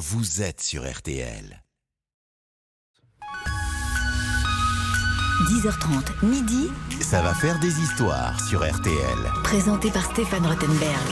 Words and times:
vous 0.00 0.40
êtes 0.40 0.62
sur 0.62 0.90
RTL. 0.90 1.62
10h30, 5.50 6.24
midi, 6.24 6.68
Ça 7.02 7.20
va 7.20 7.34
faire 7.34 7.60
des 7.60 7.80
histoires 7.80 8.40
sur 8.40 8.60
RTL. 8.60 8.96
présenté 9.44 9.90
par 9.90 10.06
Stéphane 10.06 10.46
Rottenberg. 10.46 11.06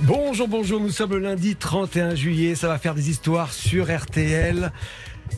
Bonjour, 0.00 0.48
bonjour, 0.48 0.80
nous 0.80 0.88
sommes 0.88 1.10
le 1.10 1.18
lundi 1.18 1.56
31 1.56 2.14
juillet, 2.14 2.54
ça 2.54 2.68
va 2.68 2.78
faire 2.78 2.94
des 2.94 3.10
histoires 3.10 3.52
sur 3.52 3.94
RTL. 3.94 4.72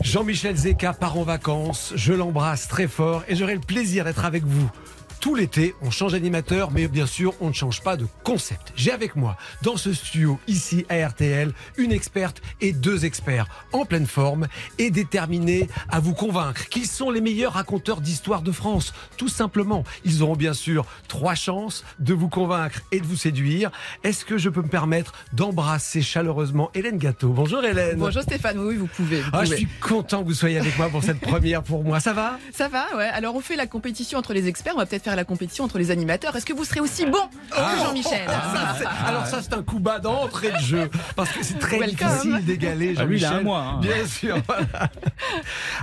Jean-Michel 0.01 0.55
Zeka 0.55 0.93
part 0.93 1.17
en 1.17 1.23
vacances, 1.23 1.91
je 1.97 2.13
l'embrasse 2.13 2.69
très 2.69 2.87
fort 2.87 3.23
et 3.27 3.35
j'aurai 3.35 3.55
le 3.55 3.59
plaisir 3.61 4.05
d'être 4.05 4.23
avec 4.23 4.45
vous. 4.45 4.71
Tout 5.19 5.33
l'été, 5.35 5.73
on 5.81 5.89
change 5.89 6.11
d'animateur, 6.13 6.71
mais 6.71 6.87
bien 6.87 7.07
sûr, 7.07 7.33
on 7.41 7.47
ne 7.49 7.53
change 7.53 7.81
pas 7.81 7.97
de 7.97 8.05
concept. 8.23 8.71
J'ai 8.75 8.91
avec 8.91 9.15
moi, 9.15 9.35
dans 9.63 9.75
ce 9.75 9.91
studio, 9.91 10.39
ici 10.47 10.85
à 10.89 11.05
RTL, 11.07 11.51
une 11.77 11.91
experte 11.91 12.41
et 12.61 12.71
deux 12.71 13.03
experts 13.03 13.47
en 13.73 13.83
pleine 13.83 14.05
forme 14.05 14.47
et 14.77 14.91
déterminés 14.91 15.67
à 15.89 15.99
vous 15.99 16.13
convaincre 16.13 16.69
qu'ils 16.69 16.85
sont 16.85 17.09
les 17.09 17.19
meilleurs 17.19 17.53
raconteurs 17.53 17.99
d'histoire 17.99 18.41
de 18.43 18.51
France. 18.51 18.93
Tout 19.17 19.27
simplement, 19.27 19.83
ils 20.05 20.21
auront 20.21 20.35
bien 20.35 20.53
sûr 20.53 20.85
trois 21.07 21.35
chances 21.35 21.83
de 21.99 22.13
vous 22.13 22.29
convaincre 22.29 22.81
et 22.91 22.99
de 22.99 23.05
vous 23.05 23.17
séduire. 23.17 23.71
Est-ce 24.03 24.23
que 24.23 24.37
je 24.37 24.49
peux 24.49 24.61
me 24.61 24.69
permettre 24.69 25.13
d'embrasser 25.33 26.01
chaleureusement 26.03 26.69
Hélène 26.75 26.99
Gâteau 26.99 27.29
Bonjour 27.29 27.65
Hélène. 27.65 27.97
Bonjour 27.97 28.21
Stéphane, 28.21 28.59
oui, 28.59 28.75
vous 28.75 28.87
pouvez. 28.87 29.21
vous 29.21 29.29
Ah, 29.33 29.45
je 29.45 29.55
suis 29.55 29.67
content 29.81 30.21
que 30.21 30.27
vous 30.27 30.33
soyez 30.35 30.59
avec 30.59 30.77
moi 30.77 30.89
pour 30.89 31.03
cette 31.03 31.19
première 31.19 31.63
pour 31.63 31.83
moi. 31.83 31.99
Ça 31.99 32.13
va? 32.13 32.37
Ça 32.53 32.67
va, 32.69 32.85
ouais. 32.95 33.07
Alors 33.07 33.35
on 33.35 33.41
fait 33.41 33.55
la 33.55 33.65
compétition 33.67 34.19
entre 34.19 34.33
les 34.33 34.47
experts, 34.47 34.73
on 34.75 34.79
va 34.79 34.85
peut-être 34.85 35.06
faire 35.07 35.15
la 35.15 35.23
compétition 35.23 35.63
entre 35.63 35.77
les 35.77 35.89
animateurs. 35.89 36.35
Est-ce 36.35 36.45
que 36.45 36.51
vous 36.51 36.65
serez 36.65 36.81
aussi 36.81 37.05
bon 37.05 37.17
que 37.49 37.55
Jean-Michel 37.55 38.27
Ça, 38.27 38.75
c'est- 38.77 39.07
Alors 39.07 39.25
ça 39.25 39.41
c'est 39.41 39.53
un 39.53 39.63
coup 39.63 39.79
bas 39.79 39.99
d'entrée 39.99 40.51
de 40.51 40.57
jeu 40.57 40.89
parce 41.15 41.29
que 41.31 41.43
c'est 41.43 41.57
très 41.59 41.79
Welcome. 41.79 42.07
difficile 42.09 42.45
d'égaler 42.45 42.93
Ah, 42.97 43.05
lui, 43.05 43.17
il 43.19 43.23
a 43.25 43.29
Jean-Michel. 43.29 43.39
un 43.39 43.43
mois, 43.43 43.59
hein. 43.61 43.79
Bien 43.81 44.05
sûr. 44.05 44.35
voilà. 44.47 44.89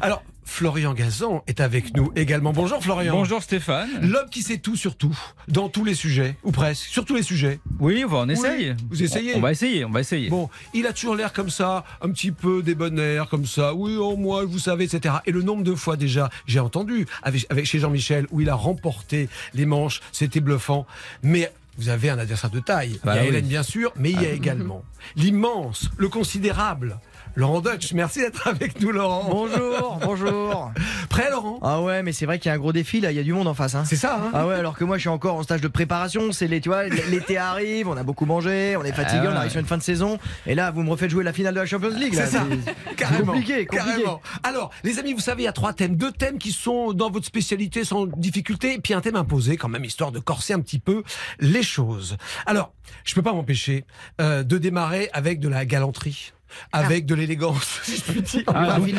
Alors 0.02 0.22
Florian 0.44 0.94
Gazan 0.94 1.42
est 1.46 1.60
avec 1.60 1.96
nous 1.96 2.12
également. 2.16 2.52
Bonjour 2.52 2.82
Florian. 2.82 3.14
Bonjour 3.14 3.42
Stéphane. 3.42 3.88
L'homme 4.02 4.28
qui 4.30 4.42
sait 4.42 4.58
tout 4.58 4.76
sur 4.76 4.96
tout, 4.96 5.16
dans 5.48 5.68
tous 5.68 5.84
les 5.84 5.94
sujets, 5.94 6.36
ou 6.44 6.52
presque, 6.52 6.84
sur 6.84 7.04
tous 7.04 7.16
les 7.16 7.22
sujets. 7.22 7.60
Oui, 7.80 8.04
on 8.08 8.28
essaye. 8.28 8.76
vous 8.88 9.02
essayez 9.02 9.34
On, 9.34 9.38
on 9.38 9.40
va 9.40 9.52
essayer, 9.52 9.84
on 9.84 9.90
va 9.90 10.00
essayer. 10.00 10.28
Bon, 10.28 10.50
il 10.74 10.86
a 10.86 10.92
toujours 10.92 11.16
l'air 11.16 11.32
comme 11.32 11.50
ça, 11.50 11.84
un 12.02 12.10
petit 12.10 12.30
peu 12.30 12.62
débonnaire, 12.62 13.28
comme 13.28 13.46
ça. 13.46 13.74
Oui, 13.74 13.96
oh 13.98 14.16
moi, 14.16 14.44
vous 14.44 14.58
savez, 14.58 14.84
etc. 14.84 15.16
Et 15.26 15.32
le 15.32 15.42
nombre 15.42 15.64
de 15.64 15.74
fois 15.74 15.96
déjà, 15.96 16.30
j'ai 16.46 16.60
entendu 16.60 17.06
avec, 17.22 17.46
avec 17.50 17.66
chez 17.66 17.78
Jean-Michel 17.78 18.26
où 18.30 18.40
il 18.40 18.48
a 18.48 18.54
remporté 18.54 19.28
les 19.54 19.66
manches, 19.66 20.00
c'était 20.12 20.40
bluffant. 20.40 20.86
Mais 21.22 21.50
vous 21.78 21.88
avez 21.88 22.10
un 22.10 22.18
adversaire 22.18 22.50
de 22.50 22.60
taille. 22.60 23.00
Bah 23.02 23.14
il 23.14 23.16
y 23.16 23.18
a 23.18 23.22
oui. 23.22 23.28
Hélène, 23.28 23.46
bien 23.46 23.62
sûr, 23.62 23.92
mais 23.96 24.10
il 24.10 24.22
y 24.22 24.26
a 24.26 24.30
également 24.30 24.84
l'immense, 25.16 25.90
le 25.96 26.08
considérable. 26.08 26.98
Laurent 27.36 27.60
Deutsch, 27.60 27.92
merci 27.94 28.20
d'être 28.20 28.46
avec 28.46 28.80
nous, 28.80 28.92
Laurent. 28.92 29.26
Bonjour, 29.28 29.98
bonjour. 30.00 30.70
Prêt, 31.08 31.30
Laurent? 31.30 31.58
Ah 31.62 31.80
ouais, 31.80 32.04
mais 32.04 32.12
c'est 32.12 32.26
vrai 32.26 32.38
qu'il 32.38 32.48
y 32.48 32.52
a 32.52 32.54
un 32.54 32.58
gros 32.58 32.72
défi 32.72 33.00
là, 33.00 33.10
il 33.10 33.16
y 33.16 33.18
a 33.18 33.24
du 33.24 33.32
monde 33.32 33.48
en 33.48 33.54
face. 33.54 33.74
Hein. 33.74 33.82
C'est 33.84 33.96
ça, 33.96 34.20
hein 34.22 34.30
Ah 34.32 34.46
ouais, 34.46 34.54
alors 34.54 34.76
que 34.78 34.84
moi 34.84 34.98
je 34.98 35.00
suis 35.00 35.08
encore 35.08 35.34
en 35.34 35.42
stage 35.42 35.60
de 35.60 35.66
préparation, 35.66 36.30
c'est 36.30 36.46
les, 36.46 36.60
tu 36.60 36.68
vois, 36.68 36.84
l'été 36.86 37.36
arrive, 37.36 37.88
on 37.88 37.96
a 37.96 38.04
beaucoup 38.04 38.24
mangé, 38.24 38.76
on 38.76 38.84
est 38.84 38.92
fatigué, 38.92 39.24
Ah 39.26 39.30
on 39.32 39.36
arrive 39.36 39.50
sur 39.50 39.58
une 39.58 39.66
fin 39.66 39.76
de 39.76 39.82
saison, 39.82 40.20
et 40.46 40.54
là 40.54 40.70
vous 40.70 40.84
me 40.84 40.90
refaites 40.90 41.10
jouer 41.10 41.24
la 41.24 41.32
finale 41.32 41.54
de 41.54 41.60
la 41.60 41.66
Champions 41.66 41.88
League. 41.96 42.14
C'est 42.14 42.26
ça, 42.26 42.46
carrément. 42.96 43.32
compliqué, 43.32 43.66
compliqué. 43.66 43.84
carrément. 43.84 44.20
Alors, 44.44 44.70
les 44.84 45.00
amis, 45.00 45.12
vous 45.12 45.20
savez, 45.20 45.42
il 45.42 45.46
y 45.46 45.48
a 45.48 45.52
trois 45.52 45.72
thèmes. 45.72 45.96
Deux 45.96 46.12
thèmes 46.12 46.38
qui 46.38 46.52
sont 46.52 46.92
dans 46.92 47.10
votre 47.10 47.26
spécialité 47.26 47.82
sans 47.82 48.06
difficulté, 48.06 48.74
et 48.74 48.78
puis 48.78 48.94
un 48.94 49.00
thème 49.00 49.16
imposé 49.16 49.56
quand 49.56 49.68
même, 49.68 49.84
histoire 49.84 50.12
de 50.12 50.20
corser 50.20 50.52
un 50.52 50.60
petit 50.60 50.78
peu 50.78 51.02
les 51.40 51.64
choses. 51.64 52.16
Alors, 52.46 52.72
je 53.04 53.12
peux 53.16 53.22
pas 53.22 53.32
m'empêcher 53.32 53.84
euh, 54.20 54.44
de 54.44 54.56
démarrer 54.56 55.10
avec 55.12 55.40
de 55.40 55.48
la 55.48 55.64
galanterie. 55.66 56.32
Avec 56.72 57.06
de 57.06 57.14
l'élégance, 57.14 57.80
si 57.84 57.96
je 57.96 58.02
puis 58.12 58.22
dire. 58.22 58.42
Ah, 58.48 58.78
donc- 58.78 58.90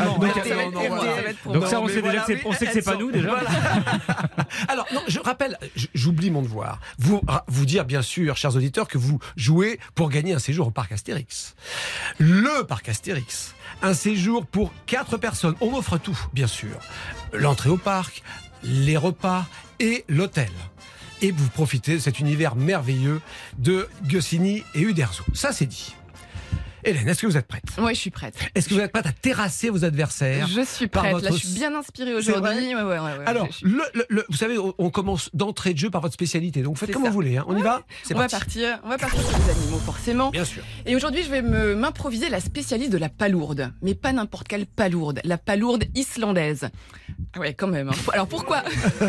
donc-. 1.53 1.67
Ça 1.67 1.79
on 1.81 1.87
sait 1.87 2.01
déjà 2.01 2.21
que 2.21 2.33
c'est- 2.71 2.81
pas 2.81 2.95
nous, 2.95 3.11
déjà. 3.11 3.35
Alors, 4.67 4.85
non, 4.93 5.01
je 5.07 5.19
rappelle, 5.19 5.57
j'oublie 5.93 6.31
mon 6.31 6.41
devoir. 6.41 6.79
Vous, 6.97 7.21
vous 7.47 7.65
dire, 7.65 7.85
bien 7.85 8.01
sûr, 8.01 8.37
chers 8.37 8.55
auditeurs, 8.55 8.87
que 8.87 8.97
vous 8.97 9.19
jouez 9.35 9.79
pour 9.95 10.09
gagner 10.09 10.33
un 10.33 10.39
séjour 10.39 10.67
au 10.67 10.71
parc 10.71 10.91
Astérix. 10.91 11.55
Le 12.19 12.63
parc 12.63 12.89
Astérix. 12.89 13.53
Un 13.81 13.93
séjour 13.93 14.45
pour 14.45 14.71
quatre 14.85 15.17
personnes. 15.17 15.55
On 15.61 15.75
offre 15.75 15.97
tout, 15.97 16.17
bien 16.33 16.47
sûr. 16.47 16.77
L'entrée 17.33 17.69
au 17.69 17.77
parc, 17.77 18.23
les 18.63 18.97
repas 18.97 19.45
et 19.79 20.05
l'hôtel. 20.07 20.49
Et 21.21 21.31
vous 21.31 21.49
profitez 21.49 21.93
de 21.95 21.99
cet 21.99 22.19
univers 22.19 22.55
merveilleux 22.55 23.21
de 23.57 23.87
Goscinny 24.09 24.63
et 24.75 24.81
Uderzo. 24.81 25.23
Ça, 25.33 25.51
c'est 25.53 25.65
dit. 25.65 25.95
Hélène, 26.85 27.07
est-ce 27.09 27.21
que 27.21 27.27
vous 27.27 27.35
êtes 27.37 27.47
prête? 27.47 27.63
Ouais, 27.79 27.93
je 27.95 27.99
suis 27.99 28.09
prête. 28.11 28.35
Est-ce 28.53 28.69
que 28.69 28.75
vous 28.75 28.79
êtes 28.79 28.91
prête 28.91 29.07
à 29.07 29.11
terrasser 29.11 29.69
vos 29.69 29.83
adversaires 29.83 30.47
Je 30.47 30.61
suis 30.61 30.87
prête. 30.87 31.11
votre 31.13 31.25
Là, 31.25 31.31
je 31.31 31.37
suis 31.37 31.47
bien 31.55 31.73
inspirée 31.75 32.13
aujourd'hui. 32.13 32.75
Ouais, 32.75 32.75
ouais, 32.75 32.83
ouais, 32.83 32.99
ouais, 32.99 33.25
Alors, 33.25 33.47
je 33.47 33.51
suis- 33.57 33.65
le, 33.67 33.81
le- 33.93 34.05
le- 34.09 34.25
vous 34.29 34.37
savez, 34.37 34.57
on, 34.77 34.89
commence 34.91 35.29
d'entrée 35.33 35.73
de 35.73 35.79
jeu 35.79 35.89
par 35.89 36.01
votre 36.01 36.13
spécialité. 36.13 36.61
Donc, 36.61 36.77
faites 36.77 36.91
comme 36.91 37.03
ça. 37.03 37.09
vous 37.09 37.13
voulez. 37.15 37.37
hein. 37.37 37.45
On 37.47 37.57
y 37.57 37.61
va 37.61 37.81
C'est 38.03 38.13
on 38.15 38.17
va 38.19 38.27
parti. 38.29 38.35
partir, 38.45 38.79
on 38.83 38.89
va 38.89 38.97
partir 38.97 39.19
sur 39.21 39.37
les 39.39 39.49
animaux 39.51 39.79
forcément. 39.79 40.29
Bien 40.29 40.45
sûr. 40.45 40.63
Et 40.85 40.95
aujourd'hui, 40.95 41.23
je 41.23 41.29
vais 41.31 41.41
me 41.41 41.75
m'improviser 41.75 42.29
la 42.29 42.39
spécialiste 42.39 42.91
de 42.91 42.97
la 42.97 43.09
palourde, 43.09 43.73
mais 43.81 43.95
pas 43.95 44.13
n'importe 44.13 44.47
quelle 44.47 44.65
palourde, 44.67 45.19
la 45.23 45.37
palourde 45.37 45.85
islandaise. 45.95 46.69
Ah 47.35 47.39
ouais, 47.39 47.53
quand 47.53 47.67
même. 47.67 47.89
hein. 47.89 47.95
Alors 48.13 48.27
pourquoi 48.27 48.63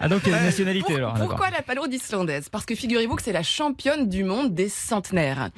Ah 0.00 0.08
donc 0.08 0.22
il 0.26 0.32
y 0.32 0.34
a 0.34 0.38
une 0.38 0.44
nationalité 0.44 0.86
Pour- 0.86 0.96
alors. 0.96 1.12
d'accord. 1.14 1.28
pourquoi 1.28 1.50
la 1.50 1.62
palourde 1.62 1.92
islandaise? 1.92 2.48
Parce 2.48 2.64
que 2.66 2.74
figurez-vous 2.74 3.16
que 3.16 3.22
c'est 3.22 3.32
la 3.32 3.42
championne 3.42 4.08
du 4.08 4.24
monde 4.24 4.54
des 4.54 4.68
centenaires. 4.68 5.50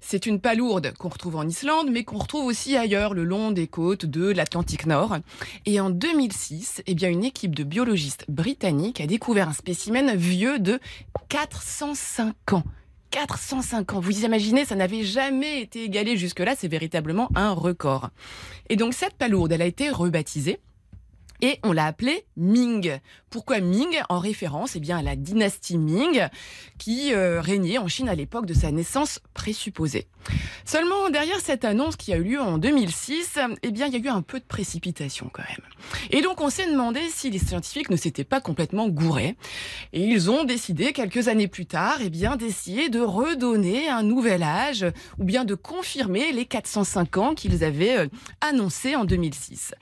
C'est 0.00 0.26
une 0.26 0.40
palourde 0.40 0.92
qu'on 0.98 1.08
retrouve 1.08 1.36
en 1.36 1.46
Islande, 1.46 1.90
mais 1.90 2.04
qu'on 2.04 2.18
retrouve 2.18 2.46
aussi 2.46 2.76
ailleurs, 2.76 3.14
le 3.14 3.24
long 3.24 3.50
des 3.50 3.66
côtes 3.66 4.06
de 4.06 4.30
l'Atlantique 4.30 4.86
Nord. 4.86 5.18
Et 5.66 5.78
en 5.80 5.90
2006, 5.90 6.82
eh 6.86 6.94
bien, 6.94 7.10
une 7.10 7.24
équipe 7.24 7.54
de 7.54 7.64
biologistes 7.64 8.24
britanniques 8.28 9.00
a 9.00 9.06
découvert 9.06 9.48
un 9.48 9.52
spécimen 9.52 10.16
vieux 10.16 10.58
de 10.58 10.80
405 11.28 12.52
ans. 12.52 12.64
405 13.10 13.94
ans. 13.94 14.00
Vous 14.00 14.24
imaginez, 14.24 14.64
ça 14.64 14.76
n'avait 14.76 15.04
jamais 15.04 15.60
été 15.60 15.84
égalé 15.84 16.16
jusque-là. 16.16 16.54
C'est 16.56 16.68
véritablement 16.68 17.28
un 17.34 17.50
record. 17.50 18.10
Et 18.68 18.76
donc, 18.76 18.94
cette 18.94 19.14
palourde, 19.14 19.52
elle 19.52 19.62
a 19.62 19.66
été 19.66 19.90
rebaptisée. 19.90 20.60
Et 21.42 21.58
on 21.62 21.72
l'a 21.72 21.86
appelée 21.86 22.24
Ming. 22.36 22.98
Pourquoi 23.30 23.60
Ming? 23.60 24.00
En 24.08 24.18
référence 24.18 24.76
eh 24.76 24.80
bien, 24.80 24.98
à 24.98 25.02
la 25.02 25.16
dynastie 25.16 25.78
Ming 25.78 26.28
qui 26.78 27.14
euh, 27.14 27.40
régnait 27.40 27.78
en 27.78 27.88
Chine 27.88 28.08
à 28.08 28.14
l'époque 28.14 28.46
de 28.46 28.54
sa 28.54 28.70
naissance 28.70 29.20
présupposée. 29.34 30.08
Seulement, 30.64 31.08
derrière 31.10 31.40
cette 31.40 31.64
annonce 31.64 31.96
qui 31.96 32.12
a 32.12 32.16
eu 32.16 32.24
lieu 32.24 32.40
en 32.40 32.58
2006, 32.58 33.38
eh 33.62 33.70
bien, 33.70 33.86
il 33.86 33.92
y 33.94 33.96
a 33.96 33.98
eu 33.98 34.08
un 34.08 34.22
peu 34.22 34.38
de 34.38 34.44
précipitation 34.44 35.30
quand 35.32 35.42
même. 35.42 35.66
Et 36.10 36.20
donc, 36.20 36.40
on 36.40 36.50
s'est 36.50 36.70
demandé 36.70 37.00
si 37.08 37.30
les 37.30 37.38
scientifiques 37.38 37.90
ne 37.90 37.96
s'étaient 37.96 38.24
pas 38.24 38.40
complètement 38.40 38.88
gourés. 38.88 39.36
Et 39.92 40.02
ils 40.02 40.30
ont 40.30 40.44
décidé, 40.44 40.92
quelques 40.92 41.28
années 41.28 41.48
plus 41.48 41.66
tard, 41.66 41.98
eh 42.02 42.10
bien, 42.10 42.36
d'essayer 42.36 42.88
de 42.88 43.00
redonner 43.00 43.88
un 43.88 44.02
nouvel 44.02 44.42
âge 44.42 44.84
ou 45.18 45.24
bien 45.24 45.44
de 45.44 45.54
confirmer 45.54 46.32
les 46.32 46.44
405 46.44 47.16
ans 47.16 47.34
qu'ils 47.34 47.64
avaient 47.64 47.98
euh, 47.98 48.08
annoncés 48.40 48.96
en 48.96 49.04
2006. 49.04 49.72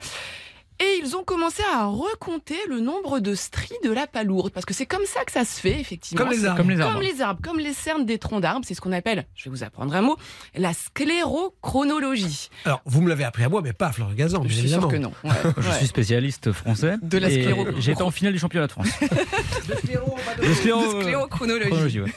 Et 0.81 0.99
ils 1.03 1.15
ont 1.17 1.23
commencé 1.23 1.61
à 1.73 1.85
recompter 1.87 2.55
le 2.69 2.79
nombre 2.79 3.19
de 3.19 3.35
stries 3.35 3.75
de 3.83 3.91
la 3.91 4.07
palourde, 4.07 4.51
parce 4.53 4.65
que 4.65 4.73
c'est 4.73 4.85
comme 4.85 5.05
ça 5.05 5.25
que 5.25 5.31
ça 5.31 5.43
se 5.43 5.59
fait, 5.59 5.79
effectivement. 5.79 6.23
Comme 6.23 6.31
les 6.33 6.45
arbres. 6.45 6.57
Comme 6.57 6.69
les 6.69 6.79
arbres. 6.79 6.93
Comme 6.93 7.01
les 7.01 7.21
arbres, 7.21 7.39
comme 7.43 7.59
les 7.59 7.73
cernes 7.73 8.05
des 8.05 8.17
troncs 8.17 8.41
d'arbres, 8.41 8.63
c'est 8.65 8.73
ce 8.73 8.81
qu'on 8.81 8.93
appelle, 8.93 9.25
je 9.35 9.45
vais 9.45 9.49
vous 9.49 9.63
apprendre 9.63 9.93
un 9.93 10.01
mot, 10.01 10.15
la 10.55 10.73
sclérochronologie. 10.73 12.49
Alors, 12.65 12.81
vous 12.85 13.01
me 13.01 13.09
l'avez 13.09 13.23
appris 13.25 13.43
à 13.43 13.49
moi, 13.49 13.61
mais 13.61 13.73
pas 13.73 13.87
à 13.87 13.91
Florent 13.91 14.13
Gazan, 14.13 14.43
Je 14.47 14.53
suis 14.53 14.69
sûre 14.69 14.87
que 14.87 14.95
non. 14.95 15.11
Ouais, 15.23 15.31
Je 15.57 15.67
ouais. 15.69 15.77
suis 15.77 15.87
spécialiste 15.87 16.51
français. 16.53 16.95
De 17.01 17.17
la 17.17 17.29
et 17.29 17.41
scléro- 17.43 17.67
J'étais 17.79 18.01
en 18.01 18.11
finale 18.11 18.33
du 18.33 18.39
championnat 18.39 18.67
de 18.67 18.71
France. 18.71 18.87
De 19.01 19.07
De 20.47 20.53
scléro- 20.53 21.01
sclérochronologie. 21.01 21.99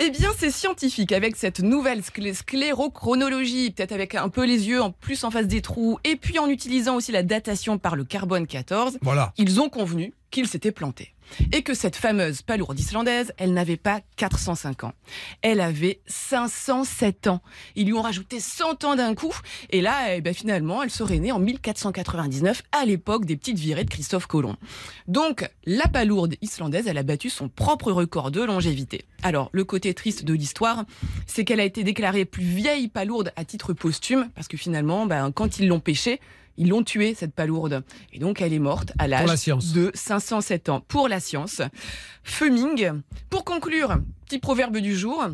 Eh 0.00 0.10
bien, 0.10 0.30
c'est 0.36 0.50
scientifique 0.50 1.12
avec 1.12 1.36
cette 1.36 1.60
nouvelle 1.60 2.00
sclé- 2.00 2.34
sclérochronologie, 2.34 3.70
peut-être 3.70 3.92
avec 3.92 4.14
un 4.16 4.28
peu 4.28 4.44
les 4.44 4.66
yeux 4.66 4.82
en 4.82 4.90
plus 4.90 5.22
en 5.22 5.30
face 5.30 5.46
des 5.46 5.60
trous, 5.62 5.98
et 6.02 6.16
puis 6.16 6.38
en 6.40 6.48
utilisant 6.48 6.96
aussi 6.96 7.12
la 7.12 7.22
datation 7.24 7.78
par 7.78 7.96
le 7.96 8.04
carbone 8.04 8.46
14. 8.46 8.98
Voilà. 9.02 9.32
ils 9.38 9.60
ont 9.60 9.68
convenu 9.68 10.12
qu'ils 10.34 10.48
s'étaient 10.48 10.72
plantés. 10.72 11.14
Et 11.52 11.62
que 11.62 11.74
cette 11.74 11.96
fameuse 11.96 12.42
palourde 12.42 12.78
islandaise, 12.78 13.32
elle 13.38 13.54
n'avait 13.54 13.76
pas 13.76 14.00
405 14.16 14.84
ans. 14.84 14.92
Elle 15.42 15.60
avait 15.60 16.00
507 16.06 17.28
ans. 17.28 17.40
Ils 17.76 17.86
lui 17.86 17.92
ont 17.94 18.02
rajouté 18.02 18.40
100 18.40 18.84
ans 18.84 18.96
d'un 18.96 19.14
coup. 19.14 19.34
Et 19.70 19.80
là, 19.80 20.16
eh 20.16 20.20
ben, 20.20 20.34
finalement, 20.34 20.82
elle 20.82 20.90
serait 20.90 21.18
née 21.18 21.32
en 21.32 21.38
1499, 21.38 22.62
à 22.72 22.84
l'époque 22.84 23.24
des 23.24 23.36
petites 23.36 23.58
virées 23.58 23.84
de 23.84 23.90
Christophe 23.90 24.26
Colomb. 24.26 24.56
Donc, 25.06 25.48
la 25.64 25.88
palourde 25.88 26.34
islandaise, 26.42 26.88
elle 26.88 26.98
a 26.98 27.04
battu 27.04 27.30
son 27.30 27.48
propre 27.48 27.92
record 27.92 28.30
de 28.30 28.42
longévité. 28.42 29.06
Alors, 29.22 29.50
le 29.52 29.64
côté 29.64 29.94
triste 29.94 30.24
de 30.24 30.34
l'histoire, 30.34 30.84
c'est 31.26 31.44
qu'elle 31.44 31.60
a 31.60 31.64
été 31.64 31.84
déclarée 31.84 32.24
plus 32.24 32.44
vieille 32.44 32.88
palourde 32.88 33.32
à 33.36 33.44
titre 33.44 33.72
posthume, 33.72 34.28
parce 34.34 34.48
que 34.48 34.56
finalement, 34.56 35.06
ben, 35.06 35.30
quand 35.32 35.58
ils 35.58 35.68
l'ont 35.68 35.80
pêchée, 35.80 36.20
ils 36.56 36.68
l'ont 36.68 36.82
tuée, 36.82 37.14
cette 37.14 37.34
palourde. 37.34 37.82
Et 38.12 38.18
donc, 38.18 38.40
elle 38.40 38.52
est 38.52 38.58
morte 38.58 38.92
à 38.98 39.08
la 39.08 39.24
l'âge 39.24 39.46
de 39.46 39.90
507 39.94 40.68
ans. 40.68 40.80
Pour 40.86 41.08
la 41.08 41.20
science. 41.20 41.62
Fuming. 42.22 43.02
Pour 43.30 43.44
conclure, 43.44 43.98
petit 44.26 44.38
proverbe 44.38 44.78
du 44.78 44.96
jour. 44.96 45.26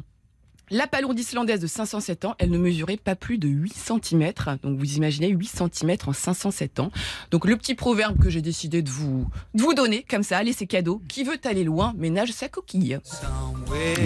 La 0.73 0.87
palourde 0.87 1.19
islandaise 1.19 1.59
de 1.59 1.67
507 1.67 2.25
ans, 2.27 2.37
elle 2.39 2.51
ne 2.51 2.59
mesurait 2.59 2.97
pas 2.97 3.17
plus 3.17 3.39
de 3.39 3.49
8 3.49 3.75
cm. 3.75 4.33
Donc 4.63 4.79
vous 4.79 4.95
imaginez 4.95 5.29
8 5.29 5.49
cm 5.73 5.97
en 6.07 6.13
507 6.13 6.79
ans. 6.79 6.93
Donc 7.33 7.45
le 7.45 7.57
petit 7.57 7.75
proverbe 7.75 8.21
que 8.21 8.31
j'ai 8.31 8.41
décidé 8.41 8.81
de 8.81 8.89
vous, 8.89 9.29
de 9.55 9.63
vous 9.63 9.75
donner, 9.75 10.07
comme 10.09 10.23
ça, 10.23 10.39
allez 10.39 10.53
c'est 10.53 10.69
cadeau. 10.69 11.03
Qui 11.09 11.25
veut 11.25 11.39
aller 11.43 11.65
loin 11.65 11.93
ménage 11.99 12.31
sa 12.31 12.49
coquille. 12.49 12.99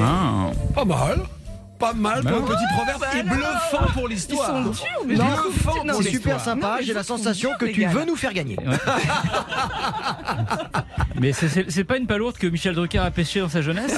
Ah. 0.00 0.52
Pas 0.74 0.86
mal. 0.86 1.20
Pas 1.84 1.92
mal 1.92 2.22
pour 2.22 2.30
Bah 2.30 2.36
un 2.36 2.40
ouais. 2.40 2.46
petit 2.48 2.74
proverbe 2.76 3.04
et 3.16 3.22
bluffant 3.22 3.92
pour 3.92 4.08
Ils 4.08 4.14
l'histoire. 4.14 4.46
sont 4.48 4.62
durs, 4.70 4.84
mais 5.06 5.14
Non, 5.16 5.24
je- 5.36 5.42
bluffant 5.50 5.72
pour 5.86 6.02
C'est 6.02 6.10
super 6.10 6.40
sympa, 6.40 6.78
j'ai 6.82 6.94
la 6.94 7.02
sensation 7.02 7.50
que 7.58 7.66
tu 7.66 7.84
veux 7.86 8.04
nous 8.04 8.16
faire 8.16 8.32
gagner. 8.32 8.56
Mais 11.20 11.32
c'est- 11.32 11.84
pas 11.84 11.96
une 11.96 12.06
palourde 12.06 12.36
que 12.38 12.46
Michel 12.46 12.74
Drucker 12.74 12.98
a 12.98 13.10
pêché 13.10 13.40
dans 13.40 13.48
sa 13.48 13.62
jeunesse. 13.62 13.94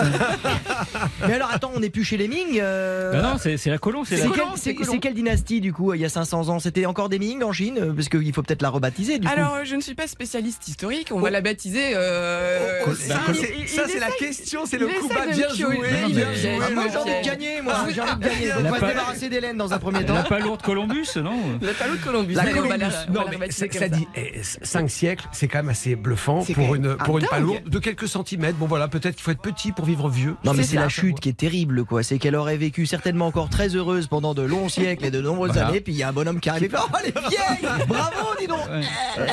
Mais 1.26 1.34
alors 1.34 1.50
attends, 1.52 1.72
on 1.74 1.80
n'est 1.80 1.88
plus 1.90 2.04
chez 2.04 2.16
les 2.16 2.28
Ming 2.28 2.58
euh, 2.60 3.12
Bah 3.12 3.22
non, 3.22 3.38
c'est 3.38 3.64
la 3.70 3.78
colon, 3.78 4.04
c'est 4.04 4.16
quelle, 4.20 5.00
quelle 5.00 5.14
dynastie 5.14 5.60
du 5.60 5.72
coup 5.72 5.94
il 5.94 6.00
y 6.00 6.04
a 6.04 6.08
500 6.08 6.48
ans? 6.48 6.58
C'était 6.58 6.84
encore 6.86 7.08
des 7.08 7.18
Ming 7.18 7.42
en 7.42 7.52
Chine? 7.52 7.92
Parce 7.94 8.08
qu'il 8.08 8.32
faut 8.34 8.42
peut-être 8.42 8.62
la 8.62 8.68
rebaptiser 8.70 9.18
du 9.18 9.26
coup. 9.26 9.32
Alors, 9.32 9.58
je 9.64 9.76
ne 9.76 9.80
suis 9.80 9.94
pas 9.94 10.06
spécialiste 10.06 10.66
historique, 10.68 11.08
on 11.12 11.20
va 11.20 11.30
la 11.30 11.40
baptiser. 11.40 11.92
euh, 11.94 12.82
Oh, 12.86 12.94
ça, 12.94 13.14
ça, 13.66 13.82
c'est- 13.88 13.98
la 13.98 14.10
question, 14.10 14.64
c'est 14.66 14.78
le 14.78 14.88
coup 14.88 15.08
bas 15.08 15.26
bien 15.32 15.48
joué. 15.54 15.78
Moi 16.74 16.84
j'ai 16.90 16.96
envie 16.98 17.10
de 17.20 17.24
gagner, 17.24 17.62
moi 17.62 17.74
envie 17.80 17.94
de 17.94 18.24
gagner. 18.24 18.52
Donc 18.52 18.62
La 18.62 18.68
on 18.68 18.72
va 18.72 18.80
se 18.80 18.86
débarrasser 18.86 19.28
d'Hélène 19.28 19.56
dans 19.56 19.72
un 19.72 19.78
premier 19.78 20.04
temps. 20.04 20.14
La 20.14 20.22
palourde 20.22 20.62
Columbus, 20.62 21.08
non 21.16 21.38
La 21.60 21.72
palourde 21.72 22.00
Columbus. 22.00 22.34
La 22.34 22.46
Columbus. 22.46 22.84
Non, 23.10 23.24
mais 23.38 23.50
ça, 23.50 23.88
dit, 23.88 24.06
5 24.62 24.90
siècles, 24.90 25.26
c'est 25.32 25.48
quand 25.48 25.58
même 25.58 25.68
assez 25.68 25.96
bluffant 25.96 26.44
pour 26.54 26.74
une, 26.74 26.96
pour 26.96 27.18
ah, 27.22 27.26
palourde 27.28 27.68
de 27.68 27.78
quelques 27.78 28.08
centimètres. 28.08 28.56
Bon 28.56 28.66
voilà, 28.66 28.88
peut-être 28.88 29.16
qu'il 29.16 29.22
faut 29.22 29.30
être 29.30 29.42
petit 29.42 29.72
pour 29.72 29.84
vivre 29.84 30.08
vieux. 30.08 30.36
Non 30.44 30.54
mais 30.54 30.62
C'est 30.62 30.76
la 30.76 30.88
chute 30.88 31.20
qui 31.20 31.28
est 31.28 31.36
terrible 31.36 31.84
quoi, 31.84 32.02
c'est 32.02 32.18
qu'elle 32.18 32.36
aurait 32.36 32.56
vécu 32.56 32.86
certainement 32.86 33.26
encore 33.26 33.48
très 33.48 33.74
heureuse 33.74 34.06
pendant 34.06 34.34
de 34.34 34.42
longs 34.42 34.68
siècles 34.68 35.04
et 35.04 35.10
de 35.10 35.20
nombreuses 35.20 35.52
Voilà. 35.52 35.68
années, 35.68 35.80
puis 35.80 35.92
il 35.92 35.98
y 35.98 36.02
a 36.02 36.08
un 36.08 36.12
bonhomme 36.12 36.40
qui 36.40 36.50
arrive 36.50 36.64
et 36.64 36.68
fait 36.68 36.76
Oh 36.80 36.96
elle 37.02 37.08
est 37.08 37.28
vieille 37.28 37.86
Bravo 37.86 38.34
dis 38.38 38.46
donc 38.46 38.58
Ouais. 38.66 38.80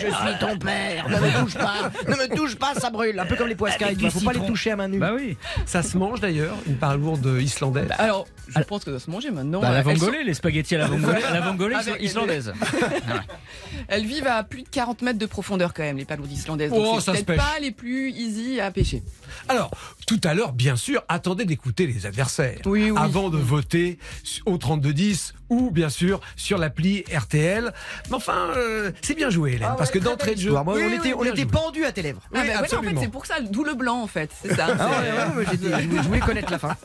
Je 0.00 0.06
suis 0.06 0.38
ton 0.40 0.58
père, 0.58 1.08
ne 1.08 1.16
me 1.16 1.40
touche 1.40 1.54
pas, 1.54 1.90
ne 2.06 2.14
me 2.14 2.36
touche 2.36 2.56
pas, 2.56 2.74
ça 2.74 2.90
brûle, 2.90 3.18
un 3.18 3.24
peu 3.24 3.36
comme 3.36 3.48
les 3.48 3.54
poiscailles, 3.54 3.94
vois, 3.94 4.08
du 4.08 4.10
faut 4.10 4.20
pas 4.24 4.32
les 4.32 4.46
toucher 4.46 4.72
à 4.72 4.76
main 4.76 4.88
nue. 4.88 4.98
Bah 4.98 5.12
oui. 5.14 5.36
Ça 5.64 5.82
se 5.82 5.96
mange 5.96 6.20
d'ailleurs, 6.20 6.56
une 6.66 6.76
palourde 6.76 7.38
islandaise. 7.40 7.65
Alors, 7.98 8.26
je 8.48 8.60
pense 8.60 8.80
que 8.80 8.84
ça 8.86 8.90
doit 8.92 9.00
se 9.00 9.10
manger 9.10 9.30
maintenant. 9.30 9.60
Bah, 9.60 9.70
la 9.72 9.82
sont- 9.82 9.90
vongolais, 9.94 10.24
les 10.24 10.34
spaghettis 10.34 10.74
à 10.74 10.78
la 10.78 10.86
vongolais, 10.86 11.20
la 11.32 11.40
vongolais 11.40 11.74
Avec- 11.76 12.02
islandaise. 12.02 12.52
Elles 13.88 14.04
vivent 14.06 14.26
à 14.26 14.42
plus 14.42 14.62
de 14.62 14.68
40 14.68 15.02
mètres 15.02 15.18
de 15.18 15.26
profondeur 15.26 15.74
quand 15.74 15.82
même, 15.82 15.96
les 15.96 16.04
palourdes 16.04 16.30
islandaises. 16.32 16.70
Donc 16.70 16.82
Oh, 16.84 16.94
c'est 17.00 17.12
ça 17.12 17.14
se 17.18 17.24
peut-être 17.24 17.38
pas 17.38 17.58
les 17.60 17.70
plus 17.70 18.10
easy 18.10 18.60
à 18.60 18.70
pêcher. 18.70 19.02
Alors, 19.48 19.70
tout 20.06 20.20
à 20.24 20.34
l'heure, 20.34 20.52
bien 20.52 20.76
sûr, 20.76 21.02
attendez 21.08 21.44
d'écouter 21.44 21.86
les 21.86 22.06
adversaires. 22.06 22.58
Oui, 22.66 22.90
oui. 22.90 22.98
Avant 23.00 23.28
de 23.30 23.38
voter 23.38 23.98
au 24.44 24.56
3210 24.58 25.34
ou 25.48 25.70
bien 25.70 25.88
sûr 25.88 26.20
sur 26.34 26.58
l'appli 26.58 27.04
RTL. 27.14 27.72
Mais 28.10 28.16
enfin, 28.16 28.50
euh, 28.56 28.90
c'est 29.02 29.14
bien 29.14 29.30
joué, 29.30 29.52
Hélène, 29.54 29.74
parce 29.78 29.90
que 29.92 29.98
d'entrée 30.00 30.34
de 30.34 30.40
jeu. 30.40 30.50
Oui, 30.52 30.58
on 30.66 30.72
oui, 30.74 30.94
était, 30.98 31.14
on 31.14 31.22
était 31.24 31.36
joué. 31.42 31.46
pendus 31.46 31.84
à 31.84 31.92
tes 31.92 32.02
lèvres. 32.02 32.20
Oui, 32.32 32.38
ah, 32.40 32.40
bah, 32.40 32.42
voilà, 32.46 32.54
en 32.54 32.58
fait, 32.58 32.74
absolument. 32.76 33.00
c'est 33.00 33.08
pour 33.10 33.26
ça, 33.26 33.34
d'où 33.40 33.62
le 33.62 33.74
blanc 33.74 34.02
en 34.02 34.06
fait. 34.08 34.30
C'est 34.42 34.54
ça. 34.54 34.66
Ah 34.78 34.88
ouais, 35.36 35.44
c'est- 35.50 35.68
ouais, 35.68 35.82
je 36.02 36.08
voulais 36.08 36.20
connaître 36.20 36.50
la 36.50 36.58
fin. 36.58 36.76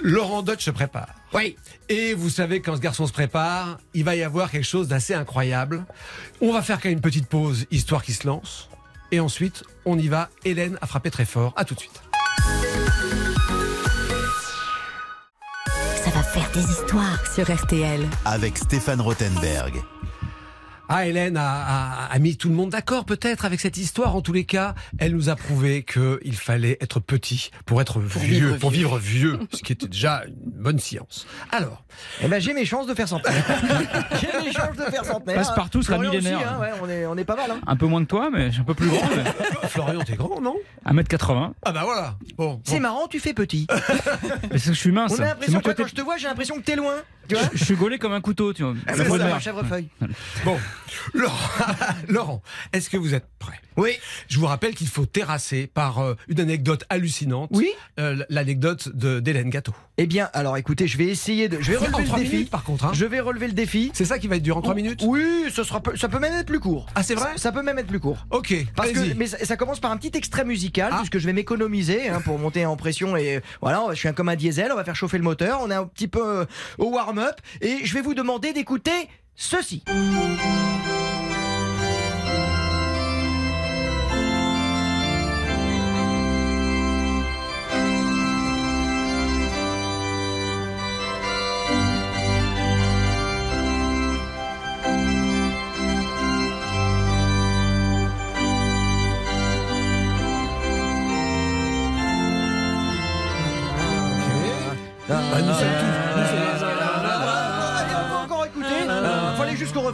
Laurent 0.00 0.42
Dutch 0.42 0.64
se 0.64 0.70
prépare. 0.70 1.08
Oui. 1.34 1.56
Et 1.88 2.14
vous 2.14 2.30
savez, 2.30 2.60
quand 2.60 2.76
ce 2.76 2.80
garçon 2.80 3.06
se 3.06 3.12
prépare, 3.12 3.78
il 3.94 4.04
va 4.04 4.16
y 4.16 4.22
avoir 4.22 4.50
quelque 4.50 4.64
chose 4.66 4.88
d'assez 4.88 5.14
incroyable. 5.14 5.84
On 6.40 6.52
va 6.52 6.62
faire 6.62 6.80
quand 6.80 6.88
même 6.88 6.98
une 6.98 7.02
petite 7.02 7.28
pause, 7.28 7.66
histoire 7.70 8.02
qu'il 8.02 8.14
se 8.14 8.26
lance. 8.26 8.68
Et 9.10 9.20
ensuite, 9.20 9.64
on 9.84 9.98
y 9.98 10.08
va. 10.08 10.28
Hélène 10.44 10.78
a 10.80 10.86
frappé 10.86 11.10
très 11.10 11.24
fort. 11.24 11.52
À 11.56 11.64
tout 11.64 11.74
de 11.74 11.80
suite. 11.80 12.02
Ça 16.04 16.10
va 16.10 16.22
faire 16.22 16.50
des 16.52 16.62
histoires 16.62 17.26
sur 17.34 17.54
RTL. 17.54 18.06
Avec 18.24 18.56
Stéphane 18.56 19.00
Rothenberg. 19.00 19.82
Ah, 20.88 21.06
Hélène 21.06 21.36
a, 21.36 21.42
a- 21.46 22.06
a 22.06 22.18
mis 22.18 22.36
tout 22.36 22.48
le 22.48 22.54
monde 22.54 22.70
d'accord 22.70 23.04
peut-être 23.04 23.44
avec 23.44 23.60
cette 23.60 23.76
histoire. 23.76 24.16
En 24.16 24.22
tous 24.22 24.32
les 24.32 24.44
cas, 24.44 24.74
elle 24.98 25.12
nous 25.14 25.28
a 25.28 25.36
prouvé 25.36 25.82
qu'il 25.84 26.34
fallait 26.36 26.78
être 26.80 26.98
petit 27.00 27.50
pour 27.66 27.80
être 27.80 28.00
vieux, 28.00 28.46
vivre 28.48 28.56
pour 28.56 28.70
vieux. 28.70 28.78
vivre 28.86 28.98
vieux, 28.98 29.38
ce 29.52 29.62
qui 29.62 29.72
était 29.72 29.86
déjà 29.88 30.22
une 30.26 30.34
bonne 30.62 30.78
science. 30.78 31.26
Alors, 31.52 31.84
Eh 32.22 32.28
ben, 32.28 32.40
j'ai 32.40 32.54
mes 32.54 32.64
chances 32.64 32.86
de 32.86 32.94
faire 32.94 33.08
centenaire. 33.08 33.44
j'ai 34.20 34.44
mes 34.46 34.52
chances 34.52 34.76
de 34.76 34.82
faire 34.90 35.04
centenaire. 35.04 35.36
Passe-partout 35.36 35.82
sera 35.82 35.96
Florian 35.98 36.10
aussi, 36.18 36.26
millénaire. 36.26 36.52
hein, 36.54 36.60
ouais, 36.60 36.70
on, 36.82 36.88
est, 36.88 37.06
on 37.06 37.16
est 37.16 37.24
pas 37.24 37.36
mal. 37.36 37.50
Hein. 37.50 37.60
Un 37.66 37.76
peu 37.76 37.86
moins 37.86 38.02
que 38.02 38.08
toi, 38.08 38.30
mais 38.32 38.46
je 38.46 38.52
suis 38.52 38.60
un 38.62 38.64
peu 38.64 38.74
plus 38.74 38.88
grand. 38.88 39.08
mais 39.16 39.24
Florian, 39.68 40.00
t'es 40.04 40.16
grand, 40.16 40.40
non? 40.40 40.56
1m80. 40.86 41.52
Ah 41.64 41.72
bah 41.72 41.82
voilà. 41.84 42.16
Bon, 42.36 42.60
C'est 42.64 42.76
bon. 42.76 42.80
marrant, 42.80 43.06
tu 43.08 43.20
fais 43.20 43.34
petit. 43.34 43.66
Mais 44.50 44.58
c'est 44.58 44.68
que 44.70 44.74
je 44.74 44.80
suis 44.80 44.92
mince. 44.92 45.12
On 45.18 45.22
a 45.22 45.26
l'impression, 45.26 45.60
côté- 45.60 45.82
quand 45.82 45.88
je 45.88 45.94
te 45.94 46.00
vois, 46.00 46.16
j'ai 46.16 46.28
l'impression 46.28 46.56
que 46.56 46.62
t'es 46.62 46.76
loin. 46.76 46.94
Tu 47.28 47.34
vois 47.34 47.48
Je 47.52 47.64
suis 47.64 47.76
gaulé 47.76 47.98
comme 47.98 48.12
un 48.12 48.20
couteau, 48.20 48.52
tu 48.52 48.62
vois. 48.62 48.74
Ah, 48.86 48.94
ça, 48.94 49.02
un 49.04 49.38
chèvrefeuille. 49.38 49.88
Bon, 50.44 50.58
Laurent, 51.14 51.48
Laurent, 52.08 52.42
est-ce 52.72 52.88
que 52.88 52.96
vous 52.96 53.14
êtes 53.14 53.26
prêt? 53.38 53.60
Oui. 53.78 53.92
Je 54.28 54.38
vous 54.38 54.46
rappelle 54.46 54.74
qu'il 54.74 54.88
faut 54.88 55.06
terrasser 55.06 55.66
par 55.66 56.00
euh, 56.00 56.14
une 56.28 56.40
anecdote 56.40 56.84
hallucinante. 56.90 57.48
Oui. 57.52 57.70
Euh, 57.98 58.22
L'anecdote 58.28 58.88
de- 58.94 59.20
d'Hélène 59.20 59.48
Gâteau. 59.50 59.72
Eh 59.96 60.06
bien, 60.06 60.28
alors 60.34 60.56
écoutez, 60.56 60.86
je 60.86 60.98
vais 60.98 61.06
essayer 61.06 61.48
de. 61.48 61.58
Je 61.60 61.70
vais 61.72 61.76
relever 61.78 62.04
le 62.04 62.18
défi. 62.18 62.32
minutes, 62.34 62.50
par 62.50 62.62
contre. 62.64 62.84
hein. 62.84 62.90
Je 62.94 63.04
vais 63.06 63.20
relever 63.20 63.46
le 63.46 63.52
défi. 63.54 63.90
C'est 63.94 64.04
ça 64.04 64.18
qui 64.18 64.28
va 64.28 64.36
être 64.36 64.42
dur 64.42 64.56
en 64.56 64.62
trois 64.62 64.74
minutes 64.74 65.02
Oui, 65.06 65.44
ce 65.52 65.64
sera, 65.64 65.80
ça 65.96 66.08
peut 66.08 66.18
même 66.18 66.34
être 66.34 66.46
plus 66.46 66.60
court. 66.60 66.86
Ah, 66.94 67.02
c'est 67.02 67.14
vrai 67.14 67.30
Ça 67.36 67.50
peut 67.52 67.62
même 67.62 67.78
être 67.78 67.86
plus 67.86 68.00
court. 68.00 68.26
Ok, 68.30 68.54
Parce 68.76 68.92
que, 68.92 69.14
mais 69.16 69.26
ça, 69.26 69.38
ça 69.44 69.56
commence 69.56 69.80
par 69.80 69.90
un 69.90 69.96
petit 69.96 70.16
extrait 70.16 70.44
musical, 70.44 70.90
Ah. 70.92 70.98
puisque 70.98 71.18
je 71.18 71.26
vais 71.26 71.32
m'économiser 71.32 72.08
hein, 72.08 72.20
pour 72.20 72.38
monter 72.38 72.66
en 72.66 72.76
pression 72.76 73.16
et 73.16 73.40
voilà, 73.62 73.84
je 73.90 73.94
suis 73.94 74.08
un 74.08 74.12
comme 74.12 74.28
un 74.28 74.36
diesel, 74.36 74.70
on 74.72 74.76
va 74.76 74.84
faire 74.84 74.96
chauffer 74.96 75.18
le 75.18 75.24
moteur, 75.24 75.60
on 75.62 75.70
est 75.70 75.74
un 75.74 75.86
petit 75.86 76.08
peu 76.08 76.40
euh, 76.40 76.44
au 76.78 76.90
warm-up 76.90 77.34
et 77.60 77.78
je 77.84 77.94
vais 77.94 78.00
vous 78.00 78.14
demander 78.14 78.52
d'écouter 78.52 79.08
ceci. 79.36 79.82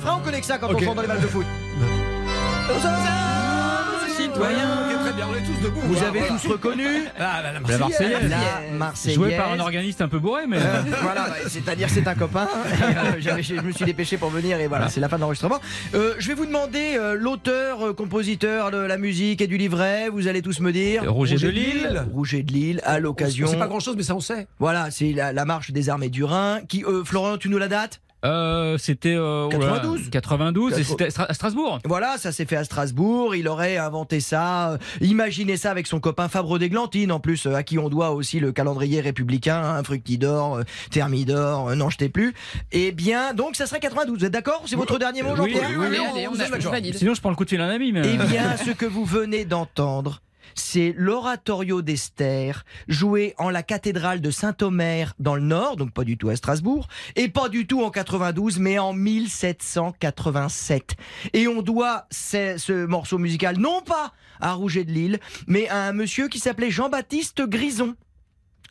Refrain, 0.04 0.18
on 0.20 0.25
connaît 0.25 0.40
que 0.40 0.46
ça 0.46 0.58
quand 0.58 0.68
on 0.75 0.78
chante 0.78 0.96
dans 0.96 1.02
les 1.02 1.08
matchs 1.08 1.20
de 1.23 1.26
foot. 1.26 1.46
Citoyens. 4.16 4.88
Ok, 4.90 5.00
très 5.04 5.12
bien, 5.12 5.26
on 5.30 5.34
est 5.34 5.42
tous 5.42 5.64
debout. 5.64 5.80
Vous 5.82 5.92
Voilà, 5.94 6.08
avez 6.08 6.20
tous 6.28 6.46
reconnu 6.46 6.87
Ah, 7.18 7.40
bah, 7.42 7.42
la 7.42 7.52
La 7.52 7.61
Marseillaise. 7.61 7.80
Marseillaise. 7.80 8.30
la 8.30 8.76
Marseillaise. 8.76 9.14
Joué 9.16 9.37
par 9.37 9.52
un 9.52 9.58
organiste 9.61 10.00
un 10.02 10.08
peu 10.08 10.18
bourré, 10.18 10.42
mais. 10.49 10.58
Euh, 10.58 10.82
voilà, 11.02 11.28
bah, 11.28 11.34
c'est-à-dire 11.49 11.88
c'est 11.90 12.06
un 12.06 12.14
copain. 12.14 12.49
Et, 12.49 12.82
euh, 12.84 13.20
j'avais- 13.20 13.42
je 13.42 13.54
me 13.61 13.73
suis 13.73 13.84
dépêché 13.84 14.16
pour 14.16 14.30
venir 14.30 14.58
et 14.61 14.66
voilà, 14.68 14.88
c'est 14.88 15.00
la 15.00 15.08
fin 15.08 15.16
de 15.16 15.23
l'enregistrement. 15.23 15.58
Euh, 15.94 16.14
je 16.18 16.28
vais 16.28 16.34
vous 16.34 16.46
demander 16.46 16.94
euh, 16.96 17.14
l'auteur, 17.14 17.87
euh, 17.88 17.92
compositeur 17.92 18.70
de 18.70 18.78
la 18.78 18.96
musique 18.99 19.40
et 19.40 19.46
du 19.46 19.56
livret. 19.56 20.08
Vous 20.11 20.26
allez 20.28 20.42
tous 20.42 20.61
me 20.61 20.73
dire. 20.73 21.02
Roger 21.12 21.37
de 21.37 21.49
Lille. 21.49 22.04
Roger 22.14 22.42
de 22.42 22.52
Lille, 22.52 22.80
à 22.84 22.99
l'occasion. 23.00 23.49
C'est 23.49 23.56
pas 23.58 23.66
grand 23.68 23.80
chose, 23.80 23.94
mais 23.96 24.02
ça 24.04 24.14
on 24.14 24.20
sait. 24.20 24.46
Voilà, 24.58 24.90
c'est 24.90 25.12
la, 25.12 25.32
la 25.32 25.44
marche 25.44 25.70
des 25.73 25.88
armées 25.90 26.08
du 26.08 26.25
Rhin. 26.25 26.61
Qui, 26.68 26.84
euh, 26.84 27.04
Florian, 27.04 27.37
tu 27.37 27.49
nous 27.49 27.58
la 27.58 27.68
dates? 27.68 28.00
Euh, 28.25 28.78
c'était. 28.78 29.14
euh, 29.14 29.47
oh 29.47 29.50
là 29.52 29.59
là, 29.59 29.64
92. 29.81 30.11
92, 30.11 30.73
et 30.73 30.76
Quatre- 30.76 30.87
c'était 30.88 31.04
à 31.04 31.09
Stra- 31.09 31.26
à 31.28 31.35
Strasbourg. 31.35 31.78
Voilà, 31.85 32.16
ça 32.19 32.33
s'est 32.33 32.47
fait 32.47 32.57
à 32.57 32.64
Strasbourg. 32.64 33.35
Il 33.35 33.49
aurait 33.49 33.76
inventé 33.76 34.21
ça, 34.21 34.71
euh, 34.73 34.78
imaginé 35.00 35.57
ça 35.57 35.71
avec 35.71 35.87
son 35.87 36.00
copain 36.00 36.28
Fabre 36.28 36.59
d'Églantine, 36.59 37.12
en 37.12 37.21
plus, 37.21 37.47
euh, 37.47 37.54
à 37.54 37.62
qui 37.62 37.78
on 37.78 37.88
doit 37.88 38.11
aussi 38.12 38.40
le 38.40 38.52
calendrier 38.52 39.00
républicain, 39.00 39.61
hein, 39.62 39.83
Fructidor, 39.85 40.57
euh, 40.57 40.62
Thermidor, 40.90 41.69
euh, 41.69 41.75
non, 41.75 41.90
je 41.90 41.99
t'ai 41.99 42.09
plus. 42.09 42.35
Eh 42.73 42.93
bien, 42.93 43.35
donc 43.35 43.57
ça 43.57 43.66
serait 43.66 43.81
92. 43.81 44.19
Vous 44.21 44.25
êtes 44.25 44.33
d'accord? 44.33 44.62
C'est 44.66 44.76
votre 44.76 44.99
dernier 44.99 45.23
mot, 45.23 45.31
oui, 45.33 45.37
Jean-Pierre? 45.37 45.69
oui, 45.71 45.76
oui, 45.76 45.87
Allez, 45.87 46.28
oui. 46.28 46.93
Sinon, 46.95 47.14
je 47.14 47.21
prends 47.21 47.31
le 47.31 47.37
coup 47.37 47.45
de 47.45 47.50
fil 47.50 47.61
à 47.61 47.64
un 47.66 47.71
ami, 47.71 47.93
mais. 47.93 48.02
Eh 48.04 48.16
bien, 48.26 48.57
ce 48.57 48.71
que 48.71 48.87
vous 48.87 49.04
venez 49.04 49.45
d'entendre, 49.45 50.21
c'est 50.54 50.94
l'oratorio 50.96 51.82
d'Esther, 51.82 52.64
joué 52.88 53.34
en 53.38 53.50
la 53.50 53.62
cathédrale 53.62 54.20
de 54.20 54.30
Saint-Omer 54.30 55.14
dans 55.18 55.34
le 55.34 55.42
Nord, 55.42 55.76
donc 55.76 55.92
pas 55.92 56.04
du 56.04 56.16
tout 56.16 56.28
à 56.28 56.37
Strasbourg, 56.37 56.88
et 57.16 57.28
pas 57.28 57.49
du 57.49 57.66
tout 57.66 57.82
en 57.82 57.90
92, 57.90 58.58
mais 58.58 58.78
en 58.78 58.92
1787. 58.92 60.94
Et 61.32 61.49
on 61.49 61.62
doit 61.62 62.06
ce, 62.11 62.56
ce 62.58 62.87
morceau 62.87 63.18
musical 63.18 63.58
non 63.58 63.82
pas 63.82 64.12
à 64.40 64.52
Rouget 64.52 64.84
de 64.84 64.92
Lille, 64.92 65.18
mais 65.46 65.68
à 65.68 65.84
un 65.84 65.92
monsieur 65.92 66.28
qui 66.28 66.38
s'appelait 66.38 66.70
Jean-Baptiste 66.70 67.42
Grison. 67.42 67.94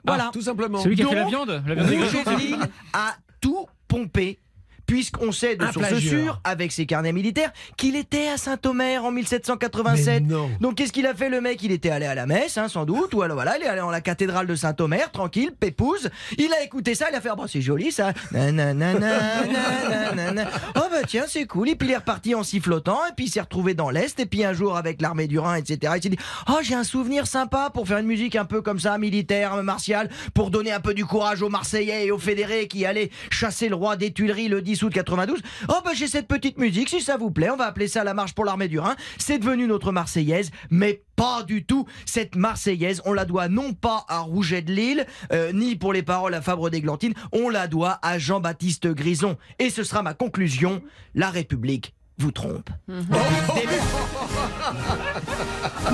Voilà. 0.06 0.26
Ah, 0.28 0.32
tout 0.34 0.42
simplement. 0.42 0.80
Celui 0.80 0.96
qui 0.96 1.04
a 1.04 1.08
fait 1.08 1.16
la 1.16 1.26
viande 1.26 1.64
La 1.66 1.76
viande 1.76 2.04
Rouget 2.04 2.24
de 2.24 2.38
Lille 2.38 2.70
a 2.94 3.16
tout 3.40 3.68
pompé 3.88 4.40
puisqu'on 4.86 5.32
sait 5.32 5.56
de 5.56 5.66
sources 5.68 6.00
sûres, 6.00 6.40
avec 6.44 6.72
ses 6.72 6.86
carnets 6.86 7.14
militaires, 7.14 7.52
qu'il 7.78 7.96
était 7.96 8.28
à 8.28 8.38
Saint-Omer 8.38 9.04
en 9.04 9.12
1787. 9.12 10.24
Mais 10.24 10.34
non. 10.34 10.50
Donc 10.60 10.76
qu'est-ce 10.76 10.92
qu'il 10.92 11.06
a 11.08 11.14
fait 11.14 11.30
le 11.30 11.42
mec? 11.42 11.62
Il 11.64 11.72
était 11.72 11.90
allé 11.90 12.06
à 12.06 12.16
la 12.16 12.26
messe, 12.26 12.58
hein, 12.58 12.68
sans 12.68 12.86
doute, 12.86 13.14
ou 13.14 13.22
alors 13.22 13.36
voilà, 13.36 13.58
il 13.58 13.64
est 13.64 13.68
allé 13.68 13.82
dans 13.82 13.92
la 13.92 14.02
cathédrale 14.02 14.48
de 14.48 14.56
Saint-Omer, 14.56 15.12
tranquille, 15.12 15.52
pépouze. 15.58 16.10
Il 16.38 16.52
a 16.54 16.64
écouté 16.64 16.96
ça, 16.96 17.08
il 17.10 17.16
a 17.16 17.22
fait, 17.22 17.30
ah 17.32 17.36
bah, 17.36 17.46
c'est 17.48 17.62
joli 17.62 17.92
ça. 17.92 18.14
Nanana, 18.32 18.94
nanana. 18.94 20.50
Oh 20.76 20.88
bah 20.92 21.04
tiens, 21.08 21.26
c'est 21.28 21.46
cool. 21.46 21.70
Et 21.70 21.76
puis 21.76 21.88
il 21.88 21.92
est 21.92 21.98
reparti 21.98 22.36
en 22.36 22.44
sifflotant, 22.44 23.00
et 23.10 23.14
puis 23.16 23.26
il 23.26 23.30
s'est 23.30 23.42
retrouvé 23.42 23.74
dans 23.74 23.90
l'Est, 23.90 24.20
et 24.20 24.26
puis 24.26 24.44
un 24.44 24.54
jour 24.54 24.76
avec 24.78 25.02
l'armée 25.02 25.28
du 25.28 25.40
Rhin, 25.40 25.56
etc. 25.56 25.94
Il 25.96 26.04
s'est 26.04 26.10
dit, 26.10 26.20
oh 26.50 26.60
j'ai 26.62 26.76
un 26.76 26.84
souvenir 26.84 27.28
sympa 27.28 27.70
pour 27.74 27.88
faire 27.88 28.00
une 28.00 28.08
musique 28.08 28.36
un 28.36 28.46
peu 28.46 28.62
comme 28.62 28.80
ça, 28.80 28.98
militaire, 28.98 29.62
martiale, 29.64 30.10
pour 30.34 30.52
donner 30.52 30.72
un 30.72 30.80
peu 30.80 30.94
du 30.94 31.06
courage 31.06 31.42
aux 31.42 31.50
Marseillais 31.50 32.08
et 32.08 32.12
aux 32.12 32.20
fédérés 32.20 32.68
qui 32.68 32.86
allaient 32.86 33.10
chasser 33.30 33.70
le 33.70 33.76
roi 33.76 33.96
des 33.96 34.12
Tuileries 34.12 34.50
le 34.50 34.62
10 34.62 34.73
août 34.82 34.94
92. 34.94 35.42
Oh 35.70 35.74
bah 35.84 35.92
j'ai 35.94 36.08
cette 36.08 36.28
petite 36.28 36.58
musique, 36.58 36.90
si 36.90 37.02
ça 37.02 37.18
vous 37.18 37.32
plaît, 37.32 37.50
on 37.50 37.58
va 37.58 37.66
appeler 37.66 37.88
ça 37.88 38.04
la 38.04 38.14
marche 38.14 38.34
pour 38.34 38.46
l'armée 38.46 38.68
du 38.68 38.80
Rhin. 38.80 38.96
C'est 39.18 39.38
devenu 39.38 39.68
notre 39.68 39.92
Marseillaise, 39.92 40.52
mais 40.70 41.04
pas 41.16 41.44
du 41.44 41.66
tout. 41.66 41.86
Cette 42.06 42.36
Marseillaise, 42.36 43.02
on 43.06 43.14
la 43.14 43.26
doit 43.26 43.50
non 43.50 43.74
pas 43.74 44.06
à 44.08 44.20
Rouget 44.20 44.62
de 44.62 44.72
Lille, 44.72 45.06
euh, 45.32 45.52
ni 45.52 45.76
pour 45.76 45.94
les 45.94 46.04
paroles 46.04 46.34
à 46.34 46.42
Fabre 46.42 46.70
d'Églantine, 46.70 47.14
on 47.32 47.50
la 47.50 47.68
doit 47.68 48.00
à 48.02 48.18
Jean-Baptiste 48.18 48.88
Grison. 48.88 49.38
Et 49.60 49.70
ce 49.70 49.84
sera 49.84 50.02
ma 50.02 50.14
conclusion, 50.14 50.82
la 51.14 51.30
République 51.30 51.94
vous 52.18 52.32
trompe. 52.32 52.70
Moi, 52.88 53.02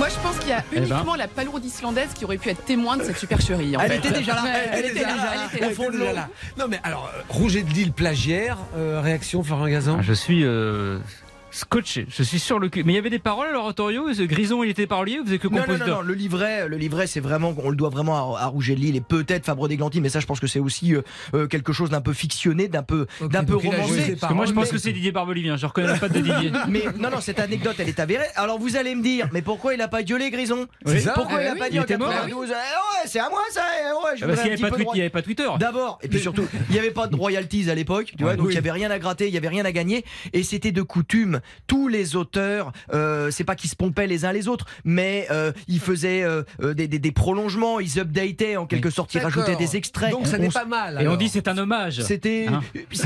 je 0.08 0.18
pense 0.22 0.38
qu'il 0.40 0.50
y 0.50 0.52
a 0.52 0.62
ben. 0.72 0.84
uniquement 0.84 1.14
la 1.16 1.28
palourde 1.28 1.64
islandaise 1.64 2.10
qui 2.14 2.24
aurait 2.24 2.38
pu 2.38 2.48
être 2.50 2.64
témoin 2.64 2.96
de 2.96 3.02
cette 3.04 3.18
supercherie. 3.18 3.76
En 3.76 3.80
Elle 3.80 3.90
fait. 3.92 3.98
était 3.98 4.10
déjà 4.12 4.34
là, 4.34 4.42
elle 4.72 4.84
était 4.86 4.94
déjà 4.94 5.06
là. 5.08 5.14
elle 5.34 5.46
était 5.56 5.60
là. 5.60 5.68
Au 5.68 5.70
fond 5.74 5.90
de 5.90 5.96
l'eau. 5.98 6.06
Non 6.58 6.66
mais 6.68 6.80
alors, 6.82 7.10
euh, 7.14 7.20
Rouget 7.28 7.62
de 7.62 7.70
Lille 7.70 7.92
plagiaire, 7.92 8.58
euh, 8.76 9.00
réaction 9.00 9.42
Florian 9.42 9.68
Gazan? 9.68 9.96
Ah, 10.00 10.02
Je 10.02 10.12
suis 10.12 10.44
euh, 10.44 10.98
scotché, 11.50 12.06
je 12.08 12.22
suis 12.22 12.38
sur 12.38 12.58
le 12.58 12.68
cul. 12.68 12.84
Mais 12.84 12.92
il 12.92 12.96
y 12.96 12.98
avait 12.98 13.10
des 13.10 13.18
paroles 13.18 13.48
à 13.48 13.52
l'oratorio 13.52 14.12
Ce 14.14 14.22
Grison, 14.22 14.62
il 14.62 14.70
était 14.70 14.86
parolier 14.86 15.18
ou 15.20 15.24
vous 15.24 15.38
que 15.38 15.48
Non, 15.48 15.54
non, 15.54 15.58
non, 15.58 15.64
compositeur 15.64 15.96
non, 16.02 16.02
le 16.08 16.14
livret, 16.14 16.68
le 16.68 16.76
livret, 16.76 17.06
c'est 17.06 17.20
vraiment, 17.20 17.54
on 17.58 17.70
le 17.70 17.76
doit 17.76 17.88
vraiment 17.90 18.36
à, 18.36 18.40
à 18.42 18.46
Rouget 18.46 18.74
de 18.74 18.80
Lille 18.80 18.96
et 18.96 19.00
peut-être 19.00 19.44
Fabre 19.44 19.68
d'Églantine, 19.68 20.02
mais 20.02 20.08
ça, 20.08 20.20
je 20.20 20.26
pense 20.26 20.40
que 20.40 20.46
c'est 20.46 20.58
aussi 20.60 20.94
euh, 20.94 21.02
euh, 21.34 21.46
quelque 21.46 21.72
chose 21.72 21.90
d'un 21.90 22.00
peu 22.00 22.12
fictionné, 22.12 22.68
d'un 22.68 22.82
peu, 22.82 23.06
Ok, 23.20 23.30
d'un 23.30 23.44
peu 23.44 23.56
il 23.62 23.68
romancé. 23.70 24.16
Parce 24.20 24.30
que 24.32 24.36
moi, 24.36 24.46
je 24.46 24.52
pense 24.52 24.66
mais- 24.66 24.70
que 24.72 24.78
c'est 24.78 24.92
Didier 24.92 25.12
Barbelivien. 25.12 25.56
Je 25.56 25.66
reconnais 25.66 25.98
pas 25.98 26.08
de 26.08 26.14
Didier. 26.20 26.52
Mais 26.68 26.84
non, 26.98 27.10
non, 27.10 27.20
cette 27.20 27.40
anecdote, 27.40 27.76
elle 27.78 27.88
est 27.88 28.00
avérée. 28.00 28.26
Alors 28.36 28.58
vous 28.58 28.76
allez 28.76 28.94
me 28.94 29.02
dire, 29.02 29.28
mais 29.32 29.42
pourquoi 29.42 29.74
il 29.74 29.80
a 29.80 29.88
pas 29.88 30.02
gueulé 30.02 30.30
Grison? 30.30 30.66
C'est 30.86 31.00
ça 31.00 31.12
Pourquoi 31.14 31.38
Ah 31.38 31.42
il 31.42 31.46
a 31.48 31.52
oui, 31.54 31.58
pas 31.58 31.68
il 31.68 31.72
dit 31.72 31.78
était 31.78 31.96
mort. 31.98 32.10
92 32.10 32.48
Eh 32.48 32.52
Ouais, 32.52 33.06
c'est 33.06 33.18
à 33.20 33.28
moi 33.28 33.40
ça. 33.50 33.62
eh 33.80 33.92
Ouais, 33.92 34.16
je 34.16 34.24
Ah, 34.24 34.28
Parce 34.28 34.40
voudrais 34.40 34.42
qu'il 34.42 34.44
n'y 34.44 35.00
avait, 35.00 35.10
pas 35.10 35.18
il 35.20 35.24
Twitter. 35.24 35.48
D'abord, 35.58 35.98
et 36.02 36.08
puis 36.08 36.20
surtout, 36.20 36.46
il 36.68 36.72
n'y 36.72 36.78
avait 36.78 36.90
pas 36.90 37.06
de 37.06 37.16
royalties 37.16 37.70
à 37.70 37.74
l'époque, 37.74 38.12
tu 38.16 38.22
vois, 38.24 38.36
donc 38.36 38.46
il 38.46 38.48
Oui. 38.48 38.54
y 38.54 38.58
avait 38.58 38.70
rien 38.70 38.90
à 38.90 38.98
gratter, 38.98 39.28
il 39.28 39.34
y 39.34 39.36
avait 39.36 39.48
rien 39.48 39.64
à 39.64 39.72
gagner, 39.72 40.04
et 40.32 40.42
c'était 40.42 40.72
de 40.72 40.82
coutume. 40.82 41.39
Tous 41.66 41.88
les 41.88 42.16
auteurs, 42.16 42.72
euh, 42.92 43.30
c'est 43.30 43.44
pas 43.44 43.54
qu'ils 43.56 43.70
se 43.70 43.76
pompaient 43.76 44.06
les 44.06 44.24
uns 44.24 44.32
les 44.32 44.48
autres, 44.48 44.66
mais 44.84 45.26
euh, 45.30 45.52
ils 45.68 45.80
faisaient 45.80 46.22
euh, 46.22 46.42
des, 46.74 46.88
des- 46.88 46.98
des 46.98 47.12
prolongements, 47.12 47.80
ils 47.80 47.98
updataient 47.98 48.56
en 48.56 48.66
quelque 48.66 48.90
sorte, 48.90 49.14
ils 49.14 49.20
rajoutaient 49.20 49.56
des 49.56 49.76
extraits. 49.76 50.10
Donc 50.12 50.26
ça 50.26 50.38
n'est 50.38 50.48
pas 50.48 50.64
mal. 50.64 50.98
Et 51.00 51.08
on 51.08 51.16
dit 51.16 51.28
c'est 51.28 51.48
un 51.48 51.56
hommage. 51.58 52.00
C'était, 52.02 52.46
Hein 52.48 52.60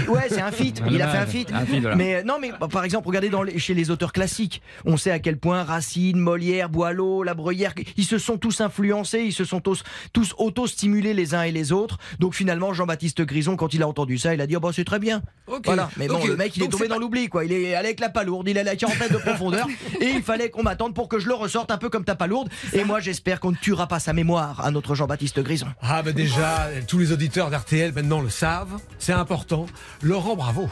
ouais, 0.09 0.27
c'est 0.29 0.41
un 0.41 0.51
feat. 0.53 0.83
Il 0.91 1.01
a 1.03 1.09
fait 1.09 1.19
un 1.19 1.27
feat. 1.27 1.53
Un 1.53 1.67
feat, 1.67 1.81
voilà. 1.81 1.97
Mais 1.97 2.23
non, 2.25 2.39
mais 2.41 2.51
bah, 2.61 2.69
par 2.71 2.85
exemple, 2.85 3.07
regardez 3.09 3.29
dans 3.31 3.43
les- 3.43 3.59
chez 3.59 3.75
les 3.75 3.91
auteurs 3.91 4.13
classiques, 4.13 4.63
on 4.85 4.97
sait 4.97 5.11
à 5.11 5.19
quel 5.19 5.39
point 5.39 5.63
Racine, 5.65 6.19
Molière, 6.19 6.69
Boileau, 6.69 7.23
La 7.23 7.35
Bruyère, 7.35 7.75
ils 7.97 8.05
se 8.05 8.19
sont 8.19 8.39
tous 8.39 8.61
influencés, 8.61 9.21
ils 9.21 9.33
se 9.33 9.45
sont 9.45 9.61
tous, 9.61 9.83
tous 10.13 10.35
auto-stimulés 10.39 11.15
les 11.15 11.35
uns 11.35 11.43
et 11.43 11.53
les 11.53 11.73
autres. 11.73 11.99
Donc 12.19 12.35
finalement, 12.35 12.73
Jean-Baptiste 12.73 13.23
Grison, 13.23 13.57
quand 13.57 13.75
il 13.75 13.83
a 13.83 13.89
entendu 13.89 14.19
ça, 14.19 14.35
il 14.35 14.41
a 14.41 14.47
dit 14.47 14.57
oh, 14.57 14.61
bah, 14.61 14.71
c'est 14.73 14.85
très 14.85 14.99
bien. 14.99 15.23
Voilà. 15.65 15.91
Mais 15.97 16.09
bon, 16.09 16.25
le 16.27 16.37
mec, 16.37 16.57
il 16.57 16.63
est 16.63 16.69
tombé 16.69 16.89
dans 16.89 16.95
pas- 16.97 17.01
l'oubli, 17.01 17.29
quoi. 17.29 17.45
Il 17.45 17.53
est 17.53 17.75
allé 17.75 17.87
avec 17.89 18.01
la 18.01 18.09
palourde, 18.25 18.49
il 18.49 18.57
est 18.57 18.61
à 18.61 18.65
la 18.65 18.77
quarantaine 18.77 19.11
de 19.13 19.19
profondeur, 19.19 19.67
et 20.01 20.07
il 20.07 20.23
fallait 20.23 20.49
qu'on 20.49 20.63
m'attende 20.63 20.95
pour 20.95 21.09
que 21.09 21.19
je 21.19 21.29
le 21.29 21.35
ressorte 21.35 21.71
un 21.71 21.77
peu 21.79 21.91
comme 21.91 22.05
ta 22.05 22.15
palourde. 22.15 22.49
Et 22.73 22.83
moi, 22.85 23.01
j'espère 23.01 23.39
qu'on 23.39 23.51
ne 23.51 23.57
tuera 23.57 23.87
pas 23.87 23.99
sa 24.01 24.13
mémoire 24.15 24.65
à 24.65 24.71
notre 24.71 24.95
Jean-Baptiste 24.95 25.41
Grison. 25.41 25.67
Ah 25.83 26.03
bah 26.03 26.13
déjà, 26.13 26.69
tous 26.89 26.99
les 26.99 27.13
auditeurs 27.13 27.51
d'RTL 27.51 27.93
maintenant 27.93 28.21
le 28.23 28.31
savent, 28.31 28.79
c'est 28.99 29.13
important. 29.13 29.67
Laurent, 30.03 30.37
bravo. 30.37 30.71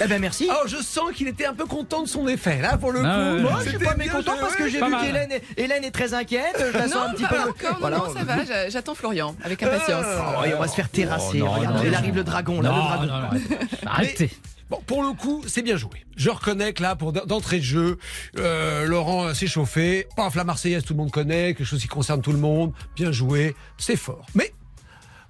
Eh 0.00 0.08
ben 0.08 0.20
merci. 0.20 0.48
Oh, 0.50 0.66
je 0.66 0.76
sens 0.78 1.12
qu'il 1.14 1.28
était 1.28 1.46
un 1.46 1.54
peu 1.54 1.66
content 1.66 2.02
de 2.02 2.08
son 2.08 2.26
effet, 2.26 2.60
là, 2.60 2.76
pour 2.76 2.90
le 2.90 3.00
Ah, 3.04 3.34
coup. 3.36 3.42
Moi, 3.42 3.52
je 3.64 3.68
suis 3.70 3.78
pas 3.78 3.94
bien 3.94 4.06
mécontent 4.06 4.32
parce 4.40 4.56
que 4.56 4.68
j'ai 4.68 4.78
vu 4.84 4.92
qu'Hélène 5.00 5.30
est, 5.32 5.42
Hélène 5.56 5.84
est 5.84 5.92
très 5.92 6.14
inquiète. 6.14 6.56
Je 6.72 6.76
la 6.78 6.88
sens 6.88 6.96
un 6.96 7.06
Non, 7.08 7.14
petit 7.14 7.22
pas 7.22 7.28
peu. 7.28 7.50
encore, 7.50 7.72
non, 7.74 7.76
Voilà. 7.80 7.98
non, 7.98 8.12
ça 8.12 8.24
va, 8.24 8.44
j'a- 8.44 8.68
j'attends 8.70 8.94
Florian 8.96 9.36
avec 9.44 9.62
impatience. 9.62 10.04
Oh, 10.40 10.44
et 10.44 10.52
on 10.54 10.58
va 10.60 10.66
se 10.68 10.74
faire 10.74 10.88
terrasser. 10.88 11.40
Oh, 11.42 11.44
non, 11.44 11.52
Regarde, 11.52 11.76
non, 11.76 11.82
il 11.84 11.90
non. 11.92 11.98
arrive 11.98 12.14
le 12.16 12.24
dragon, 12.24 12.60
là, 12.60 12.70
le 12.70 12.74
Non, 12.76 12.84
dragon. 12.84 13.02
non, 13.02 13.18
non, 13.20 13.26
arrêtez. 13.26 13.58
Arrêtez. 13.86 14.30
Bon, 14.74 14.82
pour 14.86 15.02
le 15.04 15.12
coup, 15.12 15.44
c'est 15.46 15.62
bien 15.62 15.76
joué. 15.76 16.04
Je 16.16 16.30
reconnais 16.30 16.72
que 16.72 16.82
là, 16.82 16.96
pour 16.96 17.12
d'entrée 17.12 17.58
de 17.58 17.64
jeu, 17.64 17.98
euh, 18.38 18.86
Laurent 18.86 19.32
s'est 19.32 19.46
chauffé. 19.46 20.08
Paf, 20.16 20.34
la 20.34 20.42
Marseillaise, 20.42 20.82
tout 20.82 20.94
le 20.94 20.98
monde 20.98 21.12
connaît, 21.12 21.54
quelque 21.54 21.64
chose 21.64 21.80
qui 21.80 21.86
concerne 21.86 22.22
tout 22.22 22.32
le 22.32 22.38
monde. 22.38 22.72
Bien 22.96 23.12
joué, 23.12 23.54
c'est 23.78 23.94
fort. 23.94 24.26
Mais 24.34 24.52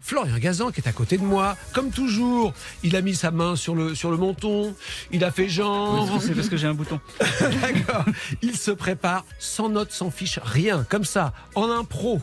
Florian 0.01 0.39
Gazan, 0.39 0.71
qui 0.71 0.81
est 0.81 0.89
à 0.89 0.93
côté 0.93 1.19
de 1.19 1.23
moi, 1.23 1.59
comme 1.75 1.91
toujours, 1.91 2.55
il 2.83 2.97
a 2.97 3.03
mis 3.03 3.15
sa 3.15 3.31
main 3.31 3.55
sur 3.55 3.75
le, 3.75 3.95
sur 3.95 4.11
le 4.11 4.17
menton, 4.17 4.75
il 5.11 5.25
a 5.25 5.31
fait 5.31 5.49
genre. 5.49 6.09
C'est 6.23 6.35
parce 6.35 6.49
que 6.49 6.57
j'ai 6.57 6.67
un 6.67 6.75
bouton. 6.75 6.99
D'accord. 7.61 8.07
Il 8.41 8.57
se 8.57 8.71
prépare 8.71 9.27
sans 9.39 9.69
note, 9.69 9.93
sans 9.93 10.11
fiche, 10.11 10.39
rien, 10.43 10.87
comme 10.89 11.05
ça, 11.05 11.35
en 11.55 11.71
impro. 11.71 12.19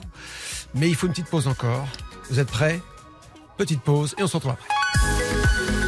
Mais 0.73 0.89
il 0.89 0.95
faut 0.95 1.05
une 1.05 1.13
petite 1.13 1.29
pause 1.29 1.47
encore. 1.47 1.87
Vous 2.31 2.39
êtes 2.39 2.49
prêts? 2.49 2.81
Petite 3.57 3.81
pause 3.81 4.15
et 4.17 4.23
on 4.23 4.27
se 4.27 4.37
retrouve 4.37 4.53
après. 4.53 5.80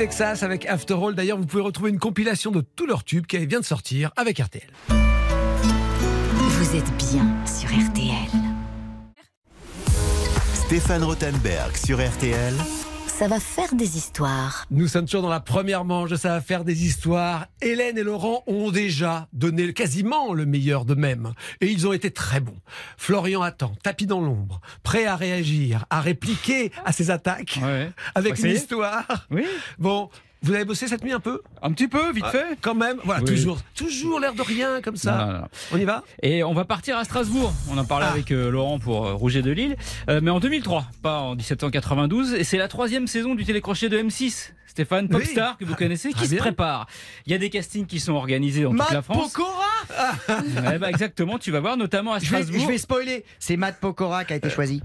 Texas 0.00 0.42
avec 0.42 0.64
After 0.64 0.94
All. 0.94 1.14
D'ailleurs, 1.14 1.36
vous 1.36 1.44
pouvez 1.44 1.62
retrouver 1.62 1.90
une 1.90 1.98
compilation 1.98 2.50
de 2.50 2.62
tous 2.62 2.86
leurs 2.86 3.04
tubes 3.04 3.26
qui 3.26 3.36
vient 3.44 3.60
de 3.60 3.64
sortir 3.66 4.10
avec 4.16 4.38
RTL. 4.38 4.66
Vous 4.88 6.74
êtes 6.74 6.90
bien 6.96 7.26
sur 7.44 7.68
RTL. 7.68 8.14
Stéphane 10.54 11.04
Rothenberg 11.04 11.76
sur 11.76 11.98
RTL. 11.98 12.54
Ça 13.20 13.28
va 13.28 13.38
faire 13.38 13.74
des 13.74 13.98
histoires. 13.98 14.64
Nous 14.70 14.88
sommes 14.88 15.04
toujours 15.04 15.20
dans 15.20 15.28
la 15.28 15.40
première 15.40 15.84
manche 15.84 16.08
de 16.08 16.16
Ça 16.16 16.30
va 16.30 16.40
faire 16.40 16.64
des 16.64 16.86
histoires. 16.86 17.48
Hélène 17.60 17.98
et 17.98 18.02
Laurent 18.02 18.42
ont 18.46 18.70
déjà 18.70 19.28
donné 19.34 19.74
quasiment 19.74 20.32
le 20.32 20.46
meilleur 20.46 20.86
d'eux-mêmes. 20.86 21.34
Et 21.60 21.66
ils 21.66 21.86
ont 21.86 21.92
été 21.92 22.10
très 22.10 22.40
bons. 22.40 22.56
Florian 22.96 23.42
attend, 23.42 23.74
tapis 23.82 24.06
dans 24.06 24.22
l'ombre, 24.22 24.62
prêt 24.82 25.04
à 25.04 25.16
réagir, 25.16 25.84
à 25.90 26.00
répliquer 26.00 26.72
à 26.86 26.92
ses 26.92 27.10
attaques, 27.10 27.58
Ouais. 27.62 27.90
avec 28.14 28.40
Bah, 28.40 28.48
une 28.48 28.54
histoire. 28.54 29.26
Oui, 29.30 29.44
Bon, 29.78 30.08
vous 30.42 30.54
avez 30.54 30.64
bossé 30.64 30.88
cette 30.88 31.02
nuit 31.04 31.12
un 31.12 31.20
peu 31.20 31.42
un 31.62 31.72
petit 31.72 31.88
peu, 31.88 32.12
vite 32.12 32.26
fait. 32.26 32.56
Quand 32.60 32.74
même. 32.74 32.96
Voilà, 33.04 33.20
Oui. 33.22 33.28
toujours, 33.28 33.58
toujours 33.74 34.20
l'air 34.20 34.32
de 34.34 34.42
rien 34.42 34.80
comme 34.80 34.96
ça. 34.96 35.12
Non, 35.16 35.26
non, 35.32 35.38
non. 35.40 35.46
On 35.72 35.76
y 35.78 35.84
va 35.84 36.02
Et 36.22 36.42
on 36.42 36.54
va 36.54 36.64
partir 36.64 36.96
à 36.96 37.04
Strasbourg. 37.04 37.52
On 37.70 37.76
en 37.78 37.84
parlait 37.84 38.06
Ah. 38.08 38.12
avec 38.12 38.30
euh, 38.30 38.50
Laurent 38.50 38.78
pour 38.78 39.06
euh, 39.06 39.14
Rouget 39.14 39.42
de 39.42 39.50
Lille, 39.50 39.76
Euh, 40.08 40.20
mais 40.22 40.30
en 40.30 40.40
2003, 40.40 40.86
pas 41.02 41.18
en 41.20 41.34
1792. 41.36 42.34
Et 42.34 42.44
c'est 42.44 42.58
la 42.58 42.68
troisième 42.68 43.06
saison 43.06 43.34
du 43.34 43.44
télécrochet 43.44 43.88
de 43.88 43.98
M6. 43.98 44.52
Stéphane 44.66 45.06
Oui. 45.10 45.18
Popstar, 45.24 45.58
que 45.58 45.64
vous 45.64 45.74
connaissez, 45.74 46.10
Très 46.12 46.22
qui 46.22 46.28
se 46.28 46.36
prépare. 46.36 46.86
Il 47.26 47.32
y 47.32 47.34
a 47.34 47.38
des 47.38 47.50
castings 47.50 47.86
qui 47.86 47.98
sont 47.98 48.12
organisés 48.12 48.62
dans 48.62 48.70
toute 48.70 48.78
la 48.78 48.94
Matt 48.98 49.04
France. 49.04 49.32
Pokora 49.32 50.62
Ouais, 50.62 50.78
bah, 50.78 50.88
exactement, 50.90 51.38
tu 51.38 51.50
vas 51.50 51.58
voir, 51.58 51.76
notamment 51.76 52.12
à 52.12 52.18
je 52.20 52.22
vais, 52.30 52.42
Strasbourg. 52.42 52.60
je 52.62 52.66
vais 52.68 52.78
spoiler. 52.78 53.24
C'est 53.40 53.56
Matt 53.56 53.80
Pokora 53.80 54.24
qui 54.24 54.32
a 54.32 54.36
été 54.36 54.48
choisi. 54.48 54.80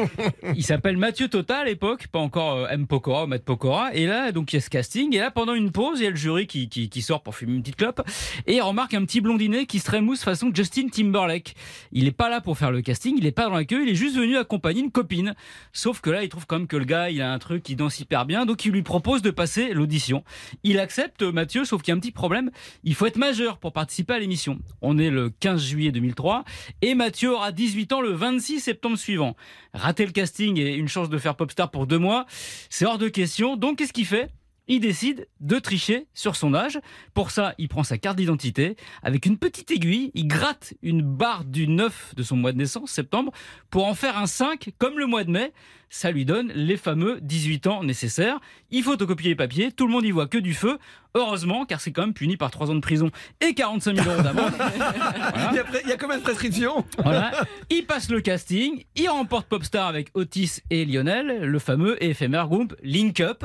Il 0.56 0.64
s'appelle 0.64 0.96
Mathieu 0.96 1.28
Tota 1.28 1.58
à 1.58 1.64
l'époque, 1.64 2.06
pas 2.08 2.18
encore 2.18 2.66
M. 2.70 2.86
Pokora 2.86 3.24
ou 3.24 3.26
Matt 3.26 3.44
Pokora. 3.44 3.94
Et 3.94 4.06
là, 4.06 4.32
donc, 4.32 4.54
il 4.54 4.56
y 4.56 4.58
a 4.58 4.62
ce 4.62 4.70
casting. 4.70 4.95
Et 4.96 5.18
là, 5.18 5.30
pendant 5.30 5.54
une 5.54 5.72
pause, 5.72 6.00
il 6.00 6.04
y 6.04 6.06
a 6.06 6.10
le 6.10 6.16
jury 6.16 6.46
qui, 6.46 7.02
sort 7.02 7.22
pour 7.22 7.34
fumer 7.34 7.54
une 7.54 7.62
petite 7.62 7.76
clope. 7.76 8.02
Et 8.46 8.60
remarque 8.60 8.94
un 8.94 9.04
petit 9.04 9.20
blondinet 9.20 9.66
qui 9.66 9.78
se 9.78 9.84
trémousse 9.84 10.22
façon 10.22 10.50
Justin 10.54 10.88
Timberlake. 10.88 11.54
Il 11.92 12.06
est 12.06 12.12
pas 12.12 12.28
là 12.28 12.40
pour 12.40 12.56
faire 12.56 12.70
le 12.70 12.80
casting, 12.82 13.16
il 13.18 13.26
est 13.26 13.32
pas 13.32 13.44
dans 13.44 13.54
la 13.54 13.64
queue, 13.64 13.82
il 13.82 13.90
est 13.90 13.94
juste 13.94 14.16
venu 14.16 14.36
accompagner 14.36 14.80
une 14.80 14.90
copine. 14.90 15.34
Sauf 15.72 16.00
que 16.00 16.10
là, 16.10 16.22
il 16.22 16.28
trouve 16.28 16.46
quand 16.46 16.58
même 16.58 16.66
que 16.66 16.76
le 16.76 16.84
gars, 16.84 17.10
il 17.10 17.20
a 17.20 17.32
un 17.32 17.38
truc, 17.38 17.68
il 17.68 17.76
danse 17.76 18.00
hyper 18.00 18.24
bien. 18.24 18.46
Donc, 18.46 18.64
il 18.64 18.72
lui 18.72 18.82
propose 18.82 19.22
de 19.22 19.30
passer 19.30 19.74
l'audition. 19.74 20.24
Il 20.62 20.78
accepte, 20.78 21.22
Mathieu, 21.22 21.64
sauf 21.64 21.82
qu'il 21.82 21.92
y 21.92 21.94
a 21.94 21.96
un 21.96 22.00
petit 22.00 22.12
problème. 22.12 22.50
Il 22.82 22.94
faut 22.94 23.06
être 23.06 23.16
majeur 23.16 23.58
pour 23.58 23.72
participer 23.72 24.14
à 24.14 24.18
l'émission. 24.18 24.58
On 24.80 24.98
est 24.98 25.10
le 25.10 25.30
15 25.30 25.62
juillet 25.62 25.92
2003 25.92 26.44
et 26.82 26.94
Mathieu 26.94 27.32
aura 27.32 27.52
18 27.52 27.92
ans 27.92 28.00
le 28.00 28.12
26 28.12 28.60
septembre 28.60 28.96
suivant. 28.96 29.36
Rater 29.74 30.06
le 30.06 30.12
casting 30.12 30.58
et 30.58 30.74
une 30.74 30.88
chance 30.88 31.10
de 31.10 31.18
faire 31.18 31.36
popstar 31.36 31.70
pour 31.70 31.86
deux 31.86 31.98
mois, 31.98 32.26
c'est 32.70 32.86
hors 32.86 32.98
de 32.98 33.08
question. 33.08 33.56
Donc 33.56 33.78
qu'est-ce 33.78 33.92
qu'il 33.92 34.06
fait? 34.06 34.30
Il 34.68 34.80
décide 34.80 35.28
de 35.40 35.58
tricher 35.58 36.06
sur 36.14 36.34
son 36.36 36.54
âge. 36.54 36.78
Pour 37.14 37.30
ça, 37.30 37.54
il 37.58 37.68
prend 37.68 37.84
sa 37.84 37.98
carte 37.98 38.16
d'identité 38.16 38.76
avec 39.02 39.26
une 39.26 39.38
petite 39.38 39.70
aiguille, 39.70 40.10
il 40.14 40.26
gratte 40.26 40.74
une 40.82 41.02
barre 41.02 41.44
du 41.44 41.68
9 41.68 42.14
de 42.16 42.22
son 42.22 42.36
mois 42.36 42.52
de 42.52 42.58
naissance, 42.58 42.90
septembre, 42.90 43.32
pour 43.70 43.86
en 43.86 43.94
faire 43.94 44.18
un 44.18 44.26
5 44.26 44.70
comme 44.78 44.98
le 44.98 45.06
mois 45.06 45.24
de 45.24 45.30
mai. 45.30 45.52
Ça 45.88 46.10
lui 46.10 46.24
donne 46.24 46.50
les 46.52 46.76
fameux 46.76 47.20
18 47.22 47.68
ans 47.68 47.84
nécessaires. 47.84 48.40
Il 48.72 48.82
photocopier 48.82 49.28
les 49.30 49.36
papiers, 49.36 49.70
tout 49.70 49.86
le 49.86 49.92
monde 49.92 50.04
y 50.04 50.10
voit 50.10 50.26
que 50.26 50.36
du 50.38 50.52
feu. 50.52 50.78
Heureusement, 51.14 51.64
car 51.64 51.80
c'est 51.80 51.92
quand 51.92 52.02
même 52.02 52.12
puni 52.12 52.36
par 52.36 52.50
3 52.50 52.72
ans 52.72 52.74
de 52.74 52.80
prison 52.80 53.10
et 53.40 53.54
45 53.54 53.96
000 53.96 54.10
euros 54.10 54.20
d'amende. 54.22 54.52
il, 55.52 55.56
y 55.56 55.58
a, 55.60 55.64
pré- 55.64 55.80
il 55.84 55.88
y 55.88 55.92
a 55.92 55.96
combien 55.96 56.18
de 56.18 56.22
prescriptions? 56.24 56.84
Voilà. 57.02 57.30
Il 57.70 57.86
passe 57.86 58.10
le 58.10 58.20
casting, 58.20 58.84
il 58.96 59.08
remporte 59.08 59.46
Popstar 59.46 59.86
avec 59.86 60.10
Otis 60.14 60.58
et 60.70 60.84
Lionel, 60.84 61.44
le 61.44 61.58
fameux 61.60 62.02
et 62.02 62.10
éphémère 62.10 62.48
groupe 62.48 62.74
Link 62.82 63.20
Up. 63.20 63.44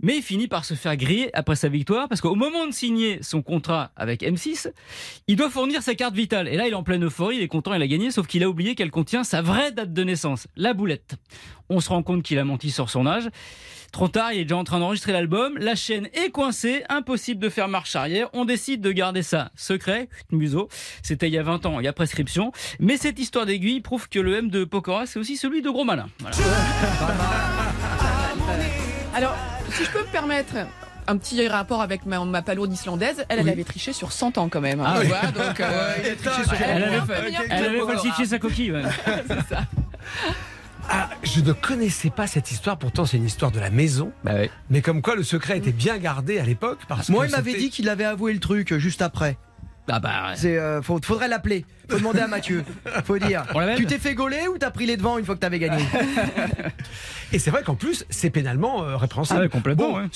Mais 0.00 0.16
il 0.16 0.22
finit 0.22 0.48
par 0.48 0.64
se 0.64 0.74
faire 0.74 0.96
griller 0.96 1.30
après 1.34 1.56
sa 1.56 1.68
victoire 1.68 2.08
parce 2.08 2.20
qu'au 2.20 2.34
moment 2.34 2.66
de 2.66 2.72
signer 2.72 3.18
son 3.22 3.42
contrat 3.42 3.90
avec 3.96 4.22
M6, 4.22 4.72
il 5.28 5.36
doit 5.36 5.50
fournir 5.50 5.82
sa 5.82 5.94
carte 5.94 6.14
vitale. 6.14 6.48
Et 6.48 6.56
là, 6.56 6.66
il 6.66 6.72
est 6.72 6.76
en 6.76 6.82
pleine 6.82 7.04
euphorie, 7.04 7.36
il 7.36 7.42
est 7.42 7.48
content, 7.48 7.74
il 7.74 7.82
a 7.82 7.86
gagné, 7.86 8.10
sauf 8.10 8.26
qu'il 8.26 8.42
a 8.42 8.48
oublié 8.48 8.74
qu'elle 8.74 8.90
contient 8.90 9.24
sa 9.24 9.42
vraie 9.42 9.72
date 9.72 9.92
de 9.92 10.04
naissance, 10.04 10.46
la 10.56 10.74
boulette. 10.74 11.14
On 11.68 11.80
se 11.80 11.88
rend 11.88 12.02
compte 12.02 12.22
qu'il 12.22 12.38
a 12.38 12.44
menti 12.44 12.70
sur 12.70 12.90
son 12.90 13.06
âge. 13.06 13.28
Trop 13.94 14.08
tard, 14.08 14.32
il 14.32 14.40
est 14.40 14.44
déjà 14.44 14.56
en 14.56 14.64
train 14.64 14.80
d'enregistrer 14.80 15.12
l'album. 15.12 15.56
La 15.56 15.76
chaîne 15.76 16.08
est 16.14 16.30
coincée, 16.30 16.82
impossible 16.88 17.40
de 17.40 17.48
faire 17.48 17.68
marche 17.68 17.94
arrière. 17.94 18.28
On 18.32 18.44
décide 18.44 18.80
de 18.80 18.90
garder 18.90 19.22
ça 19.22 19.52
secret, 19.54 20.08
museau. 20.32 20.68
C'était 21.00 21.28
il 21.28 21.32
y 21.32 21.38
a 21.38 21.44
20 21.44 21.64
ans, 21.64 21.78
il 21.78 21.84
y 21.84 21.88
a 21.88 21.92
prescription. 21.92 22.50
Mais 22.80 22.96
cette 22.96 23.20
histoire 23.20 23.46
d'aiguille 23.46 23.80
prouve 23.80 24.08
que 24.08 24.18
le 24.18 24.34
M 24.34 24.50
de 24.50 24.64
Pokora, 24.64 25.06
c'est 25.06 25.20
aussi 25.20 25.36
celui 25.36 25.62
de 25.62 25.70
Gros 25.70 25.84
Malin. 25.84 26.08
Alors, 29.14 29.36
si 29.74 29.84
je 29.84 29.90
peux 29.90 30.00
me 30.00 30.10
permettre 30.12 30.54
un 31.06 31.16
petit 31.18 31.46
rapport 31.48 31.82
avec 31.82 32.06
ma, 32.06 32.24
ma 32.24 32.40
palourde 32.42 32.72
islandaise, 32.72 33.24
elle, 33.28 33.46
avait 33.48 33.64
triché 33.64 33.92
sur 33.92 34.10
100 34.12 34.38
ans 34.38 34.48
quand 34.48 34.60
même. 34.62 34.80
hein, 34.80 34.84
Ah 34.86 34.96
oui. 35.00 35.06
vois, 35.08 35.20
donc, 35.32 35.60
euh, 35.60 35.94
sur- 36.22 36.54
Elle 36.62 36.82
avait, 36.84 37.32
elle 37.50 37.64
avait 37.64 37.80
falsifié 37.80 38.24
sa 38.26 38.38
coquille. 38.38 38.72
ouais. 38.72 38.82
Ah, 40.88 41.08
je 41.22 41.40
ne 41.40 41.52
connaissais 41.52 42.10
pas 42.10 42.26
cette 42.26 42.50
histoire, 42.50 42.76
pourtant 42.76 43.06
c'est 43.06 43.16
une 43.16 43.24
histoire 43.24 43.50
de 43.50 43.58
la 43.58 43.70
maison. 43.70 44.12
Bah. 44.22 44.32
Mais 44.68 44.82
comme 44.82 45.00
quoi 45.00 45.16
le 45.16 45.22
secret 45.22 45.56
était 45.56 45.72
bien 45.72 45.96
gardé 45.96 46.38
à 46.38 46.44
l'époque. 46.44 46.78
Moi, 47.08 47.24
que 47.24 47.30
il 47.30 47.32
m'avait 47.36 47.54
dit 47.54 47.70
qu'il 47.70 47.88
avait 47.88 48.04
avoué 48.04 48.34
le 48.34 48.38
truc 48.38 48.70
euh, 48.72 48.78
juste 48.78 49.00
après. 49.00 49.38
Ah 49.88 49.98
bah, 50.00 50.32
ouais. 50.42 50.46
Euh, 50.58 50.82
faudrait 50.82 51.28
l'appeler. 51.28 51.64
Faut 51.88 51.98
demander 51.98 52.20
à 52.20 52.26
Mathieu. 52.28 52.64
Faut 53.04 53.18
dire. 53.18 53.44
Tu 53.76 53.86
t'es 53.86 53.98
fait 53.98 54.14
gauler 54.14 54.48
ou 54.48 54.58
t'as 54.58 54.70
pris 54.70 54.86
les 54.86 54.96
devants 54.96 55.18
une 55.18 55.24
fois 55.24 55.34
que 55.34 55.40
t'avais 55.40 55.58
gagné? 55.58 55.82
Et 57.32 57.38
c'est 57.38 57.50
vrai 57.50 57.62
qu'en 57.64 57.74
plus, 57.74 58.04
c'est 58.10 58.30
pénalement 58.30 58.84
euh, 58.84 58.96
répréhensible. 58.96 59.38
Ah 59.40 59.42
ouais, 59.42 59.48
complètement, 59.48 59.90
Bon, 59.92 59.98
ouais. 59.98 60.06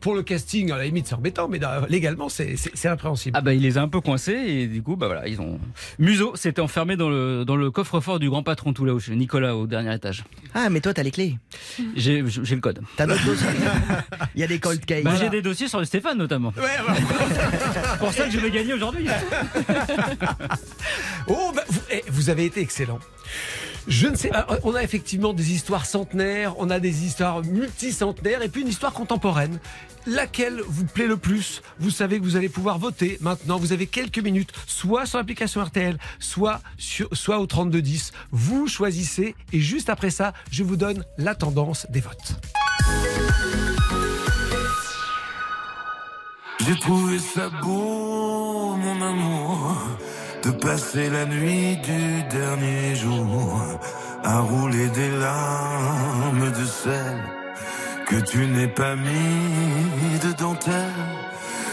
pour 0.00 0.14
le 0.14 0.22
casting, 0.22 0.70
à 0.70 0.76
la 0.78 0.84
limite, 0.84 1.08
c'est 1.08 1.14
embêtant, 1.14 1.48
mais 1.48 1.58
euh, 1.62 1.80
légalement, 1.88 2.28
c'est 2.28 2.54
répréhensible. 2.84 3.36
Ah 3.36 3.40
bah 3.40 3.52
il 3.54 3.62
les 3.62 3.78
a 3.78 3.82
un 3.82 3.88
peu 3.88 4.00
coincés 4.00 4.32
et 4.32 4.66
du 4.66 4.82
coup 4.82 4.96
bah 4.96 5.06
voilà 5.06 5.26
ils 5.26 5.40
ont 5.40 5.58
Museau 5.98 6.36
s'était 6.36 6.60
enfermé 6.60 6.96
dans 6.96 7.08
le 7.08 7.44
dans 7.44 7.56
le 7.56 7.70
coffre-fort 7.70 8.18
du 8.18 8.28
grand 8.30 8.42
patron 8.42 8.72
tout 8.72 8.84
là-haut 8.84 9.00
chez 9.00 9.14
Nicolas 9.16 9.56
au 9.56 9.66
dernier 9.66 9.94
étage. 9.94 10.24
Ah, 10.54 10.68
mais 10.70 10.80
toi, 10.80 10.92
t'as 10.94 11.02
les 11.02 11.10
clés. 11.10 11.36
J'ai 11.96 12.20
le 12.22 12.60
code. 12.60 12.80
T'as 12.96 13.06
d'autres 13.06 13.24
dossiers? 13.24 13.46
Il 14.34 14.40
y 14.40 14.44
a 14.44 14.46
des 14.46 14.58
cold 14.60 14.84
cases. 14.84 15.02
Bah, 15.02 15.12
j'ai 15.18 15.30
des 15.30 15.42
dossiers 15.42 15.68
sur 15.68 15.78
le 15.78 15.84
Stéphane 15.84 16.18
notamment. 16.18 16.52
Ouais, 16.56 16.62
voilà. 16.84 17.00
C'est 17.92 17.98
pour 17.98 18.12
ça 18.12 18.24
que 18.26 18.30
je 18.30 18.38
vais 18.38 18.50
gagner 18.50 18.74
aujourd'hui. 18.74 19.06
Oh, 21.28 21.52
bah, 21.54 21.64
vous, 21.68 21.80
eh, 21.90 22.04
vous 22.08 22.30
avez 22.30 22.44
été 22.44 22.60
excellent. 22.60 22.98
Je 23.88 24.06
ne 24.06 24.14
sais 24.14 24.28
pas. 24.28 24.46
On 24.62 24.74
a 24.74 24.82
effectivement 24.82 25.32
des 25.32 25.52
histoires 25.52 25.86
centenaires, 25.86 26.54
on 26.58 26.70
a 26.70 26.78
des 26.78 27.04
histoires 27.04 27.42
multicentenaires 27.42 28.42
et 28.42 28.48
puis 28.48 28.62
une 28.62 28.68
histoire 28.68 28.92
contemporaine. 28.92 29.58
Laquelle 30.06 30.60
vous 30.66 30.84
plaît 30.84 31.06
le 31.06 31.16
plus? 31.16 31.62
Vous 31.78 31.90
savez 31.90 32.18
que 32.18 32.24
vous 32.24 32.36
allez 32.36 32.48
pouvoir 32.48 32.78
voter 32.78 33.18
maintenant. 33.20 33.58
Vous 33.58 33.72
avez 33.72 33.86
quelques 33.86 34.18
minutes, 34.18 34.52
soit 34.66 35.06
sur 35.06 35.18
l'application 35.18 35.62
RTL, 35.62 35.98
soit, 36.18 36.60
sur, 36.76 37.08
soit 37.12 37.38
au 37.38 37.46
3210. 37.46 38.12
Vous 38.30 38.68
choisissez 38.68 39.34
et 39.52 39.60
juste 39.60 39.88
après 39.90 40.10
ça, 40.10 40.32
je 40.50 40.62
vous 40.62 40.76
donne 40.76 41.04
la 41.18 41.34
tendance 41.34 41.86
des 41.90 42.00
votes. 42.00 42.36
J'ai 46.66 46.78
trouvé 46.78 47.18
ça 47.18 47.48
beau, 47.48 48.76
mon 48.76 49.02
amour, 49.02 49.51
de 50.44 50.50
passer 50.50 51.08
la 51.08 51.24
nuit 51.26 51.76
du 51.76 52.22
dernier 52.30 52.94
jour 52.96 53.60
à 54.24 54.40
rouler 54.40 54.88
des 54.88 55.10
larmes 55.10 56.50
de 56.50 56.64
sel 56.64 57.16
que 58.06 58.16
tu 58.16 58.46
n'es 58.46 58.68
pas 58.68 58.96
mis 58.96 60.18
de 60.24 60.32
dentelle. 60.36 61.06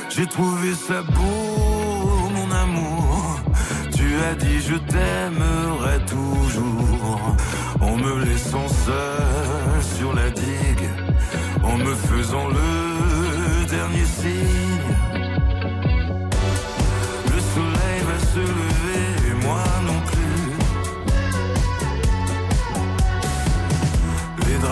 J'ai 0.09 0.27
trouvé 0.27 0.73
ça 0.73 1.01
beau, 1.01 2.29
mon 2.35 2.51
amour. 2.51 3.39
Tu 3.95 4.07
as 4.29 4.35
dit 4.35 4.59
je 4.59 4.75
t'aimerai 4.75 5.97
toujours 6.05 7.35
en 7.81 7.95
me 7.97 8.23
laissant 8.25 8.67
seul 8.67 9.83
sur 9.97 10.13
la 10.13 10.29
digue, 10.29 10.89
en 11.63 11.77
me 11.77 11.93
faisant 11.95 12.47
le 12.47 13.65
dernier 13.67 14.05
signe. 14.05 14.68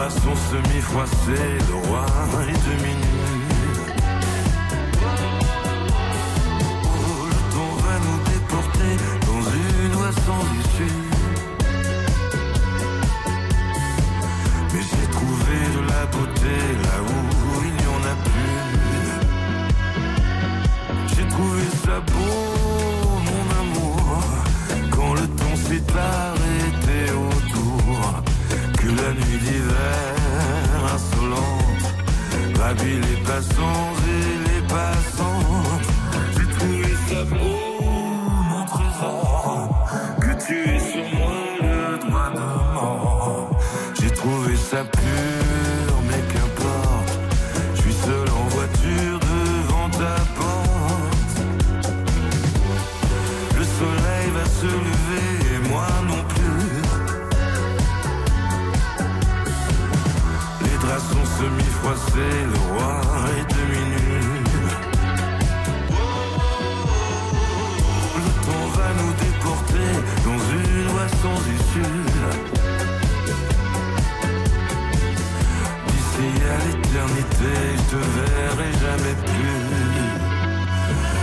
Sont 0.09 0.39
semi-froissés, 0.51 1.57
le 1.67 1.75
roi 1.85 2.05
est 2.47 2.61
demi 2.65 2.93
nu. 2.95 3.05
Oh, 6.85 7.25
le 7.25 7.39
temps 7.53 7.75
va 7.85 7.95
nous 8.05 8.19
déporter 8.31 8.93
dans 9.27 9.43
une 9.51 9.93
oie 9.99 10.15
sans 10.25 10.43
issue. 10.61 11.01
Mais 14.73 14.81
j'ai 14.81 15.07
trouvé 15.11 15.57
de 15.75 15.81
la 15.91 16.03
beauté 16.05 16.55
là 16.83 16.97
où 17.03 17.17
il 17.65 17.73
n'y 17.73 17.87
en 17.87 18.03
a 18.13 18.15
plus. 18.29 18.59
J'ai 21.15 21.27
trouvé 21.27 21.63
ça 21.83 21.97
beau, 21.99 22.37
mon 23.27 23.45
amour, 23.61 23.99
quand 24.89 25.11
le 25.15 25.27
temps 25.27 25.57
autour. 25.69 26.46
Que 28.87 28.91
la 28.93 29.11
nuit 29.11 29.37
d'hiver 29.39 30.15
insolente 30.95 31.67
puis 32.77 32.95
les 32.95 33.21
passants 33.23 33.93
et 34.07 34.49
les 34.49 34.61
passants. 34.67 35.79
J'ai 36.33 37.15
ça 37.15 37.23
beau, 37.25 37.56
le 62.17 62.57
roi 62.69 63.01
est 63.37 63.47
demi-nu. 63.53 64.19
Le 68.15 68.29
temps 68.45 68.67
va 68.77 68.89
nous 68.99 69.13
déporter 69.23 69.91
dans 70.25 70.41
une 70.57 70.87
voie 70.87 71.09
sans 71.21 71.39
issue. 71.57 71.97
D'ici 75.87 76.29
à 76.53 76.57
l'éternité, 76.65 77.53
je 77.77 77.83
te 77.91 78.01
verrai 78.17 78.71
jamais 78.83 79.15
plus. 79.25 79.59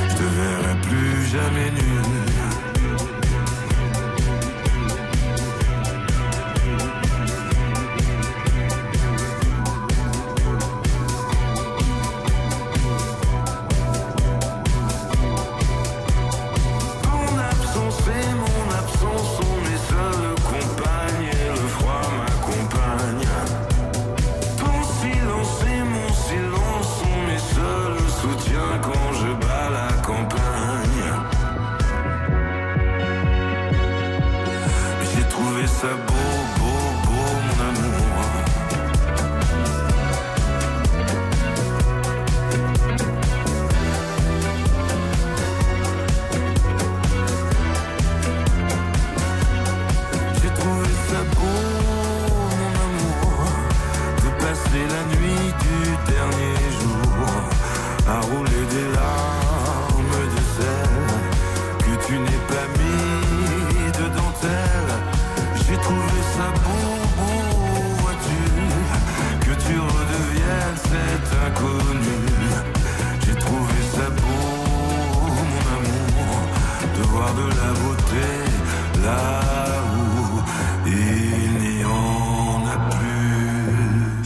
Je 0.08 0.14
te 0.14 0.26
verrai 0.38 0.74
plus 0.82 1.26
jamais 1.26 1.70
nu. 1.70 2.23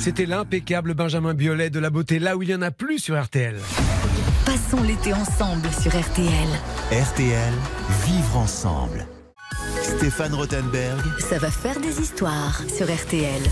C'était 0.09 0.25
l'impeccable 0.25 0.95
Benjamin 0.95 1.35
Biolay 1.35 1.69
de 1.69 1.79
la 1.79 1.91
beauté 1.91 2.19
là 2.19 2.35
où 2.35 2.43
il 2.43 2.49
y 2.49 2.55
en 2.55 2.63
a 2.63 2.71
plus 2.71 2.99
sur 2.99 3.23
RTL. 3.23 3.57
Passons 4.47 4.83
l'été 4.83 5.13
ensemble 5.13 5.69
sur 5.83 5.91
RTL. 5.95 6.49
RTL, 6.91 7.53
vivre 8.07 8.39
ensemble. 8.39 9.07
Stéphane 9.83 10.33
Rothenberg, 10.33 11.03
Ça 11.19 11.37
va 11.37 11.51
faire 11.51 11.79
des 11.79 12.01
histoires 12.01 12.63
sur 12.75 12.87
RTL. 12.87 13.43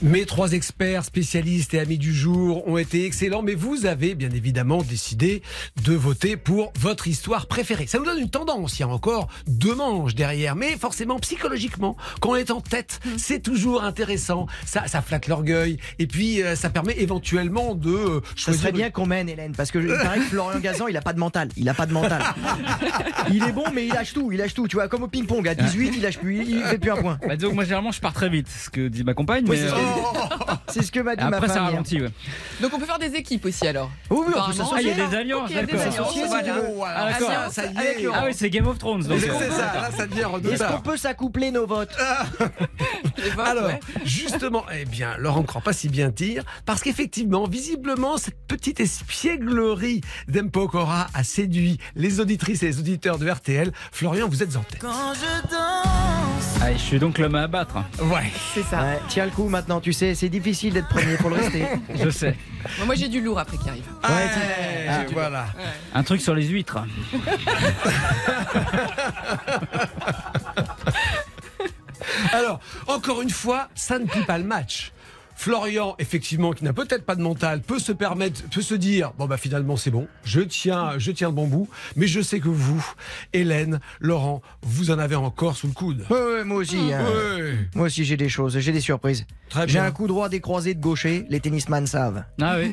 Mes 0.00 0.26
trois 0.26 0.52
experts 0.52 1.04
spécialistes 1.04 1.72
et 1.74 1.80
amis 1.80 1.98
du 1.98 2.12
jour 2.12 2.66
ont 2.68 2.76
été 2.76 3.06
excellents, 3.06 3.42
mais 3.42 3.54
vous 3.54 3.86
avez 3.86 4.14
bien 4.14 4.30
évidemment 4.30 4.82
décidé 4.82 5.42
de 5.84 5.94
voter 5.94 6.36
pour 6.36 6.72
votre 6.78 7.08
histoire 7.08 7.46
préférée. 7.46 7.86
Ça 7.86 7.98
nous 7.98 8.04
donne 8.06 8.18
une 8.18 8.30
tendance, 8.30 8.78
il 8.78 8.80
y 8.80 8.84
a 8.84 8.88
encore 8.88 9.28
deux 9.46 9.74
manches 9.74 10.14
derrière, 10.14 10.56
mais 10.56 10.76
forcément 10.78 11.18
psychologiquement, 11.18 11.96
quand 12.20 12.30
on 12.30 12.36
est 12.36 12.50
en 12.50 12.60
tête, 12.60 13.00
c'est 13.18 13.40
toujours 13.42 13.84
intéressant, 13.84 14.46
ça, 14.64 14.86
ça 14.86 15.02
flatte 15.02 15.26
l'orgueil, 15.28 15.78
et 15.98 16.06
puis 16.06 16.42
euh, 16.42 16.56
ça 16.56 16.70
permet 16.70 16.94
éventuellement 16.98 17.74
de 17.74 17.90
euh, 17.90 18.20
Ça 18.30 18.44
choisir... 18.46 18.60
serait 18.62 18.72
bien 18.72 18.90
qu'on 18.90 19.06
mène, 19.06 19.28
Hélène, 19.28 19.52
parce 19.54 19.70
que 19.70 19.80
je- 19.82 19.88
il 19.88 19.96
paraît 19.98 20.18
que 20.20 20.24
Florian 20.24 20.58
Gazan, 20.62 20.86
il 20.88 20.96
a 20.96 21.02
pas 21.02 21.12
de 21.12 21.18
mental. 21.20 21.48
Il 21.56 21.68
a 21.68 21.74
pas 21.74 21.86
de 21.86 21.92
mental. 21.92 22.22
Il 23.30 23.42
est 23.42 23.52
bon, 23.52 23.64
mais 23.72 23.86
il 23.86 23.92
lâche 23.92 24.12
tout. 24.12 24.30
Il 24.32 24.38
lâche 24.38 24.52
tout. 24.52 24.68
Tu 24.68 24.76
vois, 24.76 24.86
comme 24.88 25.02
au 25.02 25.08
ping-pong. 25.08 25.48
À 25.48 25.54
18, 25.54 25.92
il 25.96 26.02
lâche 26.02 26.18
plus. 26.18 26.44
Il 26.46 26.62
fait 26.64 26.78
plus 26.78 26.90
un 26.90 26.96
point. 26.96 27.18
Bah, 27.26 27.36
que 27.36 27.46
moi, 27.46 27.64
généralement, 27.64 27.90
je 27.92 28.00
pars 28.00 28.12
très 28.12 28.28
vite, 28.28 28.48
ce 28.48 28.68
que 28.68 28.88
dit 28.88 29.02
ma 29.02 29.14
compagne. 29.14 29.44
Oui, 29.48 29.56
mais, 29.56 29.62
c'est 29.62 29.68
ce 29.70 29.74
euh, 29.74 29.78
que- 29.78 30.52
C'est 30.72 30.82
ce 30.82 30.92
que 30.92 31.00
m'a 31.00 31.16
dit 31.16 31.24
ma 31.24 31.36
après, 31.36 31.48
ça 31.48 31.54
femme. 31.54 31.64
ralentit. 31.66 32.00
ouais. 32.02 32.10
Donc 32.60 32.72
on 32.74 32.78
peut 32.78 32.84
faire 32.84 32.98
des 32.98 33.14
équipes 33.14 33.44
aussi 33.46 33.66
alors. 33.66 33.90
Oui, 34.10 34.18
oui, 34.20 34.24
on 34.28 34.32
peut 34.32 34.38
Apparemment. 34.38 34.70
Ah, 34.76 34.80
il 34.82 34.86
y 34.88 34.90
a 34.90 35.06
des 35.08 35.16
alliances, 35.16 35.50
voilà. 35.76 36.94
Ah, 36.96 37.10
d'accord. 37.12 37.52
ça 37.52 37.64
y 37.66 37.76
est. 37.76 38.06
Ah 38.12 38.22
oui, 38.26 38.32
c'est 38.34 38.50
Game 38.50 38.66
of 38.66 38.78
Thrones. 38.78 39.02
Donc, 39.02 39.20
C'est 39.20 39.28
ça, 39.50 39.72
là 39.74 39.90
ça 39.96 40.06
devient 40.06 40.20
Est-ce 40.20 40.26
qu'on 40.28 40.32
redoutable. 40.34 40.82
peut 40.82 40.96
s'accoupler 40.96 41.50
nos 41.50 41.66
votes 41.66 41.96
votes, 43.36 43.46
Alors, 43.46 43.64
ouais. 43.66 43.80
justement, 44.04 44.64
eh 44.74 44.84
bien, 44.84 45.16
Laurent 45.18 45.40
ne 45.40 45.46
croit 45.46 45.60
pas 45.62 45.72
si 45.72 45.88
bien 45.88 46.08
dire, 46.10 46.44
parce 46.66 46.82
qu'effectivement, 46.82 47.46
visiblement, 47.46 48.16
cette 48.18 48.38
petite 48.46 48.80
espièglerie 48.80 50.00
d'Empokora 50.28 51.06
a 51.14 51.24
séduit 51.24 51.78
les 51.96 52.20
auditrices 52.20 52.62
et 52.62 52.66
les 52.66 52.78
auditeurs 52.78 53.18
de 53.18 53.28
RTL. 53.30 53.72
Florian, 53.92 54.28
vous 54.28 54.42
êtes 54.42 54.56
en 54.56 54.60
tête. 54.62 54.80
Quand 54.80 55.14
je 55.14 55.48
danse, 55.50 56.54
Ah, 56.62 56.72
je 56.72 56.78
suis 56.78 56.98
donc 56.98 57.18
l'homme 57.18 57.34
à 57.34 57.42
abattre. 57.42 57.76
Ouais. 58.02 58.30
c'est 58.54 58.62
ça. 58.64 58.82
Ouais, 58.82 58.98
Tiens 59.08 59.24
le 59.26 59.30
coup 59.30 59.48
maintenant, 59.48 59.80
tu 59.80 59.92
sais, 59.92 60.14
c'est 60.14 60.28
difficile 60.28 60.74
d'être 60.74 60.88
premier, 60.88 61.16
faut 61.16 61.28
le 61.28 61.36
rester. 61.36 61.64
Je 61.94 62.10
sais. 62.10 62.36
Bon, 62.78 62.86
moi 62.86 62.94
j'ai 62.94 63.08
du 63.08 63.20
lourd 63.20 63.38
après 63.38 63.56
qui 63.58 63.68
arrive. 63.68 63.84
Ouais, 64.02 64.28
tu- 64.32 64.88
ah, 64.88 65.04
voilà. 65.12 65.46
Un 65.94 66.02
truc 66.02 66.20
sur 66.20 66.34
les 66.34 66.46
huîtres. 66.46 66.78
Alors, 72.32 72.60
encore 72.86 73.22
une 73.22 73.30
fois, 73.30 73.68
ça 73.74 73.98
ne 73.98 74.06
plie 74.06 74.24
pas 74.24 74.38
le 74.38 74.44
match. 74.44 74.92
Florian, 75.44 75.94
effectivement, 75.98 76.52
qui 76.54 76.64
n'a 76.64 76.72
peut-être 76.72 77.04
pas 77.04 77.14
de 77.16 77.20
mental, 77.20 77.60
peut 77.60 77.78
se 77.78 77.92
permettre, 77.92 78.42
peut 78.48 78.62
se 78.62 78.74
dire, 78.74 79.12
bon 79.18 79.26
bah 79.26 79.36
finalement 79.36 79.76
c'est 79.76 79.90
bon, 79.90 80.08
je 80.24 80.40
tiens, 80.40 80.92
je 80.96 81.10
tiens 81.12 81.28
le 81.28 81.34
bon 81.34 81.46
bout, 81.46 81.68
mais 81.96 82.06
je 82.06 82.22
sais 82.22 82.40
que 82.40 82.48
vous, 82.48 82.82
Hélène, 83.34 83.78
Laurent, 84.00 84.40
vous 84.62 84.90
en 84.90 84.98
avez 84.98 85.16
encore 85.16 85.54
sous 85.54 85.66
le 85.66 85.74
coude. 85.74 86.06
Ouais, 86.08 86.44
moi 86.44 86.56
aussi. 86.56 86.78
hein. 86.94 87.04
Ouais. 87.04 87.56
Moi 87.74 87.86
aussi, 87.88 88.06
j'ai 88.06 88.16
des 88.16 88.30
choses, 88.30 88.58
j'ai 88.58 88.72
des 88.72 88.80
surprises. 88.80 89.26
Très 89.50 89.68
J'ai 89.68 89.74
bien. 89.74 89.84
un 89.84 89.90
coup 89.90 90.06
droit 90.06 90.30
décroisé 90.30 90.72
de 90.72 90.80
gaucher, 90.80 91.26
les 91.28 91.40
tennisman 91.40 91.86
savent. 91.86 92.24
Ah 92.40 92.56
oui. 92.58 92.72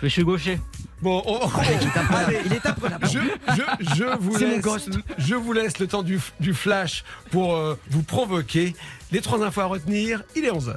Je 0.00 0.06
suis 0.06 0.22
gaucher. 0.22 0.60
Bon, 1.02 1.24
on- 1.26 1.40
Allez, 1.58 1.76
il 2.46 2.52
est 2.52 2.64
imprenable. 2.66 3.04
je, 3.08 3.18
je, 3.56 3.94
je 3.96 4.04
vous 4.20 4.38
C'est 4.38 4.44
mon 4.46 4.50
laisse, 4.52 4.60
ghost. 4.62 4.90
je 5.18 5.34
vous 5.34 5.52
laisse 5.52 5.80
le 5.80 5.88
temps 5.88 6.04
du, 6.04 6.20
du 6.38 6.54
flash 6.54 7.02
pour 7.32 7.56
euh, 7.56 7.76
vous 7.90 8.04
provoquer. 8.04 8.76
Les 9.10 9.20
trois 9.20 9.42
infos 9.42 9.62
à 9.62 9.64
retenir, 9.64 10.22
il 10.36 10.44
est 10.44 10.50
11h. 10.52 10.76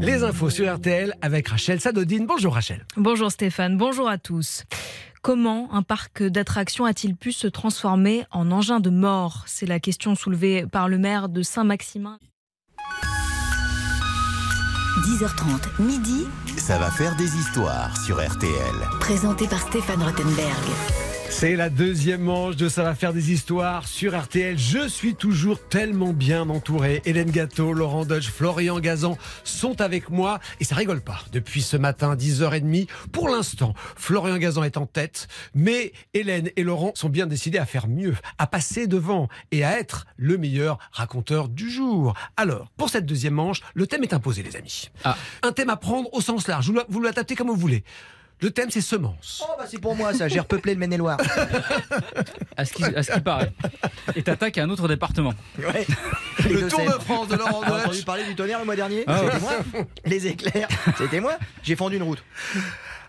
Les 0.00 0.22
infos 0.22 0.50
sur 0.50 0.72
RTL 0.74 1.14
avec 1.20 1.48
Rachel 1.48 1.80
Sadodine. 1.80 2.26
Bonjour 2.26 2.54
Rachel. 2.54 2.86
Bonjour 2.96 3.30
Stéphane, 3.30 3.76
bonjour 3.76 4.08
à 4.08 4.16
tous. 4.16 4.64
Comment 5.22 5.68
un 5.72 5.82
parc 5.82 6.22
d'attractions 6.22 6.84
a-t-il 6.84 7.16
pu 7.16 7.32
se 7.32 7.46
transformer 7.46 8.24
en 8.30 8.50
engin 8.50 8.80
de 8.80 8.90
mort? 8.90 9.44
C'est 9.46 9.66
la 9.66 9.80
question 9.80 10.14
soulevée 10.14 10.64
par 10.66 10.88
le 10.88 10.98
maire 10.98 11.28
de 11.28 11.42
Saint-Maximin. 11.42 12.18
10h30, 15.06 15.82
midi, 15.82 16.26
ça 16.56 16.78
va 16.78 16.90
faire 16.90 17.14
des 17.16 17.36
histoires 17.36 17.96
sur 17.96 18.16
RTL. 18.16 18.50
présenté 19.00 19.46
par 19.46 19.60
Stéphane 19.60 20.02
Rothenberg. 20.02 21.07
C'est 21.30 21.56
la 21.56 21.70
deuxième 21.70 22.22
manche 22.22 22.56
de 22.56 22.68
Ça 22.68 22.82
va 22.82 22.94
faire 22.94 23.12
des 23.12 23.32
histoires 23.32 23.86
sur 23.86 24.18
RTL. 24.18 24.58
Je 24.58 24.88
suis 24.88 25.14
toujours 25.14 25.60
tellement 25.68 26.12
bien 26.12 26.48
entouré. 26.48 27.00
Hélène 27.04 27.30
Gâteau, 27.30 27.72
Laurent 27.72 28.04
Dodge, 28.04 28.28
Florian 28.28 28.80
Gazan 28.80 29.16
sont 29.44 29.80
avec 29.80 30.10
moi 30.10 30.40
et 30.58 30.64
ça 30.64 30.74
rigole 30.74 31.00
pas. 31.00 31.20
Depuis 31.30 31.62
ce 31.62 31.76
matin, 31.76 32.16
10h30, 32.16 32.88
pour 33.12 33.28
l'instant, 33.28 33.74
Florian 33.96 34.38
Gazan 34.38 34.64
est 34.64 34.76
en 34.76 34.86
tête, 34.86 35.28
mais 35.54 35.92
Hélène 36.14 36.50
et 36.56 36.64
Laurent 36.64 36.92
sont 36.94 37.08
bien 37.08 37.26
décidés 37.26 37.58
à 37.58 37.66
faire 37.66 37.86
mieux, 37.86 38.16
à 38.38 38.46
passer 38.46 38.86
devant 38.86 39.28
et 39.52 39.64
à 39.64 39.78
être 39.78 40.06
le 40.16 40.38
meilleur 40.38 40.78
raconteur 40.92 41.48
du 41.48 41.70
jour. 41.70 42.14
Alors, 42.36 42.70
pour 42.76 42.88
cette 42.88 43.06
deuxième 43.06 43.34
manche, 43.34 43.60
le 43.74 43.86
thème 43.86 44.02
est 44.02 44.14
imposé, 44.14 44.42
les 44.42 44.56
amis. 44.56 44.90
Ah. 45.04 45.16
Un 45.42 45.52
thème 45.52 45.70
à 45.70 45.76
prendre 45.76 46.12
au 46.12 46.20
sens 46.20 46.48
large. 46.48 46.72
Vous 46.88 47.02
l'adaptez 47.02 47.36
comme 47.36 47.48
vous 47.48 47.56
voulez. 47.56 47.84
Le 48.40 48.50
thème, 48.50 48.70
c'est 48.70 48.80
semences. 48.80 49.42
Oh 49.44 49.52
bah 49.58 49.64
c'est 49.68 49.80
pour 49.80 49.96
moi 49.96 50.14
ça, 50.14 50.28
j'ai 50.28 50.38
repeuplé 50.38 50.74
le 50.74 50.78
Maine-et-Loire. 50.80 51.18
À 52.56 52.64
ce 52.64 52.72
qui, 52.72 52.84
à 52.84 53.02
ce 53.02 53.12
qui 53.12 53.20
paraît. 53.20 53.52
Et 54.14 54.22
t'attaques 54.22 54.58
à 54.58 54.62
un 54.64 54.70
autre 54.70 54.86
département. 54.88 55.34
Ouais. 55.58 55.86
Le 56.48 56.68
Tour 56.68 56.80
de. 56.84 56.90
France 57.00 57.28
de 57.28 57.36
Laurent 57.36 57.60
T'as 57.62 57.80
entendu 57.80 57.96
Dodge. 57.96 58.04
parler 58.04 58.24
du 58.24 58.34
tonnerre 58.36 58.60
le 58.60 58.64
mois 58.64 58.76
dernier 58.76 59.04
Ah 59.06 59.22
ouais. 59.24 59.30
C'était 59.32 59.40
moi. 59.40 59.52
Les 60.04 60.26
éclairs, 60.28 60.68
c'était 60.96 61.20
moi. 61.20 61.36
J'ai 61.62 61.74
fendu 61.76 61.96
une 61.96 62.02
route. 62.04 62.22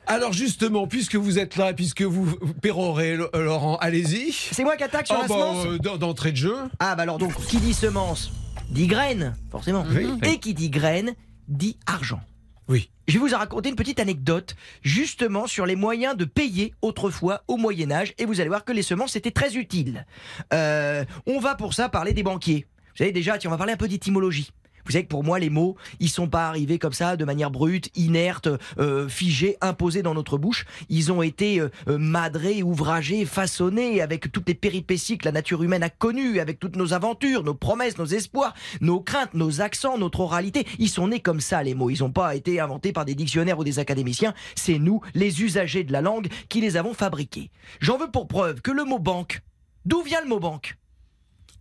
Alors 0.07 0.33
justement, 0.33 0.87
puisque 0.87 1.15
vous 1.15 1.37
êtes 1.37 1.55
là, 1.55 1.73
puisque 1.73 2.01
vous 2.01 2.35
pérorez, 2.61 3.13
euh, 3.13 3.43
Laurent, 3.43 3.77
allez-y. 3.77 4.31
C'est 4.31 4.63
moi 4.63 4.75
qui 4.77 4.83
attaque 4.83 5.05
sur 5.05 5.15
Oh, 5.17 5.21
la 5.21 5.27
bah, 5.27 5.33
semence 5.35 5.65
euh, 5.67 5.77
d'en- 5.77 5.97
D'entrée 5.97 6.31
de 6.31 6.37
jeu. 6.37 6.55
Ah 6.79 6.95
bah 6.95 7.03
alors 7.03 7.19
donc, 7.19 7.35
qui 7.45 7.57
dit 7.57 7.73
semence 7.75 8.31
dit 8.71 8.87
graine, 8.87 9.35
forcément. 9.51 9.85
Et 10.23 10.39
qui 10.39 10.53
dit 10.55 10.69
graine 10.71 11.13
dit 11.47 11.77
argent. 11.85 12.21
Oui. 12.69 12.91
Je 13.08 13.17
vais 13.17 13.27
vous 13.27 13.36
raconter 13.36 13.69
une 13.69 13.75
petite 13.75 13.99
anecdote 13.99 14.55
justement 14.84 15.47
sur 15.47 15.65
les 15.65 15.75
moyens 15.75 16.15
de 16.15 16.25
payer 16.25 16.75
autrefois 16.84 17.43
au 17.47 17.58
Moyen 17.58 17.91
Âge 17.91 18.13
et 18.19 18.25
vous 18.25 18.39
allez 18.39 18.49
voir 18.49 18.63
que 18.63 18.71
les 18.71 18.84
semences 18.84 19.15
étaient 19.15 19.32
très 19.32 19.58
utiles. 19.58 20.05
Euh, 20.53 21.03
on 21.25 21.39
va 21.39 21.55
pour 21.55 21.73
ça 21.73 21.89
parler 21.89 22.13
des 22.13 22.21
banquiers. 22.21 22.67
Vous 22.91 22.97
savez 22.97 23.12
déjà, 23.12 23.39
tiens, 23.39 23.49
on 23.49 23.53
va 23.53 23.58
parler 23.58 23.73
un 23.73 23.77
peu 23.77 23.88
d'étymologie. 23.88 24.51
Vous 24.85 24.91
savez 24.91 25.03
que 25.03 25.09
pour 25.09 25.23
moi, 25.23 25.39
les 25.39 25.49
mots, 25.49 25.75
ils 25.99 26.09
sont 26.09 26.27
pas 26.27 26.47
arrivés 26.47 26.79
comme 26.79 26.93
ça, 26.93 27.15
de 27.15 27.25
manière 27.25 27.51
brute, 27.51 27.89
inerte, 27.95 28.49
euh, 28.79 29.07
figés, 29.07 29.57
imposés 29.61 30.01
dans 30.01 30.13
notre 30.13 30.37
bouche. 30.37 30.65
Ils 30.89 31.11
ont 31.11 31.21
été 31.21 31.59
euh, 31.59 31.69
euh, 31.87 31.97
madrés, 31.97 32.63
ouvragés, 32.63 33.25
façonnés 33.25 34.01
avec 34.01 34.31
toutes 34.31 34.47
les 34.47 34.55
péripéties 34.55 35.17
que 35.17 35.25
la 35.25 35.31
nature 35.31 35.63
humaine 35.63 35.83
a 35.83 35.89
connues, 35.89 36.39
avec 36.39 36.59
toutes 36.59 36.75
nos 36.75 36.93
aventures, 36.93 37.43
nos 37.43 37.53
promesses, 37.53 37.97
nos 37.97 38.05
espoirs, 38.05 38.53
nos 38.81 38.99
craintes, 38.99 39.33
nos 39.33 39.61
accents, 39.61 39.97
notre 39.97 40.21
oralité. 40.21 40.65
Ils 40.79 40.89
sont 40.89 41.07
nés 41.07 41.19
comme 41.19 41.41
ça, 41.41 41.63
les 41.63 41.75
mots. 41.75 41.89
Ils 41.89 41.99
n'ont 41.99 42.11
pas 42.11 42.35
été 42.35 42.59
inventés 42.59 42.93
par 42.93 43.05
des 43.05 43.15
dictionnaires 43.15 43.59
ou 43.59 43.63
des 43.63 43.79
académiciens. 43.79 44.33
C'est 44.55 44.79
nous, 44.79 45.01
les 45.13 45.41
usagers 45.41 45.83
de 45.83 45.91
la 45.91 46.01
langue, 46.01 46.27
qui 46.49 46.61
les 46.61 46.77
avons 46.77 46.93
fabriqués. 46.93 47.51
J'en 47.79 47.97
veux 47.97 48.11
pour 48.11 48.27
preuve 48.27 48.61
que 48.61 48.71
le 48.71 48.83
mot 48.83 48.99
banque, 48.99 49.41
d'où 49.85 50.01
vient 50.01 50.21
le 50.21 50.27
mot 50.27 50.39
banque? 50.39 50.77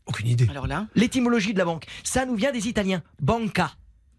Aucune 0.09 0.29
idée. 0.29 0.47
Alors 0.51 0.67
là, 0.67 0.87
L'étymologie 0.95 1.53
de 1.53 1.59
la 1.59 1.65
banque, 1.65 1.85
ça 2.03 2.27
nous 2.27 2.35
vient 2.35 2.51
des 2.51 2.67
Italiens. 2.67 3.03
Banca. 3.21 3.73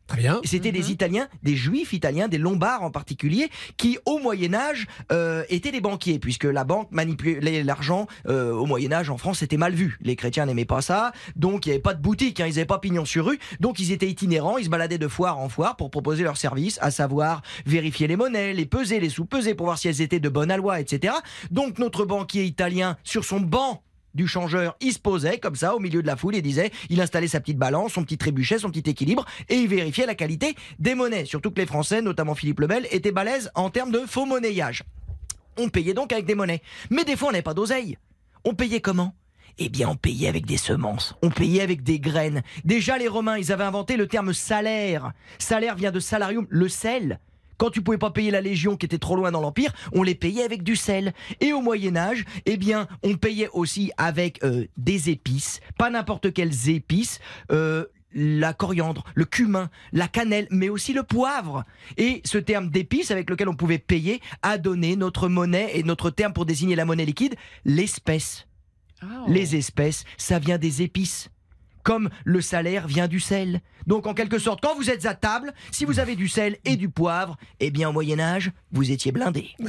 Très 0.09 0.17
bien. 0.17 0.41
C'était 0.43 0.71
des 0.71 0.91
Italiens, 0.91 1.27
des 1.43 1.55
Juifs 1.55 1.93
italiens, 1.93 2.27
des 2.27 2.39
Lombards 2.39 2.81
en 2.81 2.89
particulier, 2.89 3.49
qui 3.77 3.99
au 4.05 4.17
Moyen 4.17 4.55
Âge 4.55 4.87
euh, 5.11 5.43
étaient 5.49 5.71
des 5.71 5.81
banquiers, 5.81 6.17
puisque 6.17 6.45
la 6.45 6.63
banque 6.63 6.91
manipulait 6.91 7.63
l'argent 7.63 8.07
euh, 8.27 8.51
au 8.51 8.65
Moyen 8.65 8.91
Âge 8.91 9.11
en 9.11 9.19
France, 9.19 9.39
c'était 9.39 9.57
mal 9.57 9.73
vu. 9.73 9.99
Les 10.01 10.15
chrétiens 10.15 10.47
n'aimaient 10.47 10.65
pas 10.65 10.81
ça, 10.81 11.11
donc 11.35 11.67
il 11.67 11.69
n'y 11.69 11.73
avait 11.73 11.81
pas 11.81 11.93
de 11.93 12.01
boutique, 12.01 12.39
hein, 12.39 12.47
ils 12.47 12.55
n'avaient 12.55 12.65
pas 12.65 12.79
pignon 12.79 13.05
sur 13.05 13.27
rue, 13.27 13.37
donc 13.59 13.79
ils 13.79 13.91
étaient 13.91 14.09
itinérants, 14.09 14.57
ils 14.57 14.65
se 14.65 14.69
baladaient 14.71 14.97
de 14.97 15.07
foire 15.07 15.37
en 15.37 15.47
foire 15.47 15.75
pour 15.75 15.91
proposer 15.91 16.23
leurs 16.23 16.37
services, 16.37 16.79
à 16.81 16.89
savoir 16.89 17.43
vérifier 17.67 18.07
les 18.07 18.15
monnaies, 18.15 18.53
les 18.55 18.65
peser, 18.65 18.99
les 18.99 19.09
sous-peser 19.09 19.53
pour 19.53 19.67
voir 19.67 19.77
si 19.77 19.89
elles 19.89 20.01
étaient 20.01 20.19
de 20.19 20.29
bonne 20.29 20.49
aloi, 20.49 20.79
etc. 20.79 21.13
Donc 21.51 21.77
notre 21.77 22.05
banquier 22.05 22.45
italien, 22.45 22.97
sur 23.03 23.25
son 23.25 23.41
banc 23.41 23.83
du 24.13 24.27
changeur, 24.27 24.75
il 24.81 24.93
se 24.93 24.99
posait 24.99 25.39
comme 25.39 25.55
ça 25.55 25.75
au 25.75 25.79
milieu 25.79 26.01
de 26.01 26.07
la 26.07 26.15
foule 26.15 26.35
et 26.35 26.41
disait, 26.41 26.71
il 26.89 27.01
installait 27.01 27.27
sa 27.27 27.39
petite 27.39 27.57
balance, 27.57 27.93
son 27.93 28.03
petit 28.03 28.17
trébuchet, 28.17 28.59
son 28.59 28.69
petit 28.69 28.89
équilibre 28.89 29.25
et 29.49 29.55
il 29.55 29.67
vérifiait 29.67 30.05
la 30.05 30.15
qualité 30.15 30.55
des 30.79 30.95
monnaies. 30.95 31.25
Surtout 31.25 31.51
que 31.51 31.59
les 31.59 31.65
Français, 31.65 32.01
notamment 32.01 32.35
Philippe 32.35 32.59
Lebel, 32.59 32.87
étaient 32.91 33.11
balèzes 33.11 33.51
en 33.55 33.69
termes 33.69 33.91
de 33.91 33.99
faux 34.07 34.25
monnayage. 34.25 34.83
On 35.57 35.69
payait 35.69 35.93
donc 35.93 36.13
avec 36.13 36.25
des 36.25 36.35
monnaies. 36.35 36.61
Mais 36.89 37.03
des 37.03 37.15
fois, 37.15 37.29
on 37.29 37.31
n'avait 37.31 37.41
pas 37.41 37.53
d'oseille. 37.53 37.97
On 38.45 38.53
payait 38.53 38.81
comment? 38.81 39.13
Eh 39.57 39.67
bien, 39.67 39.89
on 39.89 39.95
payait 39.95 40.29
avec 40.29 40.45
des 40.45 40.55
semences, 40.55 41.15
on 41.21 41.29
payait 41.29 41.61
avec 41.61 41.83
des 41.83 41.99
graines. 41.99 42.43
Déjà, 42.63 42.97
les 42.97 43.09
Romains, 43.09 43.37
ils 43.37 43.51
avaient 43.51 43.65
inventé 43.65 43.97
le 43.97 44.07
terme 44.07 44.33
salaire. 44.33 45.11
Salaire 45.37 45.75
vient 45.75 45.91
de 45.91 45.99
salarium, 45.99 46.47
le 46.49 46.69
sel. 46.69 47.19
Quand 47.59 47.69
tu 47.69 47.81
pouvais 47.81 47.97
pas 47.97 48.09
payer 48.09 48.31
la 48.31 48.39
légion 48.39 48.77
qui 48.77 48.85
était 48.85 48.97
trop 48.97 49.17
loin 49.17 49.31
dans 49.31 49.41
l'empire, 49.41 49.73
on 49.91 50.01
les 50.01 50.15
payait 50.15 50.43
avec 50.43 50.63
du 50.63 50.77
sel. 50.77 51.13
Et 51.41 51.51
au 51.51 51.61
Moyen 51.61 51.97
Âge, 51.97 52.23
eh 52.45 52.55
bien, 52.55 52.87
on 53.03 53.15
payait 53.17 53.49
aussi 53.51 53.91
avec 53.97 54.41
euh, 54.43 54.65
des 54.77 55.09
épices, 55.09 55.59
pas 55.77 55.89
n'importe 55.89 56.33
quelles 56.33 56.69
épices. 56.69 57.19
euh, 57.51 57.85
la 58.11 58.53
coriandre, 58.53 59.03
le 59.13 59.25
cumin, 59.25 59.69
la 59.91 60.07
cannelle, 60.07 60.47
mais 60.49 60.69
aussi 60.69 60.93
le 60.93 61.03
poivre. 61.03 61.63
Et 61.97 62.21
ce 62.25 62.39
terme 62.39 62.69
d'épices 62.69 63.11
avec 63.11 63.29
lequel 63.29 63.47
on 63.49 63.55
pouvait 63.55 63.77
payer 63.77 64.19
a 64.41 64.57
donné 64.57 64.95
notre 64.95 65.27
monnaie 65.27 65.69
et 65.75 65.83
notre 65.83 66.09
terme 66.09 66.33
pour 66.33 66.47
désigner 66.47 66.75
la 66.75 66.85
monnaie 66.85 67.05
liquide, 67.05 67.35
l'espèce. 67.65 68.47
Oh. 69.03 69.05
Les 69.27 69.55
espèces, 69.55 70.05
ça 70.17 70.39
vient 70.39 70.57
des 70.57 70.81
épices. 70.81 71.29
Comme 71.89 72.11
le 72.23 72.39
salaire 72.39 72.85
vient 72.87 73.07
du 73.07 73.19
sel. 73.19 73.61
Donc 73.87 74.05
en 74.05 74.13
quelque 74.13 74.37
sorte, 74.37 74.59
quand 74.61 74.75
vous 74.75 74.91
êtes 74.91 75.07
à 75.07 75.15
table, 75.15 75.55
si 75.71 75.85
vous 75.85 75.97
avez 75.99 76.15
du 76.15 76.27
sel 76.27 76.57
et 76.63 76.75
du 76.75 76.87
poivre, 76.87 77.35
eh 77.59 77.71
bien 77.71 77.89
au 77.89 77.91
Moyen 77.93 78.19
Âge, 78.19 78.51
vous 78.71 78.91
étiez 78.91 79.11
blindé. 79.11 79.49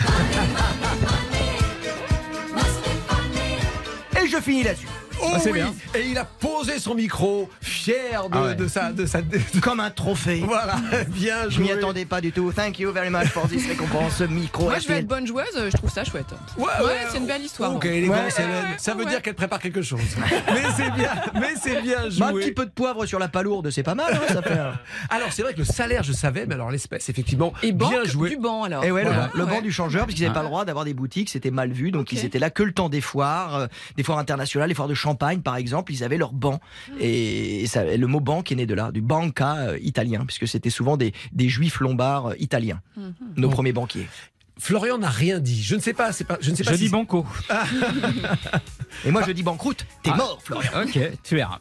Et 4.22 4.26
je 4.28 4.36
finis 4.38 4.64
là-dessus. 4.64 4.86
Oh 5.22 5.30
Ah, 5.34 5.38
c'est 5.38 5.50
oui. 5.52 5.60
bien. 5.60 5.74
Et 5.94 6.10
il 6.10 6.18
a 6.18 6.26
posé 6.26 6.78
son 6.78 6.94
micro, 6.94 7.48
fier 7.80 8.28
de, 8.28 8.36
Ah 8.36 8.42
ouais. 8.42 8.54
de 8.54 8.68
sa, 8.68 8.92
de 8.92 9.06
sa. 9.06 9.22
de- 9.22 9.38
Comme 9.60 9.80
un 9.80 9.90
trophée. 9.90 10.40
Voilà, 10.46 10.76
bien 11.08 11.48
Je 11.48 11.60
m'y 11.60 11.68
joué. 11.68 11.76
attendais 11.78 12.04
pas 12.04 12.20
du 12.20 12.32
tout. 12.32 12.52
Thank 12.52 12.78
you 12.78 12.92
very 12.92 13.10
much 13.10 13.26
for 13.28 13.48
this 13.48 13.66
récompense 13.66 14.20
micro. 14.20 14.64
moi 14.64 14.78
je 14.78 14.88
vais 14.88 14.98
être 14.98 15.06
bonne 15.06 15.26
joueuse, 15.26 15.46
je 15.54 15.76
trouve 15.76 15.90
ça 15.90 16.04
chouette. 16.04 16.26
Ouais, 16.56 16.64
Ouais, 16.84 16.96
c'est 17.10 17.18
une 17.18 17.26
belle 17.26 17.42
histoire. 17.42 17.74
Ok, 17.74 17.84
élégance, 17.86 18.16
Ouais. 18.36 18.44
Hélène. 18.44 18.64
Ça 18.78 18.94
veut 18.94 19.04
Ouais. 19.04 19.10
dire 19.10 19.22
qu'elle 19.22 19.34
prépare 19.34 19.58
quelque 19.60 19.82
chose. 19.82 20.00
mais 20.52 20.62
c'est 20.76 20.90
bien, 20.90 21.10
mais 21.34 21.54
c'est 21.60 21.80
bien 21.82 22.08
joué. 22.10 22.20
Bah, 22.20 22.26
un 22.28 22.32
petit 22.34 22.52
peu 22.52 22.66
de 22.66 22.70
poivre 22.70 23.06
sur 23.06 23.18
la 23.18 23.28
palourde, 23.28 23.70
c'est 23.70 23.82
pas 23.82 23.94
mal, 23.94 24.12
hein, 24.14 24.20
ça 24.32 24.42
fait. 24.42 24.58
Alors 25.10 25.32
c'est 25.32 25.42
vrai 25.42 25.52
que 25.54 25.58
le 25.58 25.64
salaire, 25.64 26.02
je 26.02 26.12
savais, 26.12 26.46
mais 26.46 26.54
alors 26.54 26.70
l'espèce, 26.70 27.08
effectivement, 27.08 27.52
Et 27.62 27.72
bien 27.72 27.88
banque 27.90 28.06
joué. 28.06 28.30
du 28.30 28.36
banc 28.36 28.64
alors. 28.64 28.84
Et 28.84 28.90
ouais, 28.90 29.02
le, 29.04 29.08
Voilà. 29.10 29.26
banc- 29.26 29.32
le 29.34 29.46
banc 29.46 29.56
Ouais. 29.56 29.62
du 29.62 29.72
changeur, 29.72 30.02
parce 30.06 30.14
qu'ils 30.14 30.24
n'avaient 30.24 30.32
Ah. 30.36 30.40
pas 30.40 30.42
le 30.42 30.48
droit 30.48 30.64
d'avoir 30.64 30.84
des 30.84 30.94
boutiques, 30.94 31.28
c'était 31.30 31.50
mal 31.50 31.70
vu, 31.72 31.90
donc 31.90 32.02
Ok. 32.02 32.12
ils 32.12 32.24
étaient 32.24 32.38
là 32.38 32.50
que 32.50 32.62
le 32.62 32.72
temps 32.72 32.88
des 32.88 33.00
foires, 33.00 33.54
euh, 33.56 33.66
des 33.96 34.02
foires 34.02 34.18
internationales, 34.18 34.68
les 34.68 34.74
foires 34.74 34.88
de 34.88 34.94
Champagne 34.94 35.40
par 35.40 35.56
exemple, 35.56 35.92
ils 35.92 36.04
avaient 36.04 36.16
leur 36.18 36.32
banc. 36.32 36.60
Et 36.98 37.66
ça, 37.70 37.84
le 37.84 38.06
mot 38.06 38.20
banque 38.20 38.52
est 38.52 38.56
né 38.56 38.66
de 38.66 38.74
là, 38.74 38.90
du 38.92 39.00
banca 39.00 39.56
euh, 39.56 39.78
italien, 39.80 40.24
puisque 40.26 40.46
c'était 40.46 40.68
souvent 40.70 40.96
des, 40.98 41.12
des 41.32 41.48
juifs 41.48 41.80
lombards 41.80 42.26
euh, 42.32 42.34
italiens, 42.38 42.80
Mhm. 42.96 43.14
nos 43.36 43.48
Bon. 43.48 43.54
premiers 43.54 43.72
banquiers. 43.72 44.06
Florian 44.58 44.98
n'a 44.98 45.08
rien 45.08 45.38
dit. 45.40 45.62
Je 45.62 45.74
ne 45.74 45.80
sais 45.80 45.94
pas, 45.94 46.12
c'est 46.12 46.24
pas, 46.24 46.36
je 46.42 46.50
ne 46.50 46.56
sais 46.56 46.64
pas 46.64 46.72
Je 46.72 46.76
si 46.76 46.82
dis 46.84 46.88
banco. 46.90 47.24
Et 49.06 49.10
moi 49.10 49.22
je 49.26 49.32
dis 49.32 49.42
banqueroute, 49.42 49.86
t'es 50.02 50.10
Ah. 50.12 50.16
mort 50.16 50.38
Florian. 50.44 50.70
Ok, 50.82 50.98
tu 51.22 51.34
verras. 51.36 51.58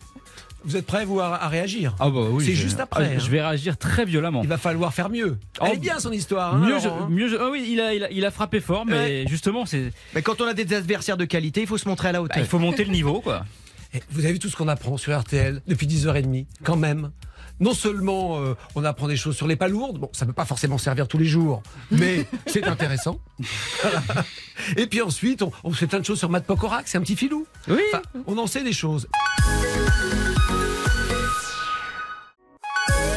vous 0.65 0.75
êtes 0.75 0.85
prêts 0.85 1.05
vous 1.05 1.21
à, 1.21 1.35
à 1.41 1.47
réagir. 1.47 1.95
Ah 1.99 2.09
bah 2.09 2.19
oui. 2.29 2.43
C'est 2.45 2.53
juste 2.55 2.79
après, 2.81 3.07
ah, 3.09 3.15
hein. 3.15 3.19
Je 3.19 3.29
vais 3.29 3.41
réagir 3.41 3.77
très 3.77 4.03
violemment. 4.03 4.41
Il 4.43 4.49
va 4.49 4.57
falloir 4.57 4.93
faire 4.93 5.09
mieux. 5.09 5.37
Oh, 5.61 5.65
Elle 5.67 5.75
est 5.75 5.77
bien 5.77 5.99
son 5.99 6.11
histoire. 6.11 6.55
hein, 6.55 6.59
Mieux, 6.59 6.69
Laurent, 6.71 6.79
je- 6.81 6.89
hein. 6.89 7.07
mieux 7.09 7.29
je- 7.29 7.37
ah 7.37 7.49
oui, 7.49 7.65
il 7.71 7.79
a, 7.79 7.93
il, 7.93 8.03
a, 8.03 8.11
il 8.11 8.25
a 8.25 8.31
frappé 8.31 8.59
fort, 8.59 8.85
mais 8.85 9.25
justement, 9.27 9.65
c'est, 9.65 9.93
Mais 10.13 10.21
quand 10.21 10.41
on 10.41 10.45
a 10.45 10.53
des 10.53 10.73
adversaires 10.75 11.15
de 11.15 11.23
qualité, 11.23 11.61
il 11.61 11.67
faut 11.67 11.77
se 11.77 11.87
montrer 11.87 12.09
à 12.09 12.11
la 12.11 12.19
bah, 12.19 12.25
hauteur. 12.25 12.37
il 12.39 12.45
faut 12.45 12.59
monter 12.59 12.83
le 12.83 12.91
niveau, 12.91 13.21
quoi. 13.21 13.45
Eh, 13.93 14.01
Vous 14.11 14.23
avez 14.23 14.33
vu 14.33 14.39
tout 14.39 14.49
ce 14.49 14.55
qu'on 14.55 14.67
apprend 14.67 14.97
sur 14.97 15.17
RTL 15.17 15.61
depuis 15.67 15.87
10h30, 15.87 16.45
quand 16.63 16.75
même. 16.75 17.11
Non 17.59 17.73
seulement 17.73 18.39
euh, 18.39 18.53
on 18.75 18.85
apprend 18.85 19.07
des 19.07 19.17
choses 19.17 19.35
sur 19.35 19.45
les 19.47 19.57
palourdes, 19.57 19.97
bon, 19.97 20.09
ça 20.13 20.23
ne 20.25 20.29
peut 20.29 20.35
pas 20.35 20.45
forcément 20.45 20.77
servir 20.77 21.07
tous 21.09 21.17
les 21.17 21.25
jours, 21.25 21.61
mais 21.91 22.25
c'est 22.47 22.63
intéressant. 22.63 23.19
Voilà. 23.81 24.01
Et 24.77 24.87
puis 24.87 25.01
ensuite, 25.01 25.41
on, 25.41 25.51
on 25.65 25.71
fait 25.71 25.87
plein 25.87 25.99
de 25.99 26.05
choses 26.05 26.19
sur 26.19 26.29
Matt 26.29 26.45
Pokorak, 26.45 26.87
c'est 26.87 26.97
un 26.97 27.01
petit 27.01 27.17
filou. 27.17 27.45
Oui. 27.67 27.81
Enfin, 27.91 28.01
on 28.27 28.37
en 28.37 28.47
sait 28.47 28.63
des 28.63 28.71
choses. 28.71 29.07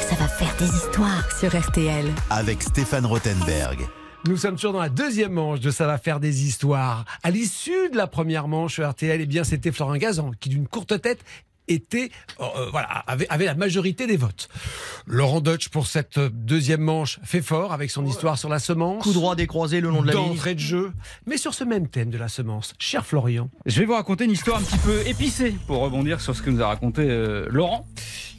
Ça 0.08 0.16
va 0.18 0.26
faire 0.28 0.54
des 0.58 0.66
histoires. 0.66 1.30
sur 1.38 1.54
RTL. 1.56 2.06
Avec 2.30 2.62
Stéphane 2.62 3.06
Rothenberg. 3.06 3.86
Nous 4.28 4.36
sommes 4.36 4.54
toujours 4.54 4.72
dans 4.72 4.80
la 4.80 4.88
deuxième 4.88 5.32
manche 5.32 5.58
de 5.58 5.70
Ça 5.72 5.86
va 5.86 5.98
faire 5.98 6.20
des 6.20 6.44
histoires. 6.44 7.04
À 7.24 7.30
l'issue 7.30 7.90
de 7.90 7.96
la 7.96 8.06
première 8.06 8.46
manche 8.46 8.78
RTL, 8.78 9.20
eh 9.20 9.26
bien, 9.26 9.42
c'était 9.42 9.72
Florent 9.72 9.96
Gazan 9.96 10.30
qui, 10.38 10.48
d'une 10.48 10.68
courte 10.68 11.00
tête, 11.00 11.18
était, 11.66 12.10
euh, 12.40 12.44
euh, 12.56 12.70
voilà, 12.70 12.86
avait, 12.86 13.26
avait 13.30 13.46
la 13.46 13.54
majorité 13.54 14.06
des 14.06 14.16
votes. 14.16 14.48
Laurent 15.06 15.40
Deutsch, 15.40 15.70
pour 15.70 15.88
cette 15.88 16.20
deuxième 16.20 16.82
manche, 16.82 17.18
fait 17.24 17.42
fort 17.42 17.72
avec 17.72 17.90
son 17.90 18.06
histoire 18.06 18.38
sur 18.38 18.48
la 18.48 18.60
semence. 18.60 19.02
Coup 19.02 19.12
droit 19.12 19.34
décroisé 19.34 19.80
le 19.80 19.88
long 19.88 20.02
de 20.02 20.06
la 20.06 20.12
ligne. 20.12 20.28
d'entrée 20.28 20.54
de 20.54 20.60
jeu. 20.60 20.92
Mais 21.26 21.36
sur 21.36 21.52
ce 21.54 21.64
même 21.64 21.88
thème 21.88 22.10
de 22.10 22.18
la 22.18 22.28
semence, 22.28 22.74
cher 22.78 23.04
Florian, 23.04 23.50
Je 23.66 23.80
vais 23.80 23.86
vous 23.86 23.94
raconter 23.94 24.24
une 24.24 24.32
histoire 24.32 24.58
un 24.58 24.62
petit 24.62 24.78
peu 24.78 25.04
épicée 25.06 25.54
pour 25.66 25.78
rebondir 25.78 26.20
sur 26.20 26.36
ce 26.36 26.42
que 26.42 26.50
nous 26.50 26.62
a 26.62 26.68
raconté 26.68 27.02
euh, 27.08 27.46
Laurent. 27.50 27.86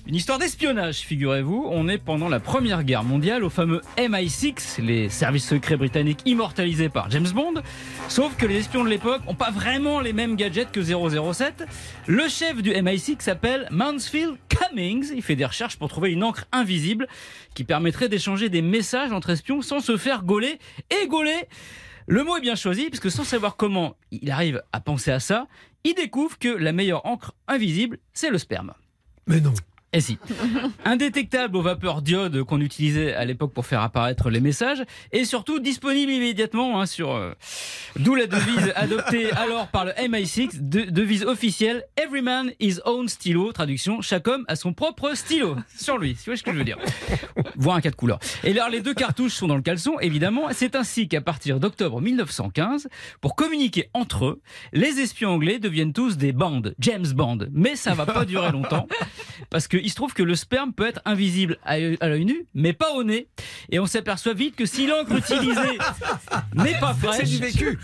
Une 0.06 0.16
histoire 0.16 0.38
d'espionnage, 0.38 0.98
figurez-vous. 0.98 1.66
On 1.72 1.88
est 1.88 1.98
pendant 1.98 2.28
la 2.28 2.42
Première 2.42 2.84
Guerre 2.84 3.06
mondiale 3.06 3.42
au 3.46 3.50
fameux 3.50 3.80
MI6, 3.98 4.82
les 4.82 5.08
services 5.08 5.48
secrets 5.48 5.78
britanniques 5.78 6.20
immortalisés 6.26 6.90
par 6.90 7.10
James 7.10 7.30
Bond. 7.34 7.62
Sauf 8.10 8.36
que 8.36 8.46
les 8.46 8.58
espions 8.58 8.84
de 8.84 8.90
l'époque 8.90 9.26
n'ont 9.26 9.34
pas 9.34 9.50
vraiment 9.50 10.02
les 10.02 10.12
mêmes 10.12 10.36
gadgets 10.36 10.74
que 10.74 10.82
007. 10.84 11.64
Le 12.08 12.28
chef 12.28 12.62
du 12.62 12.72
MI6 12.72 13.22
s'appelle 13.22 13.66
Mansfield 13.72 14.36
Cummings. 14.50 15.14
Il 15.16 15.22
fait 15.22 15.38
des 15.38 15.46
recherches 15.46 15.78
pour 15.78 15.88
trouver 15.88 16.12
une 16.12 16.26
encre 16.26 16.48
invisible 16.52 17.08
qui 17.56 17.64
permettrait 17.64 18.10
d'échanger 18.10 18.50
des 18.50 18.62
messages 18.62 19.14
entre 19.14 19.30
espions 19.30 19.62
sans 19.62 19.80
se 19.80 19.96
faire 19.96 20.24
gauler. 20.24 20.60
Et 20.92 21.08
gauler 21.08 21.48
le 22.08 22.26
mot 22.26 22.36
est 22.36 22.42
bien 22.42 22.56
choisi, 22.56 22.90
puisque 22.90 23.10
sans 23.10 23.24
savoir 23.24 23.56
comment 23.56 23.96
il 24.12 24.30
arrive 24.30 24.62
à 24.74 24.82
penser 24.82 25.12
à 25.12 25.22
ça, 25.22 25.48
il 25.86 25.94
découvre 25.94 26.38
que 26.38 26.50
la 26.50 26.74
meilleure 26.74 27.06
encre 27.06 27.34
invisible, 27.48 28.00
c'est 28.12 28.30
le 28.30 28.38
sperme. 28.38 28.74
Mais 29.28 29.40
non. 29.40 29.54
Et 29.94 30.02
si. 30.02 30.18
Indétectable 30.86 31.56
aux 31.56 31.62
vapeurs 31.62 32.02
d'iode 32.02 32.44
qu'on 32.44 32.60
utilisait 32.62 33.14
à 33.14 33.26
l'époque 33.26 33.54
pour 33.54 33.66
faire 33.66 33.82
apparaître 33.82 34.30
les 34.30 34.40
messages, 34.40 34.84
et 35.12 35.24
surtout 35.26 35.60
disponible 35.60 36.12
immédiatement 36.12 36.82
hein, 36.82 36.86
sur. 36.86 37.12
euh, 37.12 37.34
D'où 37.98 38.16
la 38.16 38.26
devise 38.28 38.74
adoptée 38.76 39.32
alors 39.34 39.68
par 39.68 39.86
le 39.86 39.92
MI6, 39.92 40.68
de- 40.68 40.90
devise 40.90 41.24
officielle 41.24 41.84
Every 41.96 42.22
man 42.22 42.52
his 42.60 42.80
own 42.86 43.08
stylo. 43.08 43.52
Traduction 43.52 44.02
chaque 44.02 44.28
homme 44.28 44.46
a 44.48 44.56
son 44.56 44.74
propre 44.74 45.14
stylo 45.16 45.56
sur 45.78 45.98
lui. 46.00 46.16
Tu 46.16 46.30
vois 46.32 46.38
ce 46.38 46.44
que 46.44 46.52
je 46.52 46.58
veux 46.58 46.64
dire? 46.64 46.78
Voire 47.56 47.76
un 47.76 47.82
cas 47.82 47.92
de 47.92 47.96
couleur. 47.96 48.20
Et 48.44 48.52
alors 48.52 48.70
les 48.70 48.82
deux 48.82 48.94
cartouches 48.96 49.34
sont 49.34 49.48
dans 49.48 49.56
le 49.56 49.62
caleçon, 49.62 50.00
évidemment. 50.00 50.48
C'est 50.54 50.76
ainsi 50.76 51.08
qu'à 51.08 51.22
partir 51.22 51.60
d'octobre 51.60 52.02
1915, 52.02 52.88
pour 53.22 53.36
communiquer 53.36 53.90
entre 53.94 54.26
eux, 54.26 54.42
les 54.74 55.00
espions 55.00 55.30
anglais 55.30 55.60
deviennent 55.60 55.94
tous 55.94 56.18
des 56.18 56.32
bandes, 56.34 56.74
James 56.80 57.06
Bond. 57.14 57.40
Mais 57.52 57.76
ça 57.76 57.94
va 57.94 58.06
pas 58.08 58.26
durer 58.26 58.52
longtemps, 58.52 58.88
parce 59.52 59.68
qu'il 59.84 59.92
se 59.92 59.96
trouve 59.96 60.14
que 60.14 60.24
le 60.24 60.36
sperme 60.36 60.72
peut 60.72 60.88
être 60.88 61.02
invisible 61.04 61.58
à 61.66 61.74
à 61.74 62.08
l'œil 62.08 62.24
nu, 62.24 62.46
mais 62.54 62.72
pas 62.72 62.94
au 62.94 63.04
nez. 63.04 63.28
Et 63.70 63.80
on 63.80 63.86
s'aperçoit 63.86 64.34
vite 64.34 64.56
que 64.56 64.66
si 64.66 64.88
l'encre 64.88 65.12
utilisée 65.18 65.78
n'est 66.56 66.80
pas 66.80 66.94
fraîche, 66.94 67.26
C'est 67.26 67.26
du 67.26 67.38
vécu. 67.38 67.78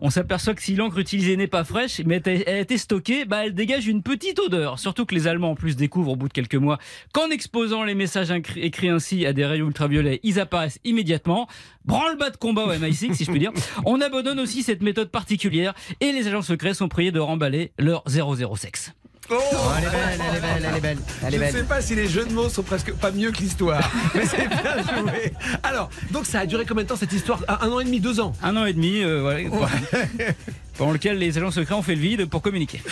on 0.00 0.08
s'aperçoit 0.08 0.54
que 0.54 0.62
si 0.62 0.74
l'encre 0.74 0.98
utilisée 0.98 1.36
n'est 1.36 1.46
pas 1.46 1.64
fraîche, 1.64 2.00
mais 2.06 2.22
elle 2.24 2.48
a 2.48 2.60
été 2.60 2.78
stockée, 2.78 3.26
bah, 3.26 3.44
elle 3.44 3.54
dégage 3.54 3.86
une 3.86 4.02
petite 4.02 4.38
odeur. 4.38 4.78
Surtout 4.78 5.04
que 5.04 5.14
les 5.14 5.26
Allemands, 5.26 5.50
en 5.50 5.54
plus, 5.54 5.76
découvrent 5.76 6.12
au 6.12 6.16
bout 6.16 6.28
de 6.28 6.32
quelques 6.32 6.54
mois 6.54 6.78
qu'en 7.12 7.28
exposant 7.30 7.84
les 7.84 7.94
messages 7.94 8.30
écrits 8.56 8.88
ainsi 8.88 9.26
à 9.26 9.32
des 9.34 9.44
rayons 9.44 9.66
ultraviolets, 9.66 10.20
ils 10.22 10.40
apparaissent 10.40 10.78
immédiatement. 10.84 11.46
Branle-bas 11.84 12.30
de 12.30 12.36
combat 12.36 12.64
au 12.64 12.72
MI6, 12.72 13.14
si 13.14 13.24
je 13.24 13.30
puis 13.30 13.38
dire. 13.38 13.52
On 13.84 14.00
abandonne 14.00 14.40
aussi 14.40 14.62
cette 14.62 14.82
méthode 14.82 15.10
particulière 15.10 15.74
et 16.00 16.10
les 16.12 16.26
agents 16.26 16.42
secrets 16.42 16.74
sont 16.74 16.88
priés 16.88 17.12
de 17.12 17.20
remballer 17.20 17.72
leur 17.78 18.02
00 18.08 18.56
sexe. 18.56 18.92
Oh, 19.30 19.34
Elle 19.78 19.84
est 19.84 19.90
belle, 19.90 20.20
elle 20.20 20.36
est 20.36 20.40
belle, 20.40 20.62
elle 20.68 20.76
est 20.76 20.80
belle. 20.80 20.98
Elle 21.24 21.32
je 21.32 21.36
est 21.36 21.46
ne 21.46 21.58
sais 21.58 21.62
pas 21.64 21.80
si 21.80 21.94
les 21.94 22.06
jeux 22.08 22.24
de 22.24 22.32
mots 22.32 22.48
sont 22.48 22.62
presque 22.62 22.92
pas 22.92 23.10
mieux 23.10 23.30
que 23.32 23.38
l'histoire, 23.38 23.90
mais 24.14 24.24
c'est 24.26 24.46
bien 24.48 24.76
joué. 24.98 25.32
Alors, 25.62 25.90
donc 26.12 26.26
ça 26.26 26.40
a 26.40 26.46
duré 26.46 26.64
combien 26.66 26.84
de 26.84 26.88
temps 26.88 26.96
cette 26.96 27.12
histoire? 27.12 27.40
Un, 27.48 27.58
un 27.66 27.72
an 27.72 27.80
et 27.80 27.84
demi, 27.84 28.00
deux 28.00 28.20
ans? 28.20 28.32
Un 28.42 28.56
an 28.56 28.64
et 28.66 28.72
demi, 28.72 29.02
euh, 29.02 29.20
voilà, 29.20 29.68
pendant 30.78 30.92
lequel 30.92 31.18
les 31.18 31.36
agents 31.38 31.50
secrets 31.50 31.74
ont 31.74 31.82
fait 31.82 31.94
le 31.94 32.00
vide 32.00 32.26
pour 32.26 32.42
communiquer. 32.42 32.82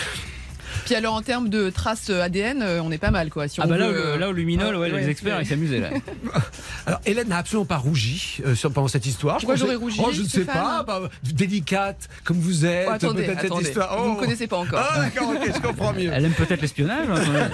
Puis 0.85 0.95
alors 0.95 1.13
en 1.15 1.21
termes 1.21 1.49
de 1.49 1.69
traces 1.69 2.09
ADN, 2.09 2.61
euh, 2.61 2.79
on 2.83 2.91
est 2.91 2.97
pas 2.97 3.11
mal 3.11 3.29
quoi. 3.29 3.47
Si 3.47 3.59
Ah 3.59 3.65
on 3.65 3.69
bah 3.69 3.77
là, 3.77 3.89
veut, 3.89 3.99
au- 3.99 4.05
euh, 4.05 4.17
là 4.17 4.29
au 4.29 4.31
luminol, 4.31 4.75
ouais, 4.75 4.91
ouais, 4.91 5.01
les 5.01 5.09
experts, 5.09 5.41
ils 5.41 5.47
s'amusaient 5.47 5.79
là. 5.79 5.89
Alors, 6.85 7.01
Hélène 7.05 7.27
n'a 7.29 7.37
absolument 7.37 7.65
pas 7.65 7.77
rougi 7.77 8.37
euh, 8.45 8.53
sur, 8.55 8.71
pendant 8.71 8.87
cette 8.87 9.05
histoire. 9.05 9.37
Pourquoi 9.37 9.55
j'aurais 9.55 9.75
rougi, 9.75 9.99
Oh, 10.03 10.11
je 10.13 10.21
ne 10.21 10.27
sais 10.27 10.41
pas. 10.45 10.83
bah, 10.85 11.01
délicate, 11.23 12.07
comme 12.23 12.37
vous 12.39 12.65
êtes. 12.65 12.85
Oh, 12.87 12.93
attendez, 12.93 13.23
peut-être 13.23 13.61
cette. 13.63 13.75
Vous 13.75 13.81
Oh. 13.97 14.13
me 14.13 14.19
connaissez 14.19 14.47
pas 14.47 14.57
encore. 14.57 14.87
Ah, 14.91 14.99
d'accord, 14.99 15.29
ok, 15.31 15.51
je 15.55 15.59
comprends 15.61 15.93
mieux. 15.93 16.11
Elle 16.13 16.25
aime 16.25 16.33
peut-être 16.33 16.61
l'espionnage. 16.61 17.07
hein, 17.09 17.49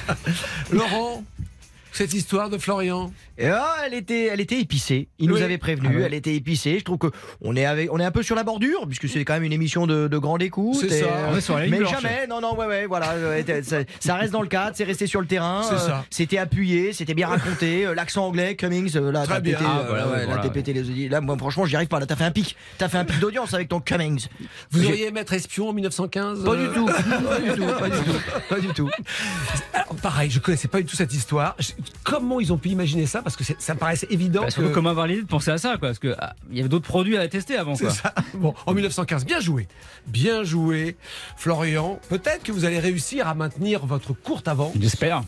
Laurent, 0.70 1.22
cette 2.00 2.14
histoire 2.14 2.48
de 2.48 2.56
Florian. 2.56 3.12
Et 3.36 3.46
ah, 3.48 3.74
elle 3.84 3.92
était, 3.92 4.26
elle 4.32 4.40
était 4.40 4.58
épicée. 4.58 5.08
Il 5.18 5.28
nous 5.28 5.42
avait 5.42 5.58
prévenu. 5.58 5.88
Ah 5.92 5.96
ouais. 5.98 6.02
Elle 6.06 6.14
était 6.14 6.34
épicée. 6.34 6.78
Je 6.78 6.84
trouve 6.84 6.96
que 6.96 7.08
on 7.42 7.54
est 7.56 7.66
avec, 7.66 7.92
on 7.92 7.98
est 8.00 8.04
un 8.04 8.10
peu 8.10 8.22
sur 8.22 8.34
la 8.34 8.42
bordure 8.42 8.86
puisque 8.86 9.06
c'est 9.06 9.22
quand 9.26 9.34
même 9.34 9.42
une 9.44 9.52
émission 9.52 9.86
de, 9.86 10.08
de 10.08 10.18
grande 10.18 10.40
écoute. 10.42 10.76
C'est 10.80 10.88
ça. 11.00 11.04
euh, 11.06 11.28
On 11.30 11.36
est 11.36 11.40
sur 11.42 11.56
la 11.58 11.64
ligne 11.64 11.72
mais 11.72 11.78
blanche. 11.80 12.00
jamais. 12.00 12.26
Non, 12.26 12.40
non, 12.40 12.56
ouais, 12.56 12.64
ouais, 12.66 12.86
voilà. 12.86 13.14
ouais, 13.16 13.44
ça, 13.62 13.76
ça 13.98 14.14
reste 14.14 14.32
dans 14.32 14.40
le 14.40 14.48
cadre. 14.48 14.72
C'est 14.74 14.84
resté 14.84 15.06
sur 15.06 15.20
le 15.20 15.26
terrain. 15.26 15.62
C'est 15.62 15.76
ça. 15.78 16.06
C'était 16.08 16.38
appuyé. 16.38 16.94
C'était 16.94 17.12
bien 17.12 17.28
raconté. 17.28 17.84
euh, 17.86 17.94
L'accent 17.94 18.24
anglais, 18.26 18.56
Cummings. 18.56 18.96
euh, 18.96 19.12
Là, 19.12 19.24
Très 19.24 19.34
t'as 19.34 19.40
bien. 19.40 19.58
pété, 19.58 19.68
Ah, 19.70 19.80
euh, 19.80 19.84
voilà, 19.88 20.06
ouais, 20.06 20.12
ouais, 20.12 20.18
là, 20.20 20.34
voilà. 20.36 20.48
pété 20.50 20.72
les 20.72 20.88
audits. 20.88 21.08
Là, 21.10 21.20
moi, 21.20 21.36
franchement, 21.36 21.66
j'y 21.66 21.76
arrive 21.76 21.88
pas. 21.88 22.00
Là, 22.00 22.06
t'as 22.06 22.16
fait 22.16 22.24
un 22.24 22.30
pic. 22.30 22.56
T'as 22.78 22.88
fait 22.88 22.96
un 22.98 23.04
pic 23.04 23.18
d'audience 23.20 23.52
avec 23.52 23.68
ton 23.68 23.80
Cummings. 23.80 24.26
Vous 24.70 24.86
auriez 24.86 25.08
aimé 25.08 25.20
être 25.20 25.34
espion 25.34 25.68
en 25.68 25.72
1915 25.74 26.44
Pas 26.44 26.50
euh, 26.52 26.68
du 26.68 26.74
tout. 26.74 26.86
Pas 26.86 27.00
du 27.40 27.50
tout. 27.60 27.66
Pas 27.78 27.88
du 27.90 27.96
tout. 27.98 28.12
Pas 28.48 28.60
du 28.60 28.68
tout. 28.68 28.90
Alors, 29.74 29.94
pareil, 30.02 30.30
je 30.30 30.38
connaissais 30.40 30.68
pas 30.68 30.78
du 30.78 30.84
tout 30.86 30.96
cette 30.96 31.12
histoire. 31.12 31.56
Comment 32.04 32.40
ils 32.40 32.52
ont 32.52 32.56
pu 32.58 32.70
imaginer 32.70 33.06
ça 33.06 33.22
Parce 33.22 33.36
que 33.36 33.44
ça 33.58 33.74
me 33.74 33.78
paraissait 33.78 34.06
évident. 34.10 34.42
Bah, 34.42 34.48
que- 34.50 34.72
comment 34.72 34.90
avoir 34.90 35.06
l'idée 35.06 35.22
de 35.22 35.26
penser 35.26 35.50
à 35.50 35.58
ça, 35.58 35.70
quoi, 35.78 35.88
parce 35.88 35.98
que 35.98 36.14
ah, 36.18 36.34
il 36.50 36.56
y 36.56 36.60
avait 36.60 36.68
d'autres 36.68 36.86
produits 36.88 37.16
à 37.16 37.28
tester 37.28 37.56
avant, 37.56 37.76
quoi. 37.76 37.90
ça. 37.90 38.14
Bon, 38.34 38.54
en 38.66 38.72
1915, 38.72 39.24
bien 39.24 39.40
joué. 39.40 39.68
Bien 40.06 40.42
joué, 40.44 40.96
Florian. 41.36 42.00
Peut-être 42.08 42.42
que 42.42 42.52
vous 42.52 42.64
allez 42.64 42.78
réussir 42.78 43.28
à 43.28 43.34
maintenir 43.34 43.84
votre 43.86 44.12
courte 44.12 44.48
avance. 44.48 44.74
J'espère. 44.80 45.22